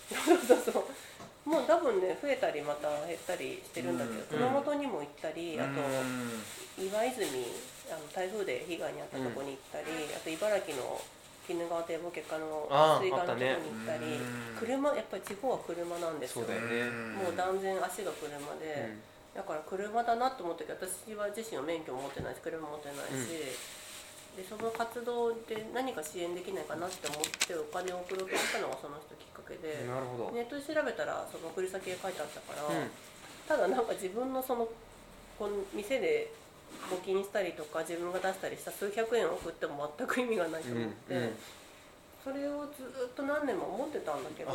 [0.10, 0.84] そうそうそう。
[1.50, 4.50] もう多分ね増えたりまた減ったりしてるんだけど、うん。
[4.50, 5.82] 熊本にも行ったり、あと
[6.82, 7.26] 岩泉
[7.90, 9.86] あの台風で被害に遭ったとこに行ったり、
[10.16, 11.02] あと茨城の
[11.50, 12.70] 鬼怒川堤防結果の
[13.02, 14.58] 水岸のとこに行ったり、うん。
[14.60, 16.46] 車やっぱり地方は車なんですよ。
[16.46, 16.54] ね。
[17.18, 18.94] もう断然足が車で、
[19.34, 23.56] だから車だなと思ったけど私は自身は免許も持ってないし車も持ってないし、
[24.36, 32.92] でその活動で何か支援できないかなって思ってお金を送ろうとしたのがその人きっかけで、なるほど、ネットで調べたらその送り先が書いてあったから、うん。
[33.48, 34.68] ただなんか自分のその
[35.40, 36.32] この店で
[36.92, 41.32] 募金したりとか自分が出したりした数百円を送っても全く意味がないと思って、うんうん。
[42.24, 44.54] それをずっと何年も思ってたんだけどあ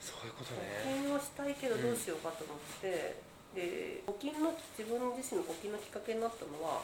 [0.00, 0.84] そういうことね。
[0.84, 3.16] 募金をしたいけどどうしようかと思って、
[3.54, 6.82] で募金の自分自身の募金のきっかけになったのは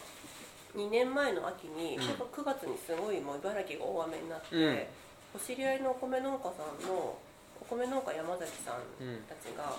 [0.76, 2.02] 2年前の秋に、うん。
[2.02, 4.78] 9月にすごいもう茨城が大雨になって、うん。
[5.34, 7.18] お知り合いのお米農家さんの
[7.60, 9.74] お米農家山崎さんうんたちが、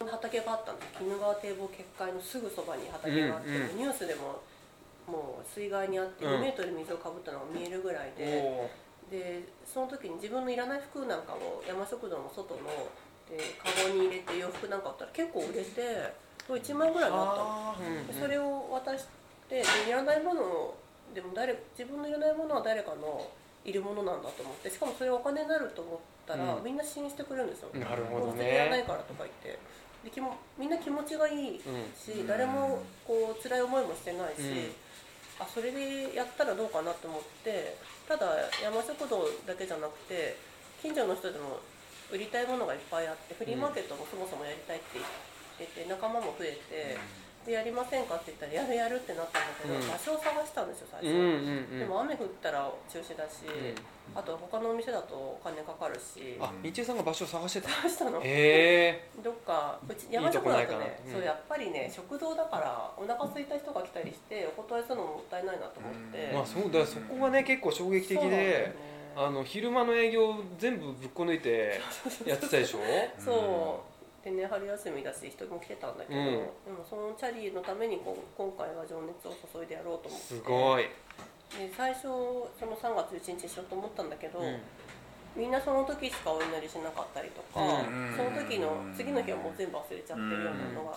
[0.00, 1.00] 畑があったんです。
[1.00, 4.40] 鬼怒川堤防決壊のすぐそばに畑があって、うんうんニュースでも
[5.08, 6.32] もう水害にあってうん。
[6.36, 12.66] 2メートル水をかぶったのが見えるぐらいで、おでその時に自分のいらない服なんかを山食堂の外ので
[13.62, 16.12] カゴに入れて洋服なんかあったら結構売れて
[16.46, 17.42] これ1万円ぐらいになった。
[17.42, 17.76] の。
[17.78, 19.06] うんでそれを渡し
[19.48, 20.78] てでいらないものを
[21.14, 23.26] でも誰自分のいらないものは誰かの
[23.64, 26.64] いるものなんだと思ってしかもそれお金になると思ったら、うん。
[26.64, 27.70] みんな支援してくれるんですよ。
[27.74, 29.58] なるほどもうそれいらないねからとか言って。
[30.04, 31.60] できもみんな気持ちがいいうん
[31.94, 32.26] し、うん。
[32.26, 34.72] 誰もこう辛い思いもしてないし、うん。
[35.40, 37.76] あそれでやったらどうかなと思って
[38.06, 38.26] ただ
[38.62, 40.36] 山食堂だけじゃなくて
[40.82, 41.58] 近所の人でも
[42.12, 44.98] 売りたいものがいっぱいあってフリーマーケットもそもそもやりたいって
[45.58, 46.98] 言ってて仲間も増えて。
[47.40, 49.80] でやりませんかって言ったらやるやるってなったんだけど、うん。
[49.80, 53.72] 場所を探したんですよ最初、でも雨降ったら中止だし、う
[54.12, 54.18] ん。
[54.18, 56.36] あと他のお店だとお金かかるし。
[56.38, 57.70] あ日中さんが場所を探してた。
[57.70, 58.20] 探したの。
[58.20, 61.12] へえどっかうち山食だとねうん。
[61.14, 68.28] そうやっぱりね食堂だからお腹空いた人が来たりしてお断りするのももったいないなと思って、うんまあそうだそこがね結構衝撃的で。
[68.28, 71.80] ねあの昼間の営業全部ぶっこ抜いて
[72.26, 72.78] やってたでしょ？
[73.18, 73.84] そ
[74.22, 74.24] う。
[74.24, 76.26] でね春休みだし人も来てたんだけど、うん。
[76.26, 80.26] でもそのチャリのためにこう今回は情熱を注いでやろうと思って。
[80.26, 80.84] すごい。
[81.58, 82.10] で最初そ
[82.62, 84.60] の3月11日にしようと思ったんだけど、うん。
[85.34, 88.14] みんなその時しかお祈りしなかったりとか、うん。
[88.16, 90.96] その時の次の日はもう全部忘れちゃってるようなのがう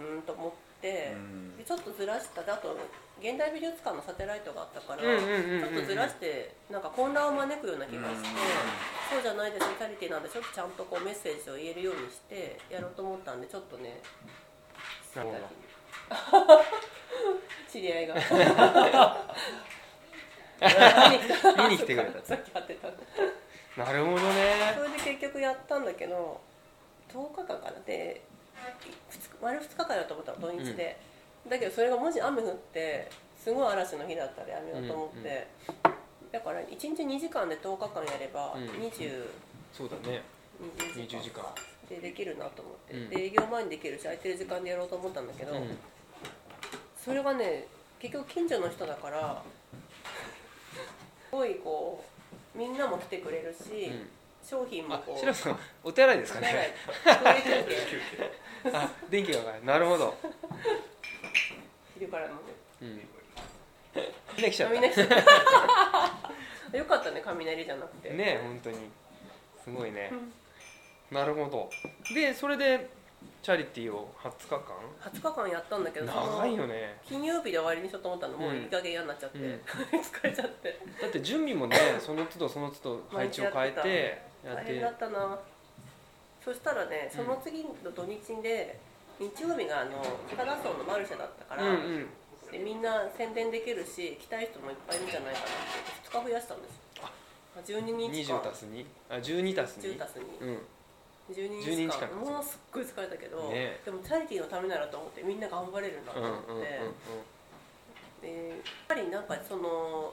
[0.00, 1.14] ーんと思って、
[1.58, 2.42] でちょっとずらした。
[2.42, 2.76] であと
[3.20, 5.60] 現代美術館のサテライトがあったから、うんうんうんうん。
[5.60, 8.28] ちょっとずらしてなんか混乱を招くような気がして、
[9.10, 14.00] そうじゃないですチャリティーなんでちょっとちゃんとこうメッセージを言えるようにしてやろうと思ったんでちょっとね
[17.70, 18.14] 知り合いが。
[21.58, 22.22] 見に来てくれた。
[22.24, 22.88] さっきてた。
[23.76, 24.74] なるほどね。
[24.76, 26.40] それで結局やったんだけど
[27.12, 27.72] 10日間かな。
[27.86, 28.22] で
[29.42, 30.96] 丸2日間やろうと思ったの土日で、
[31.48, 33.10] だけどそれがもし雨降って
[33.42, 35.46] すごい嵐の日だったらやめようと思って、
[36.32, 39.26] だから1日2時間で10日間やればうん20、
[39.72, 40.22] そうだね。
[40.94, 41.44] 20 20時間。
[41.88, 43.10] でできるなと思って、うん。
[43.10, 45.76] で営業前にできるし空いてる時間でやろうと思ったんだけど、うん。
[46.96, 47.66] それがね
[47.98, 49.42] 結局近所の人だから
[51.28, 52.02] すごいこ
[52.54, 54.10] うみんなも来てくれるし、うん。
[54.42, 56.74] 商品もあこう白さんお手洗いですかね？
[59.10, 60.14] 電気が上がるなるほど
[61.94, 62.40] 昼からもね
[62.82, 62.88] うん。
[64.36, 65.02] みんな来ちゃっみんな来て
[66.78, 68.08] よかったね雷じゃなくて。
[68.08, 68.90] たね本当に。
[69.62, 70.10] すごいね。
[71.10, 71.70] なるほど。
[72.12, 72.90] でそれで
[73.42, 74.60] チャリティーを20日間
[75.12, 76.98] ？20日間やったんだけど長いよね。
[77.06, 78.36] 金曜日で終わりにしようと思ったの。
[78.36, 79.60] もううんいい加減嫌になっちゃって、うん。
[80.00, 80.78] 疲れちゃって。
[81.00, 83.78] だって準備もねその都度その都度配置を変えて
[84.44, 84.62] やって。
[84.62, 85.38] 大変だったな。
[86.44, 88.78] そしたらねその次の土日で
[89.18, 92.08] 日曜日があの北田村のマルシェだったから、うんうん。
[92.50, 95.48] でみんな宣伝できるし来たい人もいっぱいいるんじゃないかなっ
[96.02, 96.80] て2日増やしたんですよ。
[97.64, 98.38] 12日間。
[98.40, 100.58] 20足す2あ12足す2 10足す2うん。
[101.30, 102.08] 12 12日日間。
[102.08, 106.80] 間もうすっごい疲れたけど、ねでもチャリティーのためならと思ってみんな頑張れるなとうんうん思って、
[108.22, 108.30] うん。
[108.30, 108.58] でやっ
[108.88, 110.12] ぱりなんかその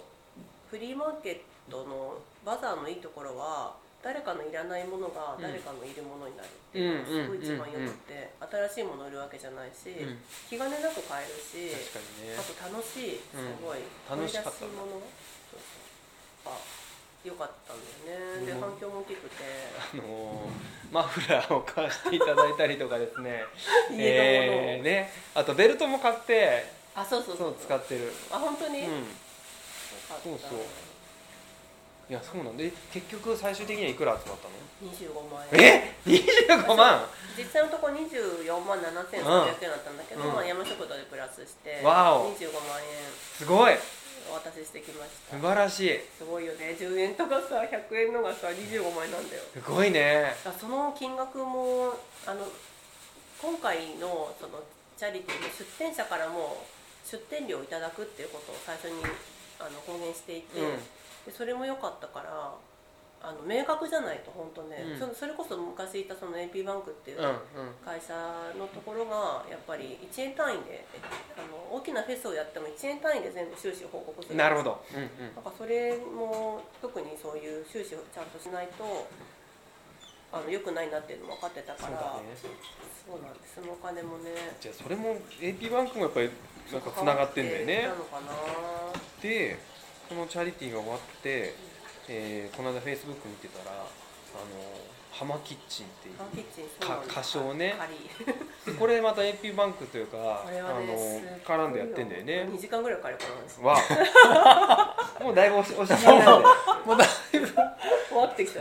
[0.70, 10.18] フリーマーケットのバザーのいいところは誰かのいらないものが誰かのいるものになるっていうのがすごい一番よくって、新しいもの売るわけじゃないし、うん。
[10.50, 12.36] 気兼ねなく買えるし確かにね。
[12.38, 16.58] あと楽しいすごい、楽しかった掘り出し物そうそうあ
[17.24, 18.62] 良かったんだよね、でうん。
[18.62, 19.44] 反響も大きくて。
[19.94, 23.46] あのーマフラーを買わせていただいたりとかですね。
[23.96, 25.14] えーね。
[25.34, 27.52] あとベルトも買ってあそうそうそそう。
[27.52, 28.12] う使ってる。
[28.30, 29.06] あ本当に、うん。
[30.22, 30.60] そうそう
[32.12, 35.64] いやそうなんで結局最終的にはいくら集まったの？25万円。
[35.64, 37.08] え？25万？
[37.40, 40.36] 実際のところ24万7300円だったんだけど、うん。
[40.36, 42.36] まあ、山食堂でプラスしてわお。
[42.36, 43.08] 25万円。
[43.16, 43.80] すごい。
[44.28, 45.40] お渡ししてきました。
[45.40, 46.00] 素晴らしい。
[46.20, 46.76] すごいよね。
[46.76, 49.44] 10円とかさ100円のがさ25万円なんだよ。
[49.48, 50.36] すごいね。
[50.60, 51.96] その金額も
[52.28, 52.44] あの
[53.40, 54.60] 今回のその
[55.00, 56.68] チャリティーの出店者からも
[57.08, 59.00] 出店料をいただくっていうことを最初に
[59.62, 62.56] あの公言していて、うんでそれも良かったから
[63.24, 64.98] あの明確じゃないと本当ね、うん。
[64.98, 67.22] そそれこそ昔いたその AP バンクっていう
[67.86, 68.14] 会社
[68.58, 70.84] のところがやっぱり1円単位で
[71.38, 74.36] あの大きなフェスをやっても1円単位で全部収支を報告する。
[74.36, 74.82] なるほど。
[74.90, 75.36] うんうん。
[75.36, 79.06] なんかそれも特にそういう収支をちゃんとしないと
[80.34, 82.34] あの良くないなっていうのも分かってたからそうだね。
[83.06, 83.62] そうなんです。
[83.62, 84.58] そのお金もね。
[84.60, 86.32] じゃあそれも AP バンクもやっぱり
[86.74, 87.84] なんかつながってんだよね。
[87.86, 88.34] なのかな。
[89.22, 89.60] で
[90.12, 91.54] このチャリティーが終わって、
[92.10, 93.86] えーこの間フェイスブック見てたらあの
[95.10, 96.16] ハマキッチンっていう
[97.10, 97.76] 歌唱ね。
[98.78, 102.44] これまた AP バンクというかあの絡んでやってんだよね。
[102.52, 103.62] 2時間ぐらいかかるからなんです。
[103.62, 103.78] わ
[105.24, 106.48] もうだいぶおしおしになんで。
[106.86, 107.06] もうだ
[108.10, 108.60] 終わってきた。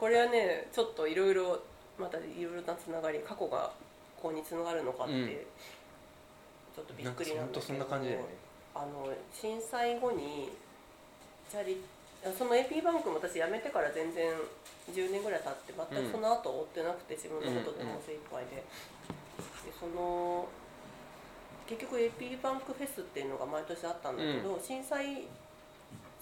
[0.00, 1.60] これはねちょっといろいろ
[2.00, 3.70] またいろいろなつながり過去が
[4.16, 5.28] ここにつながるのかって、うん。
[5.28, 7.60] ちょっとびっくりなんだけど。
[7.60, 8.26] 本当そんな感じだよね。
[8.74, 10.50] あの震災後に
[11.50, 11.82] チャリ
[12.32, 14.32] その AP バンクも私辞めてから全然
[14.88, 18.64] 10年ぐらい経って全くその後追ってなくて自分のことでも精一杯で,、で
[19.78, 20.48] その
[21.66, 25.24] 結局 AP バンクフェスっていうのが毎年あったんだけど、震災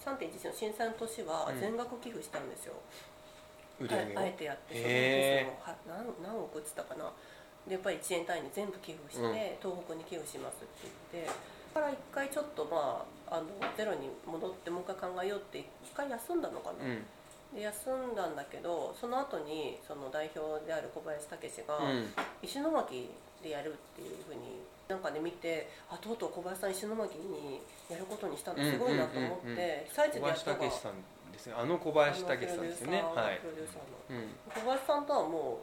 [0.03, 1.59] 3.11の震災の年はうん。
[1.59, 2.73] 全額寄付したんですよ、
[3.79, 4.19] 売り上げを。
[4.19, 7.11] ああえてやってそのへーフェスのは何何億っつったかな。
[7.67, 9.31] でやっぱり1円単位に全部寄付して、うん。
[9.31, 11.33] 東北に寄付しますって言ってだ
[11.73, 17.03] から一回ちょっとまああのゼロに戻ってもう一回考えようって一回休んだのかな、うん。
[17.55, 22.13] で休んだんだけどその後にその代表である小林武史が、うん。
[22.41, 23.09] 石巻
[23.41, 29.85] でやるっていうふうになんかで見てあとうとう小林さん石巻にやることにしたのすごいなと思って、うんうんうんうん。
[29.85, 30.69] 被災地で小林やったが。
[30.69, 31.55] 武史さんですね。
[31.57, 33.39] あの小林武史さんですよねはい。
[33.41, 34.21] プロデューサーの。
[34.21, 34.29] うん。
[34.53, 35.59] 小林さんとはも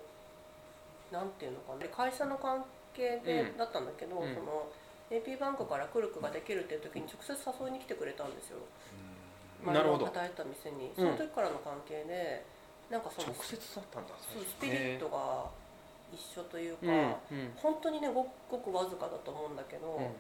[1.12, 1.88] うなんていうのかな。
[1.88, 2.64] 会社の関
[2.94, 3.56] 係で、うん。
[3.56, 4.34] だったんだけど、うん。
[4.34, 4.66] その
[5.10, 8.58] AP バンクからクルクができるっていう時に直接誘いに来てくれたんですよ。
[9.64, 10.06] 前なるほど。
[10.06, 10.88] の働いた店に。
[10.88, 10.94] うん。
[10.94, 12.46] その時からの関係で
[12.88, 15.50] なんかその直接だったんだそうスピリットが
[16.12, 17.52] 一緒というか、うんうん。
[17.56, 20.14] 本当にねごくごくわずかだと思うんだけど、うん。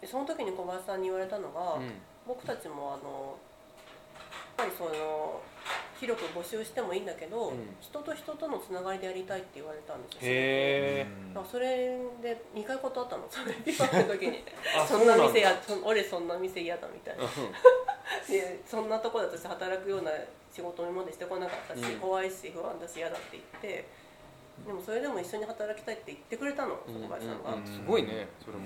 [0.00, 1.92] でその時に小林さんに言われたのが、うん。
[2.26, 3.38] 僕たちもあの
[4.56, 5.40] ぱりその
[5.98, 7.56] 広く募集してもいいんだけど、うん。
[7.80, 10.18] 人と人とのつながりでやりたいって言われたんですよ。
[10.22, 11.66] へえだからそれ
[12.20, 13.26] で2回断ったの。
[13.30, 14.44] それピパの時に。
[14.76, 17.24] あそんな店やそん俺そんな店嫌だみたいな。
[17.24, 17.28] う
[18.30, 20.10] でそんなところだとして働くような
[20.50, 22.00] 仕事を今までしてこなかったし、うん。
[22.00, 23.84] 怖いし不安だし嫌だって言って
[24.66, 28.64] でもそれでも一緒に働きたいって言ってくれたのん小林さんが、うんうんすごいねそれも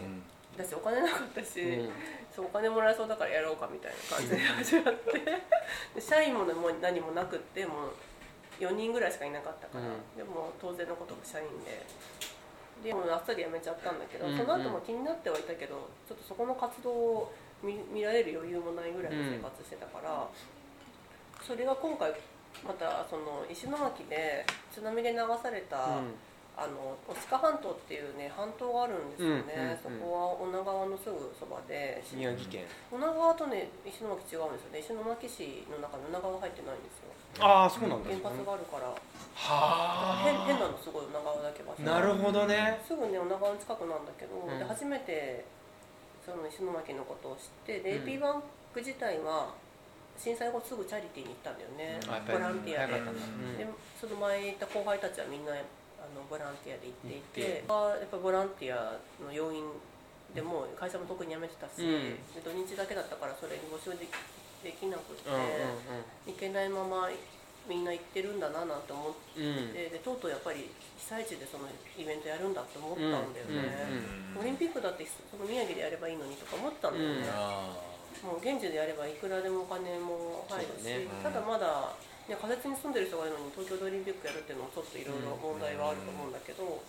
[0.57, 1.91] だしお金なかったし、うん。
[2.35, 5.21] そうお金もらえそうだからやろうかみたいな感じで始まって。
[5.95, 10.17] で社員もねもう何もなくってもう4人ぐらいしかいなかったから、うん。
[10.17, 11.85] でも当然のことも社員で。
[12.85, 14.39] でもうあっさり辞めちゃったんだけど、うんうん。
[14.39, 20.29] その後も気になってはいたけどちょっとそこの活動を見見られる余裕もないぐらいの生活してたから、
[21.41, 22.13] それが今回
[22.63, 26.03] またその石巻で津波で流された、
[26.57, 29.77] あの牡鹿半島っていうね半島があるんですよね、うんうんうん。
[29.77, 32.03] そこは女川のすぐそばで。
[32.17, 32.65] 宮城県。
[32.91, 34.81] 女川とね石巻違うんですよね。
[34.81, 37.13] 石巻市の中に女川入ってないんですよ。
[37.45, 38.89] ああそうなんだ原発があるから。
[38.89, 42.81] は変変なのすごい女川だけ場所なるほどね。
[42.81, 44.59] すぐね女川の近くなんだけど、うん。
[44.59, 45.45] で初めて
[46.25, 48.09] その石巻のことを知ってで、うん。
[48.09, 48.43] AP バン
[48.73, 49.53] ク自体は
[50.17, 52.95] 震災後すぐチャリティーに行ったんだよね、ボランティアで。
[52.95, 53.69] で
[54.01, 55.53] その前行った後輩たちはみんな
[56.07, 59.67] あのボランティアで行っていて、あやっぱボランティアの要員
[60.35, 62.15] でも会社も特に辞めてたし、うん。
[62.31, 64.07] で土日だけだったからそれに募集で
[64.63, 66.33] できなくって、うんうんうん。
[66.33, 67.11] 行けないまま
[67.67, 69.73] みんな行ってるんだななんて思ってうん。
[69.75, 71.67] でとうとうやっぱり被災地でその
[71.99, 73.75] イベントやるんだって思ったんだよね、
[74.39, 77.75] オリンピックだってその宮城でやればいいのにとか思ったんだよね、あ
[78.25, 81.07] もう現地でやればいくらでもお金も入るし、ね。
[81.23, 81.93] ただまだ、
[82.27, 86.83] ね、仮設に住んでる人がいるのに東京でオリンピックやるっていうのもちょっといろいろ問題はあると思うんだけど、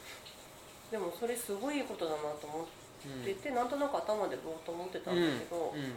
[0.89, 5.93] でもそれすごいことだなと思ってて、なんとなく頭でぼーっと思ってたんだけど、うん。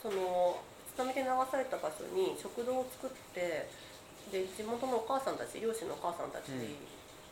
[0.00, 0.60] その
[0.94, 3.68] 津波で流された場所に食堂を作って
[4.30, 6.52] で地元のお母さんたち漁師のお母さんたち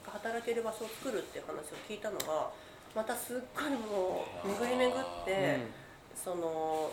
[0.04, 2.50] が働ける場所を作るっていう話を聞いたのが
[2.96, 5.60] またすっごいもう巡り巡って、
[6.16, 6.90] その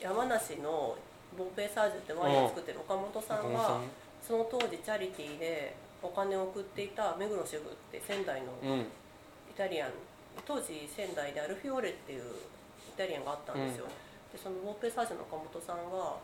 [0.00, 0.96] 山梨の
[1.36, 3.80] ボンペイサージュってワインを作ってる岡本さんが
[4.22, 8.80] その当時チャリティーでお金を送っていた目黒シェフって仙台のうん。
[8.80, 8.86] イ
[9.58, 9.90] タリアン
[10.46, 12.24] 当時仙台でアルフィオーレっていうイ
[12.96, 13.86] タリアンがあったんですよ、
[14.30, 16.14] でそのボーペサージュの岡本さんが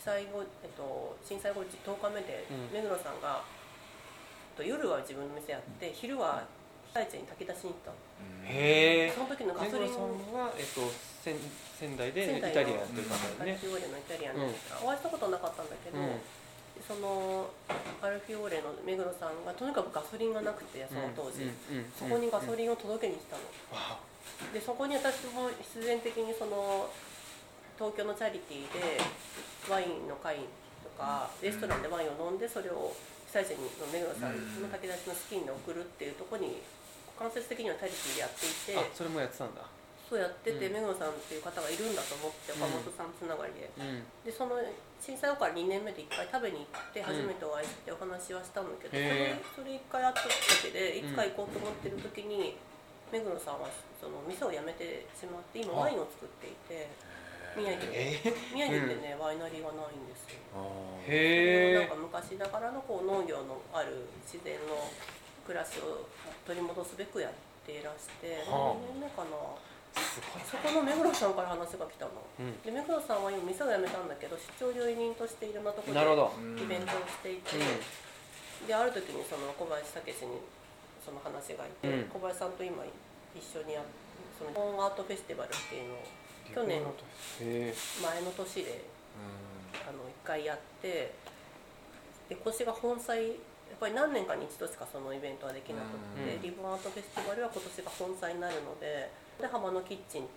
[0.00, 1.68] 被災後、えっと、震災後10
[2.00, 2.72] 日目でうん。
[2.72, 6.42] 目黒さんが、えっと夜は自分の店やって昼は
[6.88, 7.96] 被災地に炊き出しに行ったの。
[8.48, 10.80] へえその時のガソリンさんは、えっと、
[11.22, 11.36] 仙
[11.78, 13.52] 仙台でイタリアンやってる方だよね。
[13.52, 14.80] アルフィオーレのイタリアンですか？
[14.80, 16.20] ら、お会いしたことなかったんだけど、うん。
[16.80, 17.50] その
[18.00, 23.44] アルフィオーレの目黒さんがとにかくガソリンがなくてその当時、うんうんそこにガソリンを届けに来たの、
[23.76, 24.00] わ
[24.52, 26.88] でそこに私も必然的にその
[27.76, 28.96] 東京のチャリティーで
[29.68, 30.48] ワインの会
[30.80, 32.96] とかレストランでワインを飲んでそれを
[33.28, 36.64] 被災地の目黒さんの炊き出しの資金で送るっていうところに
[37.20, 38.80] 間接的にはチャリティーでやっていて。
[38.80, 39.60] あそれもやってたんだ
[40.10, 40.72] そうやってて、うん。
[40.74, 44.02] 目黒さんっていう方がいるんだと思って岡本さんつながりで、うん。
[44.26, 44.58] でその
[44.98, 50.34] 震災後から2年目で1回食べに行って初めてお会いしてお話はしたんだけど、へそれそれ1回会っただ
[50.66, 52.58] けでいつか行こうと思ってる時に、
[53.14, 53.70] 目黒さんは
[54.02, 56.90] その店を辞めてしまって今ワインを作っていて
[57.56, 60.42] 宮城でえ宮城ってね、ワイナリーがないんですよ。
[60.54, 60.66] あ
[61.06, 64.90] へえなんか昔ながらのこう農業のある自然の
[65.46, 66.06] 暮らしを
[66.46, 67.32] 取り戻すべくやっ
[67.66, 68.78] ていらしてはあ。
[68.90, 69.34] 何年目かな
[69.94, 72.12] そこの目黒さんから話が来たの。
[72.38, 72.62] うん。
[72.62, 76.32] で目黒さんは今店を辞めたんだけど出張料理人としていろんなところなるほど。
[76.56, 77.58] でイベントをしていて、
[78.66, 80.38] である時にその小林武史に
[81.04, 82.10] その話がいて、うん。
[82.10, 82.84] 小林さんと今
[83.34, 83.82] 一緒にや
[84.38, 86.02] その日本アートフェスティバルっていうのを
[86.54, 87.74] 去年へえ。
[88.02, 88.84] 前の年で
[89.86, 91.14] あの1回やって
[92.28, 93.26] で今年が本祭
[93.70, 96.42] やっぱり何年かに一度しかそのイベントはできなくって、うん。
[96.42, 99.10] リボンアートフェスティバルは今年が本祭になるので
[99.40, 100.28] で浜のキッチン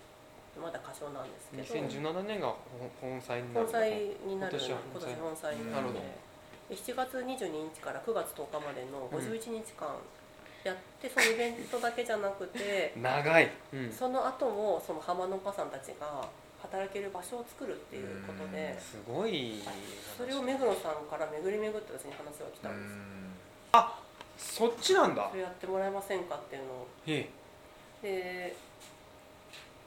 [0.60, 1.86] まだ歌唱なんですけど。
[1.86, 2.54] 2017年が
[3.00, 3.90] 本本祭になる本祭
[4.26, 4.78] になる今年は。
[4.92, 6.00] 今年本祭になるので
[6.68, 9.88] で7月22日から9月10日までの51日間
[10.64, 16.26] やって、そのイベントだけじゃなくて 長い、うん、その後もその浜のお母さんたちが
[16.62, 19.62] 働ける場所を作るっていうことですごい。
[20.16, 24.54] それを目黒さんから巡り巡って私に話が来たんです。
[24.56, 25.28] そっちなんだ。
[25.30, 26.86] それやってもらえませんかっていうのを。
[27.06, 27.28] へ
[28.02, 28.56] で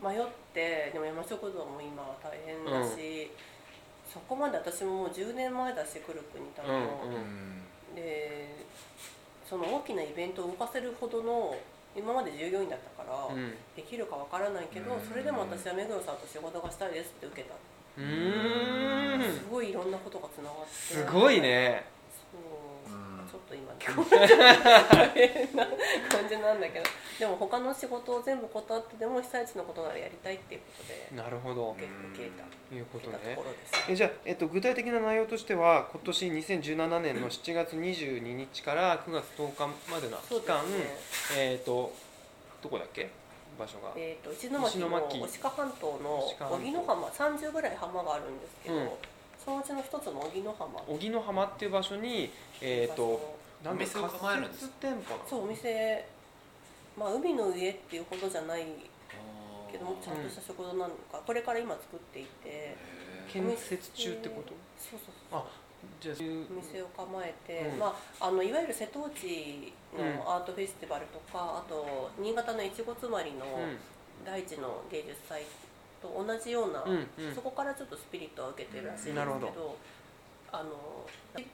[0.02, 0.22] 迷っ
[0.53, 3.32] てでも山食堂も今は大変だし、
[4.11, 7.64] そこまで私ももう10年前だしクルックにいたえの、うんうん
[7.95, 8.65] で
[9.49, 11.56] その大きなイベントを動かせるほどの
[11.95, 13.53] 今まで従業員だったから、うん。
[13.76, 15.02] できるかわからないけど、うん。
[15.02, 17.56] それでも私は目黒さんと仕事がしたいですって受けた、
[17.98, 19.34] うーん。
[19.34, 20.69] すごいいろんなことがつながって。
[20.69, 21.86] すごいね
[23.56, 24.26] うんちょっと今
[24.90, 26.86] 大変な感じなんだけど
[27.19, 31.72] でも他の仕事を全部断ってでも被災地のことならやりたいっていうことでなるほど。
[31.78, 33.91] 受け受けたいうことねところです。
[33.91, 40.98] えじゃあ、えっと、具体的な内容としては今年2017年の7月22日から9月10日までの期間、ね。
[41.38, 41.94] えっ、と
[42.61, 43.10] どこだっけ？
[43.57, 44.88] 場所が、えー、と石巻の
[45.26, 48.90] 牡鹿半島の荻野浜30ぐらい浜があるんですけど、うん
[49.48, 50.84] そのうちの一つの荻野浜。
[50.90, 52.30] 荻野浜っていう場所に
[52.60, 56.06] えっ、となんだお店を構えるんです仮設店舗なのそうお店
[56.99, 58.65] まあ海の上っていうほどじゃない
[59.72, 62.76] けどもちゃんとした食堂なのか、これから今作っていて
[63.32, 64.52] 建設中ってこと？
[64.76, 65.45] そうそうそうあ
[66.02, 67.80] じゃあそういうお店を構えて、うん。
[67.80, 73.78] まあ、あのいわゆる瀬戸内のアートフェスティバルとか、あと新潟の越後妻有のうん。
[74.26, 75.44] 大地の芸術祭
[76.02, 77.36] と同じような、うんうん。
[77.36, 79.78] そこからちょっとスピリットを受けてるらしいんですけなるほど。
[80.52, 80.72] あの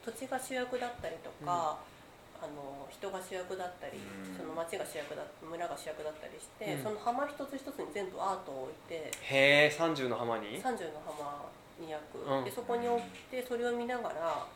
[0.04, 1.78] 土地が主役だったりとか、
[2.38, 4.36] あの人が主役だったり、うん。
[4.36, 6.82] その町が主役だ村が主役だったりして、うん。
[6.82, 11.48] その浜一つ一つに全部アートを置いてへえ30の浜に？30の浜
[11.80, 12.44] に焼く、うん。
[12.44, 14.46] でそこに置いてそれを見ながら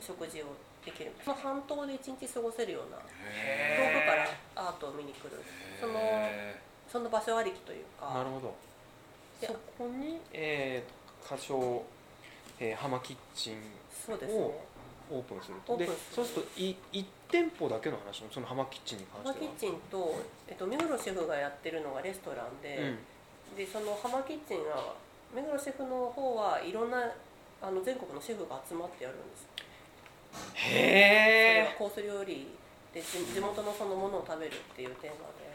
[0.00, 1.12] 食事をできる。
[1.22, 4.26] その半島で一日過ごせるような遠くから
[4.56, 5.38] アートを見に来る。
[5.80, 5.94] その
[6.90, 8.48] その場所ありきというかなるほど。
[8.48, 8.67] で
[9.46, 11.82] そこに、えー、歌唱、
[12.58, 13.54] えー、浜キッチン
[14.28, 14.60] を
[15.10, 15.76] オープンすると。
[15.76, 16.14] でオープンする。
[16.14, 19.52] そうするとい1店舗だけの話のその浜キッチンに関浜しては。
[19.58, 22.94] キッチンと、えっと、目黒シェフがやってるのがレストランで、
[23.56, 24.94] でその浜キッチンは
[25.34, 26.98] 目黒シェフの方はいろんな
[27.60, 29.46] あの全国のシェフが集まってやるんです。
[30.54, 32.48] へえはコース料理
[32.92, 35.48] で地地元のそのものを食べるっていうテーマで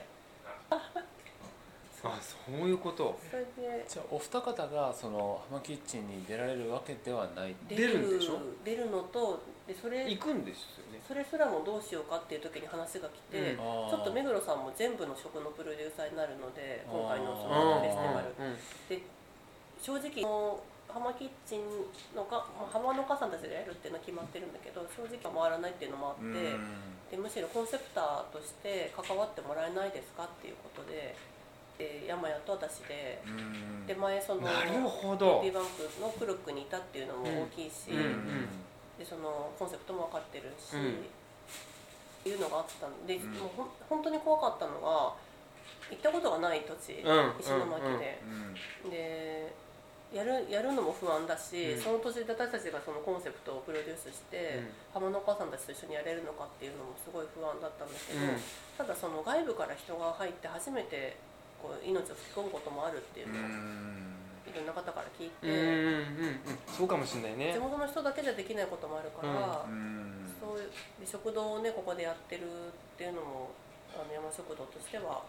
[2.04, 3.18] あそういうこと？
[3.32, 7.56] それでじゃあお二方がその浜キッチンに出られるわけではない。
[7.70, 8.40] 出るんでしょ？
[8.66, 11.00] 出るのとでそれ行くんですよね。
[11.08, 13.58] それすらもどうしようかっていう時に話が来て、うん。
[13.90, 18.28] ちょっと目黒さんも全部の食のプロデューサーになるので今回のそうんのフェスティバル。
[18.36, 18.56] うん。
[18.90, 19.00] で
[19.80, 21.64] 正直もう浜キッチン
[22.14, 31.16] のかまあ浜のお母さんたちがやるっていうのは決まってるんだけど正直は回らないっていうのもあって、でむしろコンセプターとして関わってもらえないですかっていうことで
[31.78, 33.22] で山谷と私で
[33.88, 38.48] で前そのビーバンクのクロックにいたっていうのも大きいし、うん
[38.98, 40.82] でそのコンセプトも分かってるし、うん。
[40.82, 40.94] っ
[42.24, 43.34] ていうのがあったんで、うん。
[43.34, 45.14] もうほん本当に怖かったのが
[45.90, 47.34] 行ったことがない土地、うん。
[47.42, 48.22] 石巻で、
[48.90, 49.54] で
[50.14, 51.82] やるやるのも不安だし、うん。
[51.82, 54.62] その土地で私たちがそのコンセプトをプロデュースして、
[54.94, 58.38] 浜のお母さんたちと一緒にやれるのかっていうのもすごい不安だったんだけど、うん。
[58.78, 61.18] ただその外部から人が入って初めて
[61.64, 63.48] こう命を吹き込むこともあるっていうのを
[64.44, 65.50] いろんな方から聞いて、う
[66.04, 66.36] ん
[66.68, 67.54] そうかもしれないね。
[67.56, 70.70] 地元の人だけじゃできないこともあるから、うんそういう
[71.00, 72.46] で食堂をねここでやってるっ
[73.00, 73.52] ていうのも
[73.96, 75.24] あの山食堂としては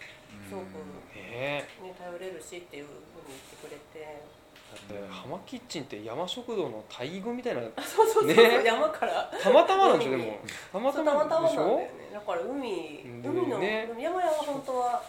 [0.48, 0.82] すごく、
[1.15, 1.62] ね、
[1.97, 4.44] 頼れるしっていうふうに言ってくれて。
[4.74, 8.65] だって浜キッチンって山食堂の大群みたいな そうそうそう、ね。
[8.65, 9.31] 山から。
[9.40, 10.39] たまたまなんでしょでも。
[10.73, 11.81] たまそうたたまでしょ？
[12.12, 15.02] だから海うん海の、ね山々は本当は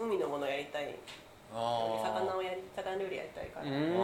[0.00, 0.94] 海のものやりたい。
[1.52, 3.96] 魚をやり魚料理やりたいから、そういう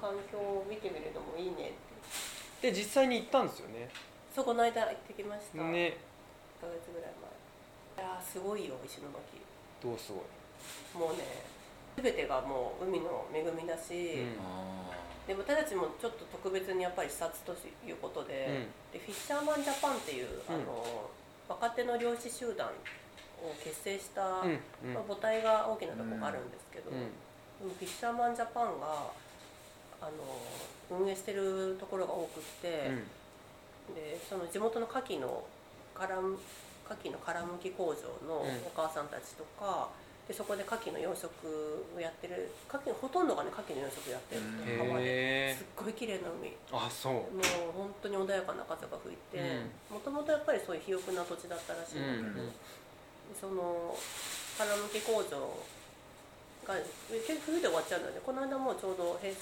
[0.00, 2.70] 環境を見てみるのもいいねって。
[2.70, 3.90] で実際に行ったんですよね。
[4.34, 5.98] そうこの間行ってきました、ね。
[6.62, 7.12] 1ヶ月ぐらい
[7.98, 8.06] 前。
[8.06, 9.10] いやーすごいよ石巻。
[9.82, 10.22] どうすご
[11.04, 11.08] い？
[11.08, 11.44] もうね
[12.00, 14.38] 全てがもう海の恵みだし、うん。
[14.40, 14.94] あ
[15.26, 17.52] で私たちもちょっと特別にやっぱり視察と
[17.86, 21.10] いうことで,、でフィッシャーマンジャパンっていう、あの
[21.48, 22.70] 若手の漁師集団を
[23.64, 29.10] 結成した、まあ、母体が大きなところがあるんですけど、フィッシャーマンジャパンが
[30.00, 30.08] あ
[30.90, 32.90] の運営してるところが多くって、
[33.94, 35.44] でその地元の牡蠣の
[35.94, 36.38] 殻む
[36.88, 38.48] 牡蠣の殻むき工場のうん。
[38.66, 39.88] お母さんたちとか、
[40.26, 41.26] でそこで牡蠣の養殖
[41.96, 45.54] をやってる牡蠣ほとんどがね牡蠣の養殖やってるんですようん浜で。
[45.54, 46.56] すっごい綺麗な海。
[46.72, 47.12] あそう。
[47.14, 49.38] もう本当に穏やかな風が吹いて
[49.90, 52.52] もともとやっぱりそういう肥沃な土地だったらしいんだけど、うん
[53.38, 53.96] その
[54.56, 55.56] 殻むき工場
[56.66, 56.74] が
[57.08, 58.20] 結局冬で終わっちゃうんだよね。
[58.24, 59.32] この間もうちょうど閉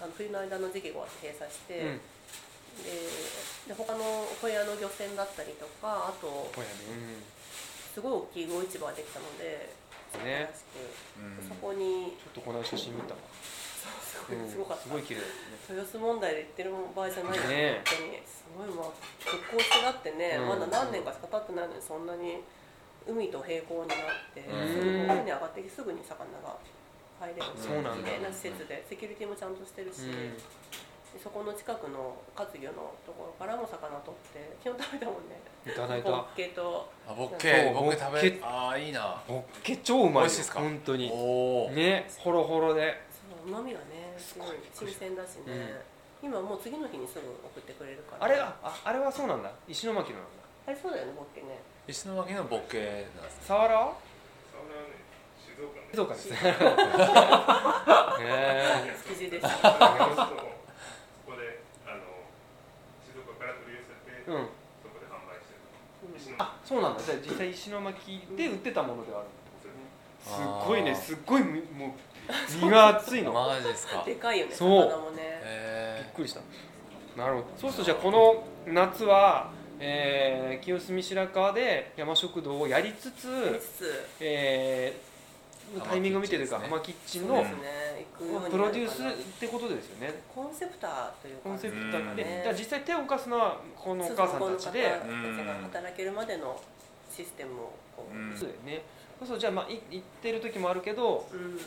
[0.00, 2.00] あの冬の間の時期が終わって閉鎖して、うん。
[2.82, 2.88] で
[3.68, 6.48] で他の小屋の漁船だったりとかあと
[7.92, 9.68] すごい大きい魚市場ができたので
[10.24, 10.48] ね。
[11.20, 11.48] うん。
[11.48, 13.20] そこにちょっとこの写真見たわ。
[13.82, 15.26] すごいすごかった、すごい綺麗だ
[15.68, 17.38] 豊洲問題で言ってる場合じゃない。
[17.48, 17.82] ね。
[17.84, 18.22] 本当に。
[18.24, 18.86] すごいまあ
[19.18, 20.48] 復興してだってね、うん。
[20.48, 22.40] まだ何年かしか経ってないのにそんなに
[23.06, 23.98] 海と平行になっ
[24.34, 24.68] て、うん。
[24.68, 26.56] すぐ海に上がってきてすぐに魚が
[27.20, 28.08] 入れるそうなんだ。
[28.08, 30.10] 綺麗な施設でセキュリティもちゃんとしてるし、
[31.22, 35.36] そこの近くの活魚のところからも魚取って昨日食べたもんね。
[35.66, 36.10] いただいた。
[36.10, 37.70] ホッケとあボッケ。
[37.74, 37.98] ボッケ
[38.32, 39.22] 食べああいいな。
[39.28, 40.20] ホッケ超うまいよ。
[40.22, 40.60] 美味しいですか？
[40.60, 41.10] 本当に。
[41.76, 42.98] ねホロホロで。
[43.12, 45.82] そううまみがねすごい新鮮だしね、
[46.22, 48.24] 今もう次の日にすぐ送ってくれるから。
[48.24, 49.52] あれあああれはそうなんだ。
[49.68, 50.20] 石巻のなんだ。
[50.66, 51.58] あれそうだよねホッケね
[51.88, 53.44] 石巻のボッケなんですね。
[53.46, 53.94] サワラは
[55.42, 56.30] 静岡ね静岡です。
[56.30, 56.36] ね
[58.20, 59.48] へ築地です。
[59.48, 59.72] そこで
[61.84, 62.22] あの
[63.02, 64.46] 静岡から取り寄せて、えうん。
[64.82, 65.66] そこで販売してる。
[66.06, 67.02] うんあそうなんだ。
[67.02, 69.28] じゃあ実際石巻で売ってたものではある
[70.22, 70.38] す
[70.68, 71.90] ごいねすっごいみもう
[72.62, 73.32] 身が厚いの。
[73.32, 74.04] マジですか。
[74.06, 74.88] でかいよねそう。
[74.88, 75.16] 魚もね。
[75.18, 76.40] びっへくりした。
[77.16, 77.46] なるほど。
[77.58, 79.50] そうするとじゃあこの夏は、
[79.84, 85.12] えー清澄白河で山食堂をやりつつ、やりつつえー
[85.80, 87.42] タイミングを見てというか浜キッチンの
[88.50, 89.06] プロデュースっ
[89.40, 90.22] てことですよね。
[90.32, 92.16] コンセプターというかコンセプトうん。
[92.16, 95.00] で、実際手を動かすのはこのお母さんたちで。
[95.62, 96.60] 働けるまでの
[97.10, 98.36] システムをこう、うん。
[98.36, 98.82] そうだよね。
[99.18, 101.58] そうそうじゃあまあい行ってる時もあるけど、うん。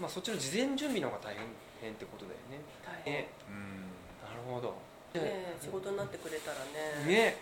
[0.00, 1.36] まあ、そっちの事前準備の方が大
[1.82, 2.64] 変ってことだよね。
[2.82, 3.14] 大変。
[3.14, 3.28] ね。
[3.48, 4.26] うん。
[4.26, 4.74] なるほど
[5.20, 6.58] ね仕事になってくれたら
[7.06, 7.12] ね。
[7.12, 7.36] ね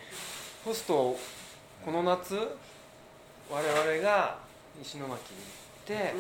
[0.64, 1.16] そうすると
[1.84, 2.34] この夏
[3.50, 4.38] 我々が
[4.80, 5.18] 石巻に行っ
[5.84, 6.14] て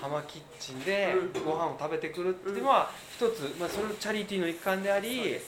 [0.00, 5.38] 浜キッチンでうんご飯を食べてくるっていうのは一つ、まあ、それのチャリティーの一環であり、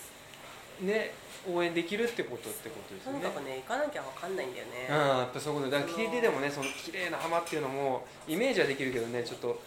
[0.81, 1.15] ね
[1.49, 3.21] 応援できるってことってことですよね。
[3.21, 4.89] とにかくね行かなきゃわかんないんだよね。
[4.91, 9.61] うん、やっぱそういうことだから聞いててもねその綺麗な浜っていうのもイメージはできるけどねちょっと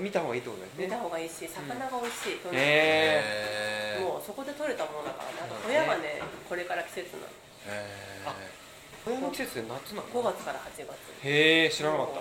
[0.00, 0.86] 見た方がいいってことですね。
[0.86, 6.22] 見た方がいいし魚が美味しい、とにかくへえもうそこで取れたものだからねあと小屋がね。
[6.48, 8.36] これから季節なの
[9.04, 10.88] 冬の季節で夏なの？5月から8月。
[11.22, 12.20] へえ知らなかった。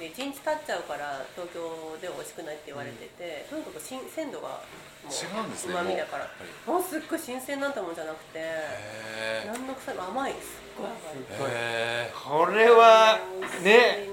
[0.00, 1.60] で1日経っちゃうから東京
[2.00, 4.64] では美味しくないって言われてて、とにかく新鮮度が
[5.04, 6.26] もう違うんですねうまみだから。
[6.66, 10.56] もうすっごい新鮮なんてもんじゃなくてへ何の臭いも甘いす。
[10.56, 13.18] っごい甘いえへこれは
[13.62, 14.08] ね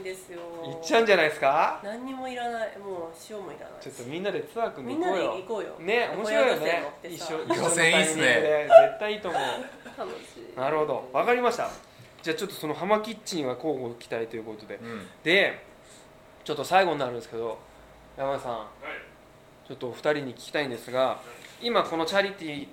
[0.68, 2.78] いっちゃうんじゃないですか何にもいらない。
[2.78, 3.82] もう塩もいらない。
[3.82, 5.70] ちょっとみんなでツアー組みんなでんでいこうよ。
[5.70, 5.88] 行こうよ。
[5.88, 6.84] ね面白いよね。
[7.04, 8.24] 一緒一緒の路線いいっすね。
[8.24, 8.68] タイミングで。
[8.68, 9.42] 絶対いいと思う。
[9.98, 10.16] 楽し
[10.56, 11.10] いなるほど。
[11.14, 11.70] わかりました。
[12.22, 14.76] じゃあちょっとその浜キッチンは交互期待ということで。
[14.76, 15.08] うん。
[15.24, 15.64] で
[16.44, 17.58] ちょっと最後になるんですけど
[18.18, 18.52] 山田さん。
[18.54, 19.68] はい。
[19.68, 21.20] ちょっとお二人に聞きたいんですが
[21.62, 22.68] 今このチャリティー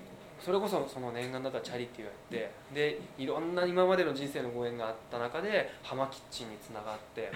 [0.45, 7.33] それこそその念願だったチャリティーをやってでいろんな今までの人生のご縁があった中で浜キッチンにつながって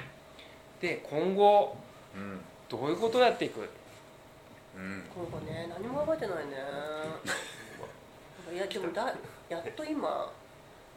[0.80, 1.76] で今後
[2.14, 3.60] うんどういうことをやっていく？
[4.76, 5.02] うん。
[5.14, 6.52] 今後ね何も覚えてないね。
[8.52, 9.14] いやでもだ
[9.48, 10.30] やっと今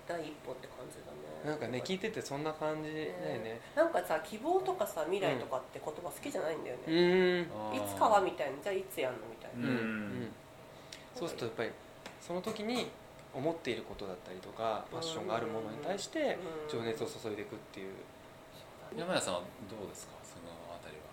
[0.07, 1.17] 第一歩って感じだね。
[1.49, 2.99] なんかね聞いててそんな感じだ
[3.33, 3.59] よね。
[3.75, 7.71] なんかさ希望とかさ未来とかって言葉好きじゃないんだようね、ー。
[7.71, 8.57] んいつかはみたいな。
[8.61, 9.63] じゃあいつやんのみたいうん。
[9.63, 10.31] な、うん。
[11.15, 11.71] そうするとやっぱり
[12.21, 12.87] その時に
[13.33, 16.37] 思っていることだったりとかパッションがあるものに対して
[16.69, 17.93] 情熱を注いでいくっていう。
[18.95, 19.39] 山谷さんは
[19.71, 20.13] どうですか？
[20.21, 21.07] そのあたりは。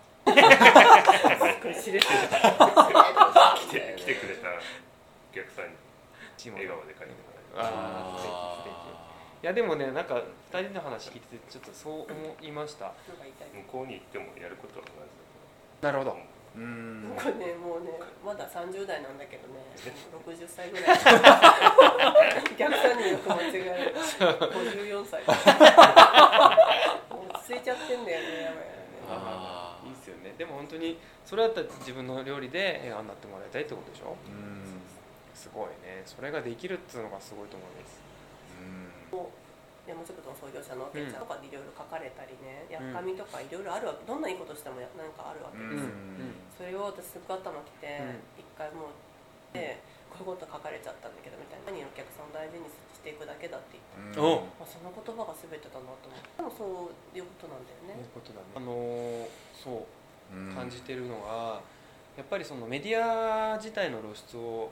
[3.55, 5.75] 来て来てくれたお客さんに
[6.51, 7.23] 笑顔で帰っても
[7.55, 7.71] らえあ
[8.15, 8.99] あ素敵素敵。
[9.41, 10.21] いやでもねなんか
[10.51, 12.91] 2人の話聞いててちょっとそう思いました。
[13.53, 14.99] 向こうに行ってもやることは同じ
[15.81, 16.17] なるほど
[16.55, 17.13] うん。
[17.15, 17.91] これねもうね
[18.25, 19.59] まだ30代なんだけどね。
[20.25, 20.97] 60歳ぐらい。
[20.97, 23.95] お客さんによく間違える。
[23.95, 25.23] 54歳。
[25.23, 25.33] も
[27.23, 28.59] う落ち着いちゃってんだよねやば
[29.85, 29.93] いいい。
[29.93, 30.33] っすよね。
[30.37, 34.05] でも本当にそれだったら自分の料理で笑顔になってもらいたいってことでしょ？
[34.05, 34.63] ーうん。
[35.33, 36.01] すごいね。
[36.05, 38.01] それができるっていうのがすごいと思います
[39.89, 41.25] 山食堂の創業者のおけちゃん。
[41.25, 45.89] とかでいろいろ書かれたりね、やっかみとかいろいろあるわけどんないいことしてもなんかあるわけうです
[46.53, 47.89] それを私すっごい頭きて
[48.37, 48.45] うん。
[48.45, 49.81] 一、回もうで
[50.13, 51.73] こういうこと書かれちゃったんだけどみたいな。
[51.73, 54.45] 何お客さんを大事にしていくだけだって言って、お。
[54.57, 56.37] まあ、その言葉が全てだなと思って。
[56.37, 57.97] でもそういうことなんだよね。
[57.97, 58.45] そういうことだね。
[58.53, 60.35] あのーそう。
[60.35, 60.53] うん。
[60.53, 61.61] 感じてるのが
[62.19, 64.69] やっぱりそのメディア自体の露出を、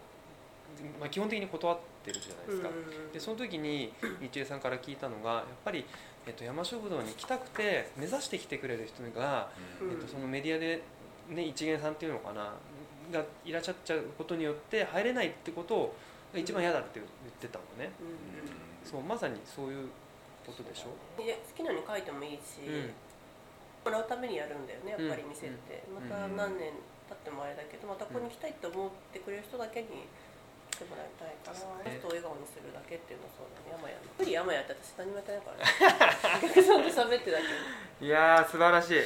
[1.00, 3.12] まあ、基本的に断ってるじゃないですか、うん。
[3.12, 5.86] でその時に日恵さんから聞いたのがやっぱり、
[6.26, 9.50] えっと、山食堂に来たくて目指してきてくれる人が、
[9.82, 9.92] うん。
[9.92, 10.82] えっと、そのメディアで、
[11.30, 12.54] ね、一元さんっていうのかな
[13.12, 15.96] がいらっしゃっちゃうことによって入れないってことを
[16.34, 17.08] が一番嫌だって言っ
[17.40, 17.92] てたのね、
[18.84, 18.90] うん。
[18.90, 19.88] そうまさにそういう
[20.46, 22.92] ことでしょ、いや好きなのに書いてもいいし、うん。
[23.86, 25.96] もらうためにやるんだよねやっぱり店って、ん。
[25.96, 26.72] また何年
[27.08, 29.88] 経ってもあれだけどまたここに来たいと思ってくれる人だけに
[30.78, 31.98] 来てもらいたいから、そうね。
[31.98, 33.74] 人を笑顔にするだけっていうのはそうだね。
[33.74, 33.98] 山屋。
[33.98, 35.58] の無理山屋って私何もやってないから。
[35.58, 35.66] ね
[36.38, 38.06] お客さんと喋ってだけ。
[38.06, 39.02] いやー素晴らしい。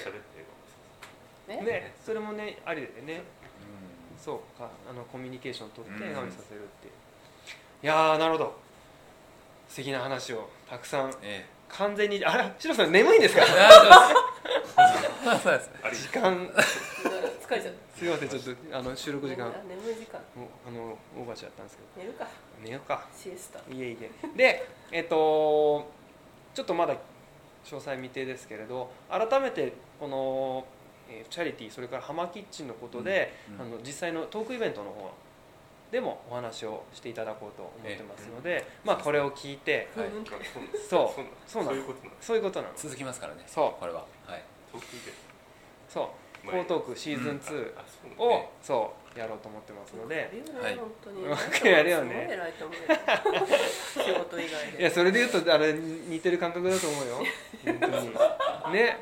[1.48, 1.95] ねね。
[2.03, 3.23] それもねありでね。
[3.23, 3.23] う
[4.19, 4.69] そうか。
[4.89, 6.93] あのコミュニケーションを取ってうん笑顔にさせるっていう、
[7.84, 8.60] いやーなるほど。
[9.69, 11.10] 素敵な話をたくさん。
[11.10, 11.48] んえ。
[11.69, 13.45] 完全にあらシロさん眠いんですか？
[15.93, 16.49] 時間
[17.52, 19.48] 疲れちゃっすいませんちょっとあの収録時間。
[19.48, 20.22] あ眠い時間。
[20.38, 22.07] もうあのオーバーしちゃったんですけど。
[22.07, 22.28] 寝るか。
[22.64, 23.10] 寝ようか。
[23.14, 23.60] シエスタ。
[23.73, 24.10] いえいえ。
[24.38, 25.91] でえっと
[26.53, 26.94] ちょっとまだ
[27.65, 30.65] 詳細未定ですけれど改めてこの、
[31.10, 35.11] えーチャリティーそれからハマキッチンのことで、うんあの実際のトークイベントの方
[35.91, 40.10] でもお話をしていただこうと思ってますので、まあこれを聞いてはい。
[40.90, 41.22] そう。
[41.45, 41.65] そう。
[41.65, 43.44] なんそういうことなんですそういうことなの続きますからね。
[43.45, 43.80] そう。
[43.82, 44.06] これは。
[44.26, 44.44] はい。
[45.90, 46.06] そう。
[46.06, 50.76] 前江東区シーズン2あそうなんを、そうやろうと思ってますので、やるよね、はい。
[50.77, 52.09] 本当にやるよね。
[52.09, 53.47] すごい偉いと思うよ。
[53.93, 57.18] 仕事以外でいやそれで言うとあれ似てる感覚だと思うよ。
[57.65, 57.88] 本当
[58.69, 58.73] に。
[58.73, 58.99] ね。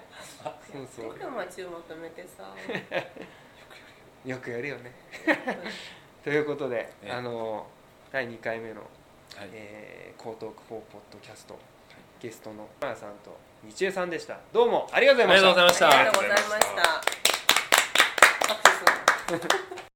[0.72, 1.18] そうそう。
[1.20, 2.54] でも注まとめてさ。
[4.26, 4.94] よくやるよね。
[6.24, 7.12] ということで、ええ。
[7.12, 7.68] あの
[8.12, 9.50] 第2回目のはい。
[9.54, 11.58] えー江東区4ポッドキャスト、
[12.20, 14.38] ゲストのマヤさんと日江さんでした。
[14.52, 15.90] どうもありがとうございました。
[15.90, 16.50] ありがとうございまし
[17.24, 17.29] た
[18.50, 19.38] かった。
[19.38, 19.89] です